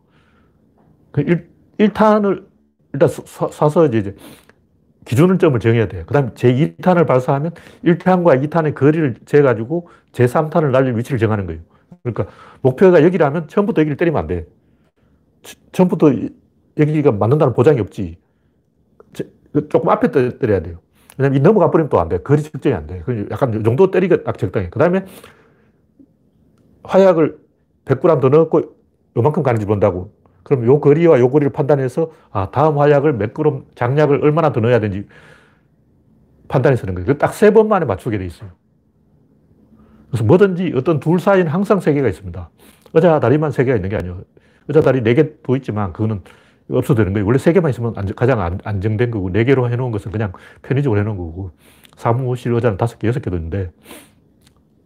그 1.12 1.22
1, 1.22 1.48
1탄을 1.78 2.46
일단 2.94 3.08
쏴 3.08 3.70
서 3.70 3.86
이제 3.86 4.16
기준점을 5.04 5.58
정해야 5.60 5.88
돼요. 5.88 6.04
그 6.06 6.14
다음에 6.14 6.30
제2탄을 6.34 7.06
발사하면 7.06 7.52
1탄과 7.84 8.42
2탄의 8.48 8.74
거리를 8.74 9.16
재가지고 9.26 9.88
제3탄을 10.12 10.70
날릴 10.70 10.96
위치를 10.96 11.18
정하는 11.18 11.46
거예요. 11.46 11.62
그러니까 12.02 12.26
목표가 12.62 13.02
여기라면 13.02 13.48
처음부터 13.48 13.82
여기를 13.82 13.96
때리면 13.98 14.20
안 14.20 14.26
돼. 14.28 14.46
처음부터 15.72 16.12
여기가 16.78 17.12
맞는다는 17.12 17.54
보장이 17.54 17.80
없지. 17.80 18.16
조금 19.68 19.88
앞에 19.90 20.10
때려야 20.38 20.60
돼요. 20.62 20.78
왜냐면 21.16 21.38
이 21.38 21.40
넘어가 21.40 21.70
버리면 21.70 21.88
또 21.90 21.98
안 22.00 22.08
돼. 22.08 22.18
거리 22.18 22.42
측정이 22.42 22.74
안 22.74 22.86
돼. 22.86 23.02
약간 23.30 23.54
이 23.60 23.62
정도 23.62 23.90
때리기가 23.90 24.24
딱 24.24 24.36
적당해. 24.38 24.68
그 24.70 24.78
다음에 24.78 25.04
화약을 26.84 27.38
100g 27.84 28.20
더 28.20 28.28
넣고 28.28 28.62
요만큼 29.16 29.42
가는지 29.42 29.66
본다고. 29.66 30.12
그럼 30.42 30.66
요 30.66 30.80
거리와 30.80 31.18
요 31.20 31.30
거리를 31.30 31.52
판단해서 31.52 32.10
아, 32.30 32.50
다음 32.50 32.78
화약을 32.78 33.14
몇 33.14 33.32
그램 33.32 33.64
장약을 33.74 34.22
얼마나 34.24 34.52
더 34.52 34.60
넣어야 34.60 34.80
되는지 34.80 35.08
판단해서 36.48 36.86
는 36.86 36.94
거예요. 36.94 37.14
딱 37.18 37.30
세 37.32 37.50
번 37.52 37.68
만에 37.68 37.86
맞추게 37.86 38.18
돼 38.18 38.26
있어요. 38.26 38.50
그래서 40.10 40.24
뭐든지 40.24 40.72
어떤 40.76 41.00
둘 41.00 41.18
사이는 41.18 41.50
항상 41.50 41.80
세 41.80 41.92
개가 41.94 42.08
있습니다. 42.08 42.50
의자 42.92 43.20
다리만 43.20 43.50
세 43.52 43.64
개가 43.64 43.76
있는 43.76 43.88
게 43.88 43.96
아니에요. 43.96 44.22
의자 44.68 44.80
다리 44.80 45.02
네 45.02 45.14
개도 45.14 45.56
있지만 45.56 45.92
그거는 45.92 46.22
없어도 46.70 46.98
되는 46.98 47.12
거예요. 47.12 47.26
원래 47.26 47.38
세 47.38 47.52
개만 47.52 47.70
있으면 47.70 47.94
가장 48.16 48.58
안정된 48.64 49.10
거고 49.10 49.30
네 49.30 49.44
개로 49.44 49.70
해놓은 49.70 49.92
것은 49.92 50.10
그냥 50.10 50.32
편의적으로 50.62 50.98
해놓은 51.00 51.16
거고 51.16 51.50
사무실 51.96 52.52
의자는 52.52 52.76
다섯 52.76 52.98
개, 52.98 53.06
여섯 53.08 53.20
개도 53.20 53.36
있는데 53.36 53.70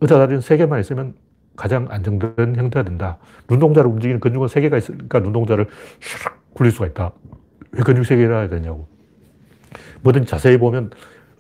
의자 0.00 0.18
다리는 0.18 0.40
세 0.40 0.56
개만 0.56 0.80
있으면 0.80 1.14
가장 1.56 1.86
안정된 1.90 2.56
형태가 2.56 2.84
된다. 2.84 3.18
눈동자를 3.48 3.90
움직이는 3.90 4.20
근육은 4.20 4.48
세 4.48 4.60
개가 4.60 4.76
있으니까 4.78 5.20
눈동자를 5.20 5.66
슉 5.66 6.32
굴릴 6.54 6.72
수가 6.72 6.86
있다. 6.86 7.12
왜 7.72 7.82
근육 7.82 8.06
세 8.06 8.16
개를 8.16 8.34
해야 8.34 8.48
되냐고. 8.48 8.88
뭐든지 10.02 10.28
자세히 10.28 10.56
보면 10.56 10.90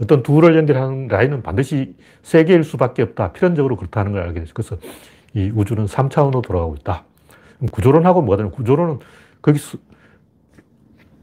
어떤 0.02 0.22
둘을 0.22 0.56
연결하는 0.56 1.08
라인은 1.08 1.42
반드시 1.42 1.96
세 2.22 2.44
개일 2.44 2.64
수밖에 2.64 3.02
없다. 3.02 3.32
필연적으로 3.32 3.76
그렇다는 3.76 4.12
걸 4.12 4.22
알게 4.22 4.40
됐어요. 4.40 4.54
그래서 4.54 4.76
이 5.34 5.50
우주는 5.54 5.84
3차원으로 5.86 6.42
돌아가고 6.42 6.76
있다. 6.80 7.04
구조론하고 7.72 8.22
뭐가 8.22 8.36
되냐. 8.38 8.50
구조론은 8.50 8.98
거기서 9.42 9.78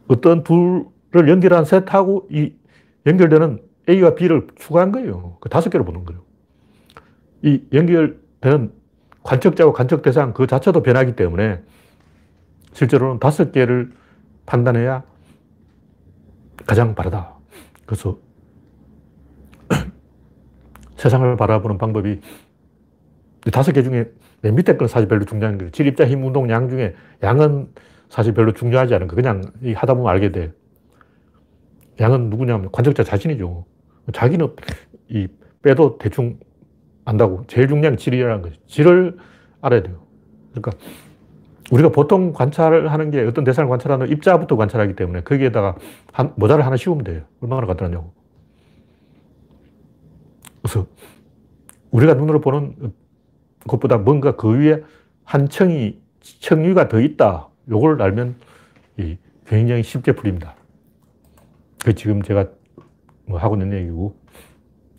어떤 0.08 0.44
둘을 0.44 1.30
연결한 1.30 1.66
셋하고 1.66 2.28
이 2.30 2.54
연결되는 3.06 3.60
A와 3.90 4.16
B를 4.16 4.48
추가한 4.56 4.92
거예요. 4.92 5.38
그 5.40 5.50
다섯 5.50 5.70
개를 5.70 5.86
보는 5.86 6.06
거예요. 6.06 6.22
이 7.44 7.62
연결되는 7.74 8.72
관측자와 9.24 9.74
관측 9.74 10.02
대상 10.02 10.34
그 10.34 10.48
자체도 10.48 10.84
변하기 10.84 11.16
때문에 11.16 11.62
실제로는 12.74 13.20
다섯 13.20 13.52
개를 13.52 13.92
판단해야 14.46 15.04
가장 16.66 16.96
바르다. 16.96 17.34
그래서 17.86 18.20
세상을 20.98 21.36
바라보는 21.38 21.78
방법이 21.78 22.22
다섯 23.52 23.72
개 23.72 23.84
중에 23.84 24.12
맨 24.42 24.56
밑에 24.56 24.78
건 24.78 24.88
사실 24.88 25.08
별로 25.08 25.26
중요한 25.26 25.58
거예요. 25.58 25.72
질, 25.72 25.88
입자, 25.88 26.06
힘, 26.06 26.24
운동, 26.24 26.50
양 26.50 26.70
중에 26.70 26.96
양은 27.24 27.70
사실 28.16 28.34
별로 28.34 28.54
중요하지 28.54 28.96
않은 28.96 29.08
거. 29.08 29.16
그냥 29.18 29.42
하다 29.76 29.94
보면 29.96 30.10
알게 30.10 30.32
돼. 30.32 30.54
양은 32.00 32.30
누구냐면 32.30 32.72
관측자 32.72 33.04
자신이죠. 33.04 33.66
자기는 34.14 34.56
이 35.10 35.28
빼도 35.62 35.98
대충 35.98 36.40
안다고. 37.04 37.44
제일 37.48 37.68
중요한 37.68 37.98
질이라는 37.98 38.42
거죠. 38.42 38.56
질을 38.68 39.18
알아야 39.60 39.84
돼요. 39.84 40.06
그러니까 40.54 40.72
우리가 41.72 41.90
보통 41.90 42.32
관찰을 42.32 42.90
하는 42.90 43.12
게 43.12 43.20
어떤 43.20 43.44
대상을 43.44 43.70
관찰하는 43.70 44.10
입자부터 44.10 44.56
관찰하기 44.56 44.96
때문에 44.96 45.20
거기에다가 45.24 45.76
한, 46.14 46.32
모자를 46.38 46.66
하나 46.66 46.78
씌우면 46.78 47.04
돼요. 47.04 47.24
얼마나 47.42 47.68
간단하냐고. 47.68 48.14
그래서 50.62 50.88
우리가 51.92 52.14
눈으로 52.14 52.40
보는 52.40 52.94
것보다 53.68 53.98
뭔가 53.98 54.38
그 54.38 54.58
위에 54.58 54.84
한 55.26 55.50
층이, 55.50 56.00
층위가 56.22 56.88
더 56.88 57.02
있다. 57.02 57.50
요걸 57.70 58.02
알면 58.02 58.36
이 58.98 59.18
굉장히 59.46 59.84
쉽게 59.84 60.14
풀립니다. 60.14 60.56
그 61.84 61.94
지금 61.94 62.22
제가 62.22 62.50
뭐 63.26 63.40
하고 63.40 63.56
있는 63.56 63.78
얘기고 63.78 64.16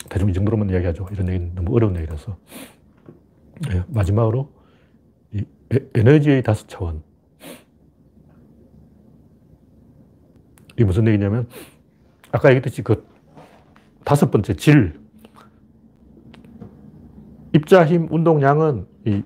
대충 0.08 0.28
이 0.28 0.32
정도로만 0.32 0.70
이야기하죠. 0.70 1.08
이런 1.10 1.28
얘기는 1.28 1.54
너무 1.54 1.74
어려운 1.74 1.96
얘기라서. 1.96 2.36
네, 3.68 3.82
마지막으로 3.88 4.52
이 5.32 5.44
에너지의 5.94 6.42
다섯 6.42 6.68
차원. 6.68 7.02
이게 10.74 10.84
무슨 10.84 11.06
얘기냐면 11.08 11.48
아까 12.30 12.50
얘기했듯이 12.50 12.82
그 12.82 13.06
다섯 14.04 14.30
번째 14.30 14.54
질. 14.54 15.00
입자, 17.54 17.86
힘, 17.86 18.06
운동량은 18.10 18.86
이 19.06 19.22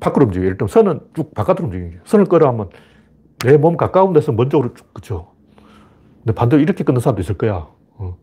밖으로 0.00 0.26
움직여요. 0.26 0.46
예를 0.46 0.58
들면 0.58 0.68
선은 0.68 1.00
쭉 1.14 1.34
바깥으로 1.34 1.64
움직여요. 1.66 2.00
선을 2.04 2.26
끌어 2.26 2.48
하면 2.48 2.70
내 3.44 3.56
몸 3.56 3.76
가까운 3.76 4.12
데서 4.12 4.32
먼 4.32 4.50
쪽으로 4.50 4.74
쭉, 4.74 4.92
그죠. 4.94 5.32
근데 6.18 6.34
반대로 6.34 6.60
이렇게 6.62 6.84
끊는 6.84 7.00
사람도 7.00 7.22
있을 7.22 7.36
거야. 7.38 7.68
어. 7.96 8.16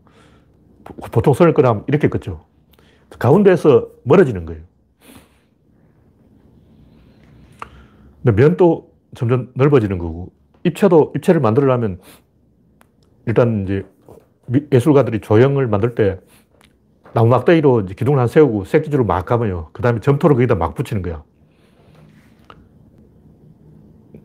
보통 1.12 1.34
선을 1.34 1.54
끊으면 1.54 1.84
이렇게 1.88 2.08
끊죠. 2.08 2.44
가운데에서 3.18 3.88
멀어지는 4.04 4.44
거예요. 4.46 4.62
근데 8.22 8.42
면도 8.42 8.90
점점 9.14 9.50
넓어지는 9.54 9.98
거고, 9.98 10.32
입체도, 10.64 11.12
입체를 11.16 11.40
만들려면 11.40 12.00
일단 13.26 13.64
이제 13.64 13.84
예술가들이 14.72 15.20
조형을 15.20 15.66
만들 15.66 15.94
때 15.94 16.20
나무 17.14 17.28
막대기로 17.28 17.86
기둥을 17.86 18.18
한 18.18 18.28
세우고 18.28 18.64
새끼줄을 18.64 19.04
막 19.04 19.24
가면요. 19.24 19.70
그 19.72 19.82
다음에 19.82 20.00
점토를 20.00 20.36
거기다 20.36 20.54
막 20.54 20.74
붙이는 20.74 21.02
거야. 21.02 21.22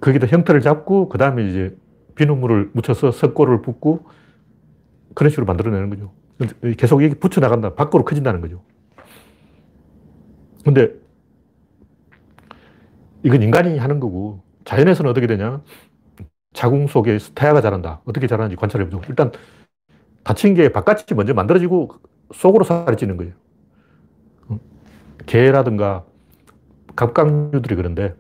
거기다 0.04 0.28
형태를 0.28 0.60
잡고, 0.60 1.08
그 1.08 1.18
다음에 1.18 1.48
이제 1.48 1.76
비눗물을 2.16 2.72
묻혀서 2.74 3.12
석고를 3.12 3.62
붓고 3.62 4.06
그런 5.16 5.30
식으로 5.30 5.46
만들어내는 5.46 5.90
거죠. 5.90 6.12
계속 6.78 7.02
이게 7.02 7.16
붙여나간다. 7.16 7.76
밖으로 7.76 8.04
커진다는 8.04 8.42
거죠. 8.42 8.62
근데 10.66 10.94
이건 13.24 13.42
인간이 13.42 13.78
하는 13.78 14.00
거고 14.00 14.44
자연에서는 14.66 15.10
어떻게 15.10 15.26
되냐? 15.26 15.62
자궁 16.52 16.88
속에 16.88 17.18
태아가 17.34 17.62
자란다. 17.62 18.02
어떻게 18.06 18.28
자라는지 18.28 18.58
관찰해 18.58 18.86
보죠. 18.86 19.02
일단 19.08 19.32
다친 20.24 20.54
게 20.54 20.70
바깥이 20.70 21.16
먼저 21.16 21.34
만들어지고 21.34 21.92
속으로 22.34 22.66
살이 22.66 22.98
찌는 22.98 23.16
거예요. 23.18 23.34
개라든가 25.26 26.04
갑각류들이 26.96 27.76
그런데 27.76 28.16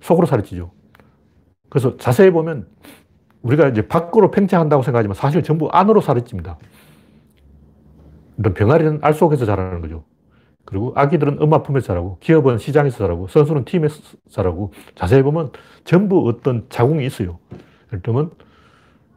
속으로 0.00 0.26
살이 0.26 0.42
찌죠. 0.42 0.72
그래서 1.68 1.96
자세히 1.96 2.30
보면 2.30 2.66
우리가 3.42 3.68
이제 3.68 3.86
밖으로 3.86 4.30
팽창한다고 4.30 4.82
생각하지만 4.82 5.14
사실 5.14 5.42
전부 5.42 5.68
안으로 5.70 6.00
살이 6.00 6.22
찝니다. 6.22 6.58
병아리는 8.54 9.00
알 9.02 9.14
속에서 9.14 9.44
자라는 9.44 9.80
거죠. 9.80 10.04
그리고 10.64 10.92
아기들은 10.94 11.40
엄마 11.40 11.62
품에서 11.62 11.86
자라고, 11.86 12.18
기업은 12.20 12.58
시장에서 12.58 12.98
자라고, 12.98 13.26
선수는 13.28 13.64
팀에서 13.64 14.02
자라고, 14.28 14.72
자세히 14.94 15.22
보면 15.22 15.50
전부 15.84 16.28
어떤 16.28 16.66
자궁이 16.68 17.06
있어요. 17.06 17.38
예를 17.88 18.02
들면, 18.02 18.30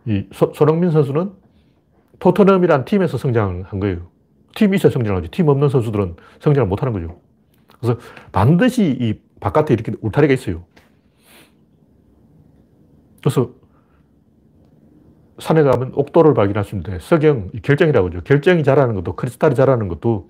이 0.06 0.26
소, 0.32 0.54
손흥민 0.56 0.92
선수는 0.92 1.34
토트넘이란 2.20 2.86
팀에서 2.86 3.18
성장한 3.18 3.80
거예요. 3.82 4.08
팀이 4.56 4.78
있어야 4.78 4.92
성장하지. 4.92 5.30
팀 5.30 5.50
없는 5.50 5.70
선수들은 5.70 6.16
성장을 6.40 6.68
못 6.68 6.82
하는 6.82 6.94
거죠. 6.94 7.20
그래서 7.80 8.00
반드시 8.32 8.98
이 9.00 9.20
바깥에 9.40 9.74
이렇게 9.74 9.92
울타리가 10.02 10.34
있어요. 10.34 10.64
그래서 13.22 13.52
산에 15.40 15.64
가면 15.64 15.94
옥도를 15.96 16.34
발견할 16.34 16.64
수 16.64 16.76
있는데 16.76 17.00
석영, 17.00 17.50
결정이라고 17.64 18.08
하죠. 18.10 18.22
결정이 18.22 18.64
자라는 18.64 18.96
것도 18.96 19.16
크리스탈이 19.16 19.56
자라는 19.56 19.88
것도 19.88 20.30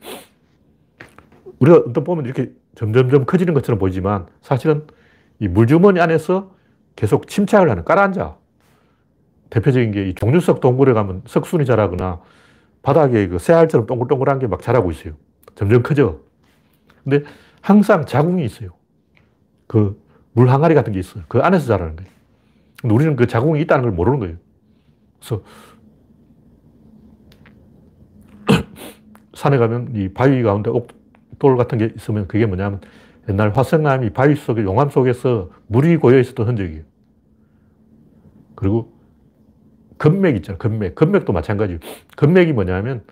우리가 1.60 1.78
어떤 1.90 2.04
보면 2.04 2.26
이렇게 2.26 2.52
점점점 2.76 3.26
커지는 3.26 3.54
것처럼 3.54 3.80
보이지만 3.80 4.28
사실은 4.42 4.88
이 5.40 5.48
물주머니 5.48 6.00
안에서 6.00 6.52
계속 6.96 7.28
침착을 7.28 7.70
하는 7.70 7.84
깔아앉아. 7.84 8.38
대표적인 9.50 9.92
게 9.92 10.08
이 10.08 10.14
종류석 10.16 10.62
동굴에 10.62 10.94
가면 10.94 11.24
석순이 11.26 11.66
자라거나 11.66 12.22
바닥에 12.82 13.28
그 13.28 13.38
새알처럼 13.38 13.86
동글동글한 13.86 14.40
게 14.40 14.48
막 14.48 14.62
자라고 14.62 14.92
있어요. 14.92 15.14
점점 15.56 15.84
커져. 15.84 16.20
근데 17.04 17.24
항상 17.62 18.06
자궁이 18.06 18.46
있어요. 18.46 18.70
그 19.68 20.00
물 20.34 20.50
항아리 20.50 20.74
같은 20.76 20.94
게 20.94 21.00
있어요. 21.00 21.26
그 21.28 21.40
안에서 21.40 21.68
자라는 21.68 21.98
거예요. 21.98 22.10
우리는 22.84 23.16
그 23.16 23.28
자궁이 23.28 23.62
있다는 23.62 23.84
걸 23.84 23.92
모르는 23.92 24.20
거예요. 24.20 24.38
그래서 25.20 25.44
산에 29.36 29.58
가면 29.58 29.96
이 29.96 30.10
바위 30.10 30.42
가운데 30.42 30.70
옥돌 30.70 31.58
같은 31.58 31.78
게 31.78 31.92
있으면 31.96 32.28
그게 32.28 32.46
뭐냐면 32.46 32.82
옛날 33.30 33.52
화성암이 33.52 34.12
바위 34.12 34.36
속에, 34.36 34.64
용암 34.64 34.90
속에서 34.90 35.50
물이 35.68 35.98
고여 35.98 36.20
있었던 36.20 36.48
흔적이에요. 36.48 36.84
그리고 38.56 38.92
금맥 39.98 40.36
있잖아, 40.38 40.58
금맥. 40.58 40.96
금맥도 40.96 41.32
마찬가지예요. 41.32 41.80
금맥이 42.18 42.54
뭐냐면 42.54 43.04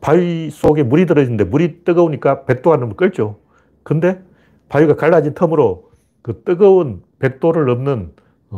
바위 0.00 0.50
속에 0.50 0.82
물이 0.82 1.06
들어있는데 1.06 1.44
물이 1.44 1.84
뜨거우니까 1.84 2.44
백도가 2.44 2.76
넘으면 2.76 2.96
끓죠. 2.96 3.40
근데 3.82 4.22
바위가 4.68 4.96
갈라진 4.96 5.34
틈으로 5.34 5.91
그 6.22 6.42
뜨거운 6.44 7.02
백도를 7.18 7.66
넘는 7.66 8.12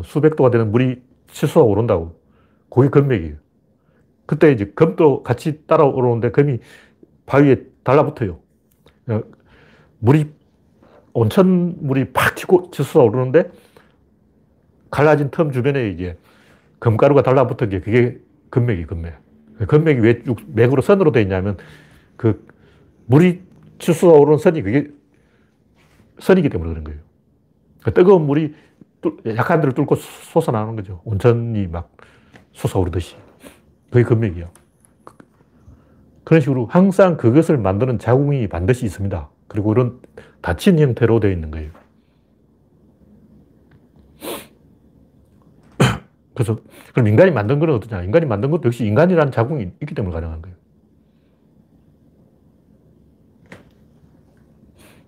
수백 0.05 0.37
도가 0.37 0.51
되는 0.51 0.71
물이 0.71 1.03
치솟아 1.29 1.65
오른다고. 1.65 2.19
그게 2.69 2.89
금맥이에요. 2.89 3.37
그때 4.27 4.53
이제 4.53 4.67
금도 4.75 5.23
같이 5.23 5.67
따라 5.67 5.85
오르는데 5.85 6.31
금이 6.31 6.59
바위에 7.27 7.65
달라붙어요. 7.83 8.39
어, 9.09 9.21
물이, 9.99 10.31
온천 11.13 11.77
물이 11.87 12.13
팍 12.13 12.37
치고 12.37 12.71
치솟아 12.71 13.05
오르는데 13.05 13.51
갈라진 14.91 15.31
틈 15.31 15.53
주변에 15.53 15.91
이제 15.91 16.17
금가루가 16.79 17.23
달라붙은 17.23 17.69
게 17.69 17.81
그게 17.81 18.19
금맥이 18.51 18.87
금맥. 18.87 19.15
금맥이 19.69 20.01
왜 20.01 20.23
맥으로 20.49 20.83
선으로 20.83 21.13
되어 21.13 21.23
있냐면 21.23 21.57
그 22.17 22.47
물이 23.07 23.43
치솟아 23.79 24.13
오르는 24.13 24.39
선이 24.39 24.63
그게 24.63 24.89
선이기 26.19 26.49
때문에 26.49 26.71
그런 26.71 26.85
거예요. 26.85 27.01
그 27.85 27.93
뜨거운 27.93 28.27
물이 28.27 28.55
약한 29.37 29.61
데를 29.61 29.75
뚫고 29.75 29.95
솟아나는 29.97 30.75
거죠. 30.75 31.03
온천이 31.05 31.67
막 31.67 31.93
솟아오르듯이. 32.53 33.15
그게 33.91 34.03
금맥이요. 34.03 34.49
그런 36.25 36.41
식으로 36.41 36.65
항상 36.67 37.19
그것을 37.19 37.59
만드는 37.59 37.99
자궁이 37.99 38.49
반드시 38.49 38.87
있습니다. 38.87 39.29
그리고 39.47 39.73
이런 39.73 40.01
닫힌 40.41 40.79
형태로 40.79 41.21
되어 41.21 41.31
있는 41.31 41.51
거예요. 41.51 41.71
그래서 46.33 46.59
그럼 46.95 47.09
인간이 47.09 47.31
만든 47.31 47.59
건 47.59 47.69
어떠냐? 47.71 48.03
인간이 48.03 48.25
만든 48.25 48.51
것도 48.51 48.63
역시 48.65 48.87
인간이라는 48.87 49.31
자궁이 49.31 49.71
있기 49.83 49.95
때문에 49.95 50.15
가능한 50.15 50.41
거예요. 50.41 50.57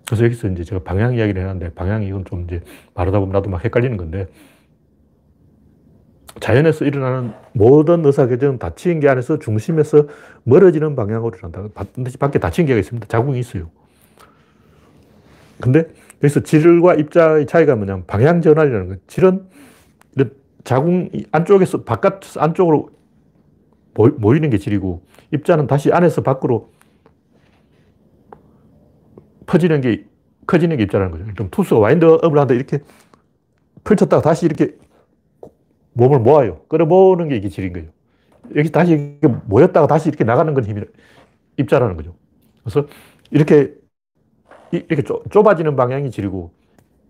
그래서 0.07 0.23
여기서 0.23 0.47
이제 0.49 0.63
제가 0.63 0.83
방향 0.83 1.15
이야기를 1.15 1.41
해놨는데 1.41 1.73
방향이 1.73 2.07
이건 2.07 2.23
좀 2.25 2.45
이제 2.45 2.61
말하다 2.93 3.19
보면 3.19 3.33
나도 3.33 3.49
막 3.49 3.63
헷갈리는 3.63 3.97
건데 3.97 4.27
자연에서 6.39 6.85
일어나는 6.85 7.33
모든 7.53 8.05
의사결정은 8.05 8.59
닫힌 8.59 8.99
게 8.99 9.09
안에서 9.09 9.39
중심에서 9.39 10.07
멀어지는 10.43 10.95
방향으로 10.95 11.35
일어난다. 11.35 11.67
반드시 11.73 12.17
밖에 12.17 12.39
닫힌 12.39 12.65
게가 12.65 12.79
있습니다. 12.79 13.07
자궁이 13.07 13.39
있어요. 13.39 13.69
근데 15.59 15.87
여기서 16.23 16.41
질과 16.41 16.95
입자의 16.95 17.47
차이가 17.47 17.75
뭐냐면 17.75 18.05
방향 18.05 18.41
전환이라는 18.41 18.87
거예요. 18.87 18.99
질은 19.07 19.45
자궁 20.63 21.09
안쪽에서 21.31 21.83
바깥 21.83 22.37
안쪽으로 22.37 22.89
모이는 24.17 24.49
게 24.49 24.57
질이고 24.57 25.01
입자는 25.31 25.65
다시 25.65 25.91
안에서 25.91 26.21
밖으로 26.21 26.69
퍼지는 29.47 29.81
게 29.81 30.05
커지는 30.45 30.77
게 30.77 30.83
입자라는 30.83 31.11
거죠. 31.11 31.33
좀 31.33 31.49
투수가 31.49 31.81
와인드업을 31.81 32.37
하는데 32.37 32.55
이렇게 32.55 32.79
펼쳤다가 33.83 34.21
다시 34.21 34.45
이렇게 34.45 34.77
몸을 35.93 36.19
모아요. 36.19 36.61
끌어모으는 36.67 37.29
게 37.29 37.35
이게 37.37 37.49
질인 37.49 37.73
거예요. 37.73 37.89
여기 38.55 38.71
다시 38.71 39.19
모였다가 39.45 39.87
다시 39.87 40.09
이렇게 40.09 40.23
나가는 40.23 40.53
건 40.53 40.63
힘이 40.63 40.83
입자라는 41.57 41.97
거죠. 41.97 42.15
그래서 42.63 42.87
이렇게 43.31 43.73
이렇게 44.71 45.01
좁아지는 45.31 45.75
방향이 45.75 46.11
질이고 46.11 46.51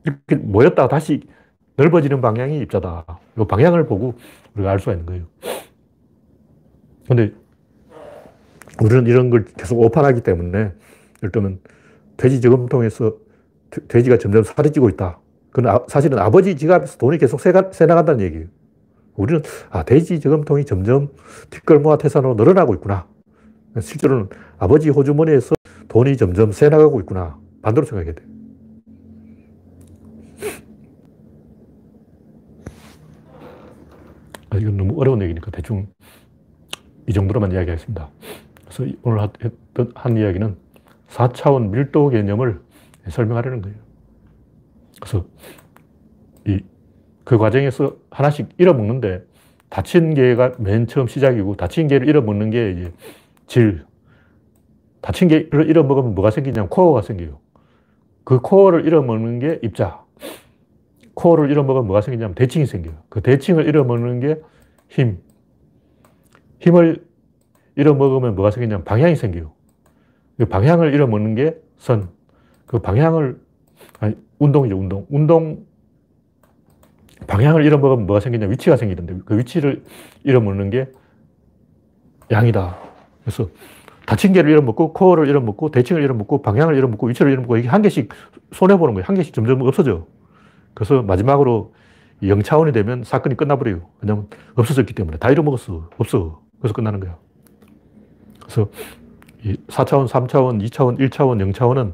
이렇게 0.06 0.36
모였다가 0.36 0.88
다시 0.88 1.22
넓어지는 1.76 2.22
방향이 2.22 2.60
입자다. 2.60 3.06
이 3.40 3.46
방향을 3.46 3.86
보고 3.86 4.16
우리가 4.56 4.72
알 4.72 4.80
수가 4.80 4.94
있는 4.94 5.06
거예요. 5.06 5.26
근데 7.08 7.34
우리는 8.82 9.06
이런 9.08 9.30
걸 9.30 9.46
계속 9.46 9.80
오판하기 9.80 10.22
때문에 10.22 10.72
예를 11.22 11.32
들면 11.32 11.60
돼지 12.18 12.42
저금통에서 12.42 13.16
돼지가 13.88 14.18
점점 14.18 14.44
찌고 14.44 14.90
있다. 14.90 15.20
그건 15.52 15.74
아, 15.74 15.80
사실은 15.88 16.20
아버지 16.20 16.56
지갑에서 16.56 16.98
돈이 16.98 17.18
계속 17.18 17.40
새가, 17.40 17.72
새 17.72 17.86
나간다는 17.86 18.26
얘기예요. 18.26 18.48
우리는 19.16 19.42
아 19.70 19.84
돼지 19.84 20.20
저금통이 20.20 20.66
점점 20.66 21.10
뒷걸모아 21.50 21.98
태산으로 21.98 22.36
늘어나고 22.36 22.74
있구나. 22.76 23.08
실제로는 23.80 24.30
아버지 24.58 24.90
호주머니에서 24.90 25.56
돈이 25.88 26.18
점점 26.18 26.52
새 26.52 26.70
나가고 26.70 27.00
있구나. 27.02 27.40
반대로 27.62 27.86
생각해야 27.86 28.14
돼. 28.14 28.24
아, 34.50 34.58
이건 34.58 34.78
너무 34.78 35.00
어려운 35.00 35.22
얘기니까 35.22 35.52
대충 35.52 35.88
이 37.08 37.14
정도로만 37.14 37.52
이야기하겠습니다. 37.52 38.10
그래서 38.66 38.94
오늘 39.04 39.22
했던 39.22 39.92
한 39.96 40.18
이야기는 40.18 40.56
4차원 41.10 41.70
밀도 41.70 42.10
개념을 42.10 42.60
설명하려는 43.10 43.62
거예요. 43.62 43.78
그래서 45.00 45.26
이, 46.46 46.60
그 47.24 47.38
과정에서 47.38 47.96
하나씩 48.10 48.50
잃어먹는데 48.58 49.24
다친 49.70 50.14
개가 50.14 50.54
맨 50.60 50.88
처음 50.88 51.08
시작이고 51.08 51.56
다친 51.56 51.88
개를 51.88 52.08
잃어먹는 52.08 52.50
게 52.50 52.72
이제 52.72 52.94
질. 53.48 53.86
다친 55.02 55.28
개를 55.28 55.70
잃어먹으면 55.70 56.16
뭐가 56.16 56.32
생기냐면 56.32 56.70
코어가 56.70 57.02
생겨요. 57.02 57.40
그 58.24 58.40
코어를 58.40 58.86
잃어먹는 58.86 59.40
게 59.40 59.60
입자. 59.64 60.04
코어를 61.14 61.50
잃어먹으면 61.50 61.88
뭐가 61.88 62.02
생기냐면 62.02 62.36
대칭이 62.36 62.66
생겨요. 62.66 62.96
그 63.10 63.22
대칭을 63.22 63.68
잃어먹는 63.68 64.20
게 64.20 64.42
힘. 64.90 65.20
힘을 66.60 67.06
잃어먹으면 67.76 68.36
뭐가 68.36 68.52
생기냐면 68.52 68.84
방향이 68.84 69.16
생겨요. 69.16 69.57
그 70.38 70.46
방향을 70.46 70.94
잃어먹는 70.94 71.36
게 71.36 71.58
선. 71.78 72.10
그 72.66 72.80
방향을, 72.80 73.40
아니, 74.00 74.16
운동이죠, 74.40 74.78
운동. 74.78 75.06
운동, 75.10 75.66
방향을 77.28 77.66
잃어먹으면 77.66 78.06
뭐가 78.06 78.20
생기냐 78.20 78.48
위치가 78.48 78.78
생기는데 78.78 79.20
그 79.26 79.38
위치를 79.38 79.84
잃어먹는 80.24 80.70
게 80.70 80.92
양이다. 82.30 82.78
그래서 83.22 83.50
다친 84.06 84.32
개를 84.32 84.50
잃어먹고, 84.52 84.94
코어를 84.94 85.28
잃어먹고, 85.28 85.72
대칭을 85.72 86.02
잃어먹고, 86.02 86.42
방향을 86.42 86.76
잃어먹고, 86.76 87.08
위치를 87.08 87.32
잃어먹고, 87.32 87.58
이게 87.58 87.68
한 87.68 87.82
개씩 87.82 88.10
손해보는 88.54 88.94
거예요. 88.94 89.06
한 89.06 89.16
개씩 89.18 89.34
점점 89.34 89.62
없어져. 89.62 90.08
그래서 90.74 91.02
마지막으로 91.02 91.74
0차원이 92.24 92.74
되면 92.74 93.04
사건이 93.04 93.36
끝나버려요. 93.36 93.82
왜냐면 94.02 94.28
없어졌기 94.56 94.94
때문에. 94.94 95.18
다 95.18 95.30
잃어먹었어. 95.30 95.90
없어. 95.98 96.42
그래서 96.60 96.74
끝나는 96.74 97.02
거야. 97.02 97.18
그래서 98.44 98.70
4차원, 99.68 100.08
3차원, 100.08 100.62
2차원, 100.70 100.98
1차원, 101.00 101.54
0차원은 101.54 101.94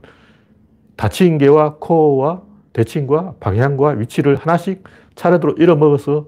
닫힌 0.96 1.38
개와 1.38 1.76
코어와 1.80 2.42
대칭과 2.74 3.36
방향과 3.40 3.90
위치를 3.92 4.36
하나씩 4.36 4.84
차례대로 5.16 5.54
잃어먹어서 5.54 6.28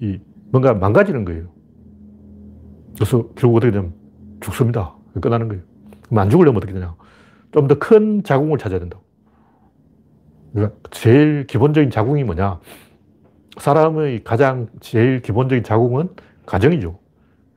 이 0.00 0.18
뭔가 0.50 0.74
망가지는 0.74 1.24
거예요. 1.24 1.48
그래서 2.94 3.28
결국 3.36 3.56
어떻게 3.56 3.72
되면 3.72 3.92
죽습니다. 4.40 4.94
끝나는 5.20 5.48
거예요. 5.48 5.62
그럼 6.06 6.18
안 6.18 6.30
죽으려면 6.30 6.58
어떻게 6.58 6.72
되냐. 6.72 6.94
좀 7.52 7.66
더 7.66 7.78
큰 7.78 8.22
자궁을 8.22 8.58
찾아야 8.58 8.78
된다고. 8.78 9.02
그러니까 10.52 10.78
제일 10.90 11.46
기본적인 11.46 11.90
자궁이 11.90 12.24
뭐냐? 12.24 12.60
사람의 13.58 14.24
가장 14.24 14.68
제일 14.80 15.20
기본적인 15.22 15.64
자궁은 15.64 16.10
가정이죠. 16.46 16.98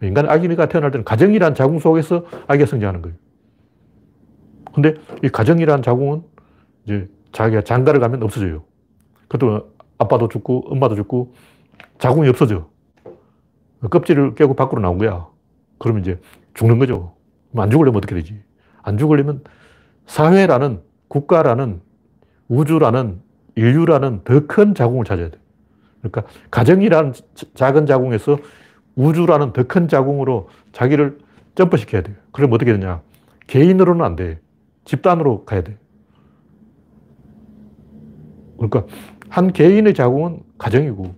인간 0.02 0.30
아기가 0.30 0.68
태어날 0.68 0.92
때는 0.92 1.04
가정이란 1.06 1.56
자궁 1.56 1.80
속에서 1.80 2.26
아기가 2.48 2.66
성장하는 2.66 3.02
거예요. 3.02 3.18
근데 4.74 4.96
이 5.24 5.30
가정이란 5.30 5.84
자궁은 5.84 6.24
이제 6.86 7.10
자기가 7.32 7.62
장가를 7.62 8.00
가면 8.00 8.24
없어져요. 8.24 8.64
그것도 9.28 9.74
아빠도 9.98 10.28
죽고 10.28 10.66
엄마도 10.72 10.96
죽고 10.96 11.34
자궁이 12.00 12.28
없어져. 12.30 12.70
껍질을 13.90 14.36
깨고 14.36 14.56
밖으로 14.56 14.82
나온 14.82 14.98
거야. 14.98 15.28
그러면 15.78 16.02
이제 16.02 16.20
죽는 16.54 16.80
거죠. 16.80 17.16
안 17.56 17.70
죽으려면 17.70 17.98
어떻게 17.98 18.16
되지? 18.16 18.40
안 18.82 18.98
죽으려면 18.98 19.44
사회라는 20.08 20.82
국가라는 21.08 21.82
우주라는 22.48 23.22
인류라는 23.56 24.22
더 24.24 24.48
큰 24.48 24.74
자궁을 24.74 25.06
찾아야 25.06 25.30
돼. 25.30 25.38
그러니까 26.02 26.24
가정이라는 26.50 27.14
작은 27.54 27.86
자궁에서 27.86 28.38
우주라는 28.96 29.54
더 29.54 29.64
큰 29.64 29.88
자궁으로 29.88 30.50
자기를 30.72 31.20
점프시켜야 31.56 32.02
돼요. 32.02 32.16
그럼 32.32 32.52
어떻게 32.54 32.74
되냐. 32.74 33.02
개인으로는 33.48 34.04
안 34.06 34.16
돼. 34.16 34.40
집단으로 34.86 35.46
가야 35.46 35.62
돼. 35.64 35.78
그러니까 38.58 38.86
한 39.30 39.52
개인의 39.52 39.94
자궁은 39.94 40.42
가정이고 40.58 41.16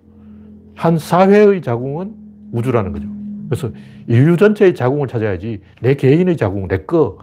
한 0.76 0.98
사회의 0.98 1.62
자궁은 1.62 2.16
우주라는 2.52 2.92
거죠. 2.94 3.08
그래서 3.50 3.72
인류 4.08 4.38
전체의 4.38 4.76
자궁을 4.76 5.08
찾아야지 5.08 5.62
내 5.82 5.96
개인의 5.96 6.38
자궁, 6.38 6.68
내 6.68 6.86
거, 6.86 7.18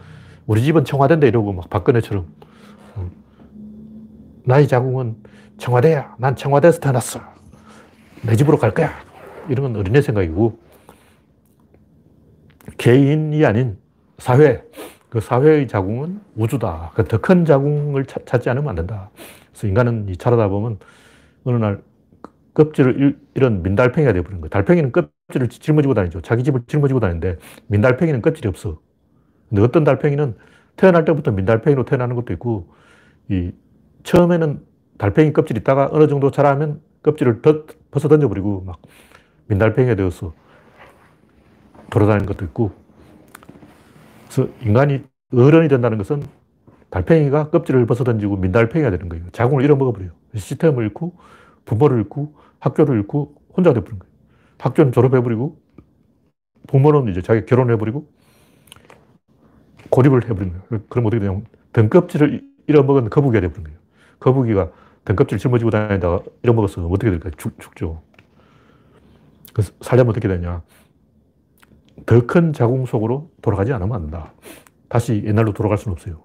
우리 0.47 0.63
집은 0.63 0.85
청와대인데 0.85 1.29
이러고 1.29 1.53
막 1.53 1.71
박근혜처럼 1.71 2.27
어. 2.97 3.11
나의 4.45 4.69
자궁은 4.69 5.17
청와대야. 5.59 6.17
난 6.19 6.37
청와대에서 6.37 6.81
태어났어. 6.81 7.21
내 8.23 8.37
집으로 8.37 8.59
갈 8.59 8.73
거야. 8.73 8.91
이런 9.51 9.73
건 9.73 9.81
어린애 9.81 10.01
생각이고 10.01 10.59
개인이 12.79 13.45
아닌 13.45 13.79
사회, 14.19 14.63
그 15.09 15.21
사회의 15.21 15.67
자궁은 15.69 16.21
우주다. 16.37 16.93
그 16.95 17.05
더 17.05 17.19
큰 17.19 17.45
자궁을 17.45 18.05
찾 18.07 18.41
지 18.43 18.51
않으면 18.51 18.69
안 18.71 18.77
된다. 18.77 19.11
그래서 19.51 19.67
인간은 19.67 20.09
이 20.09 20.17
자라다 20.17 20.49
보면 20.49 20.79
어느 21.45 21.57
날 21.57 21.83
껍질을 22.55 23.19
이런 23.35 23.63
민달팽이가 23.63 24.13
되어버린 24.13 24.41
거예요. 24.41 24.51
달팽이는 24.51 24.93
껍질을 24.93 25.49
짊어지고 25.49 25.95
다니죠. 25.95 26.21
자기 26.21 26.45
집을 26.45 26.63
짊어지고 26.67 27.01
다니는데 27.01 27.39
민달팽이는 27.69 28.23
껍질이 28.23 28.49
없어. 28.49 28.81
근데 29.49 29.63
어떤 29.63 29.85
달팽이는 29.85 30.37
태어날 30.77 31.05
때부터 31.05 31.33
민달팽이로 31.33 31.85
태어나는 31.85 32.17
것도 32.17 32.33
있고, 32.35 32.69
이 33.31 33.53
처음에는 34.05 34.61
달팽이 34.99 35.33
껍질 35.33 35.57
있다가 35.59 35.89
어느 35.93 36.09
정도 36.09 36.31
자라면 36.31 36.81
껍질을 37.03 37.43
더 37.43 37.65
벗어 37.91 38.09
던져버리고 38.09 38.63
막 38.67 38.81
민달팽이가 39.51 39.97
되어서 39.97 40.33
돌아다니는 41.91 42.27
것도 42.27 42.45
있고. 42.47 42.73
그래서 44.25 44.49
인간이 44.63 45.03
어른이 45.35 45.69
된다는 45.69 45.99
것은 45.99 46.23
달팽이가 46.91 47.51
껍질을 47.51 47.87
벗어 47.87 48.05
던지고 48.05 48.37
민달팽이가 48.37 48.91
되는 48.91 49.09
거예요. 49.09 49.25
자궁을 49.33 49.65
잃어먹어버려요. 49.65 50.11
시스템을 50.35 50.85
잃고 50.85 51.17
부모를 51.65 51.99
잃고 51.99 52.35
학교를 52.61 52.97
잃고 52.99 53.35
혼자 53.57 53.73
돼버린 53.73 53.99
거예요. 53.99 54.11
학교는 54.59 54.93
졸업해버리고 54.93 55.59
부모는 56.69 57.11
이제 57.11 57.23
자기 57.23 57.45
결혼해버리고 57.47 58.07
고립을 59.91 60.29
해버린 60.29 60.53
거예요. 60.53 60.83
그럼 60.89 61.07
어떻게 61.07 61.21
되냐면 61.21 61.45
등껍질을 61.73 62.43
잃어먹은 62.69 63.11
거북이가 63.11 63.41
돼버린 63.41 63.65
거예요. 63.65 63.79
거북이가 64.21 64.71
등껍질을 65.05 65.39
짊어지고 65.39 65.71
다니다가 65.71 66.21
잃어먹어서 66.43 66.87
어떻게 66.87 67.11
될까요? 67.11 67.33
죽, 67.37 67.59
죽죠. 67.59 68.03
그래서 69.53 69.73
살려면 69.81 70.11
어떻게 70.11 70.29
되냐. 70.29 70.63
더 72.07 72.27
큰 72.27 72.53
자궁 72.53 72.87
속으로 72.87 73.31
돌아가지 73.43 73.73
않으면 73.73 73.95
안 73.95 74.03
된다. 74.03 74.33
다시 74.89 75.23
옛날로 75.27 75.53
돌아갈 75.53 75.79
수는 75.79 75.93
없어요. 75.93 76.25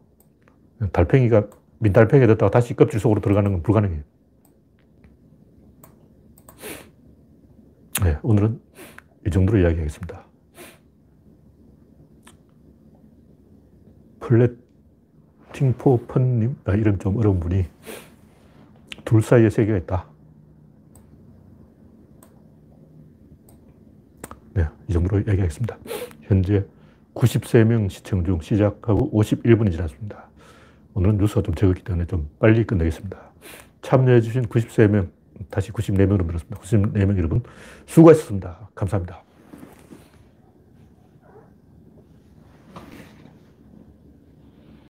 달팽이가 0.91 1.47
민달팽이가 1.79 2.27
됐다가 2.27 2.49
다시 2.49 2.75
껍질 2.75 2.99
속으로 2.99 3.21
들어가는 3.21 3.51
건 3.51 3.61
불가능해요. 3.63 4.03
네, 8.03 8.17
오늘은 8.23 8.61
이 9.27 9.29
정도로 9.29 9.59
이야기하겠습니다. 9.59 10.25
플래팅포 14.19 16.05
펀님, 16.07 16.57
아, 16.65 16.73
이름 16.73 16.97
좀 16.97 17.17
어려운 17.17 17.39
분이 17.39 17.65
둘 19.05 19.21
사이에 19.21 19.49
세계가 19.49 19.77
있다. 19.79 20.14
네, 24.55 24.65
이 24.87 24.93
정도로 24.93 25.17
이야기하겠습니다. 25.19 25.77
현재 26.21 26.65
93명 27.13 27.89
시청 27.89 28.23
중 28.23 28.39
시작하고 28.39 29.11
51분이 29.11 29.69
지났습니다. 29.69 30.29
오늘은 30.93 31.17
뉴스가 31.17 31.41
좀 31.41 31.53
적었기 31.53 31.83
때문에 31.83 32.05
좀 32.05 32.29
빨리 32.39 32.65
끝내겠습니다. 32.65 33.17
참여해주신 33.81 34.43
93명, 34.43 35.09
다시 35.49 35.73
94명으로 35.73 36.25
늘었습니다. 36.25 36.57
94명 36.57 37.17
여러분, 37.17 37.43
수고하셨습니다. 37.85 38.69
감사합니다. 38.73 39.24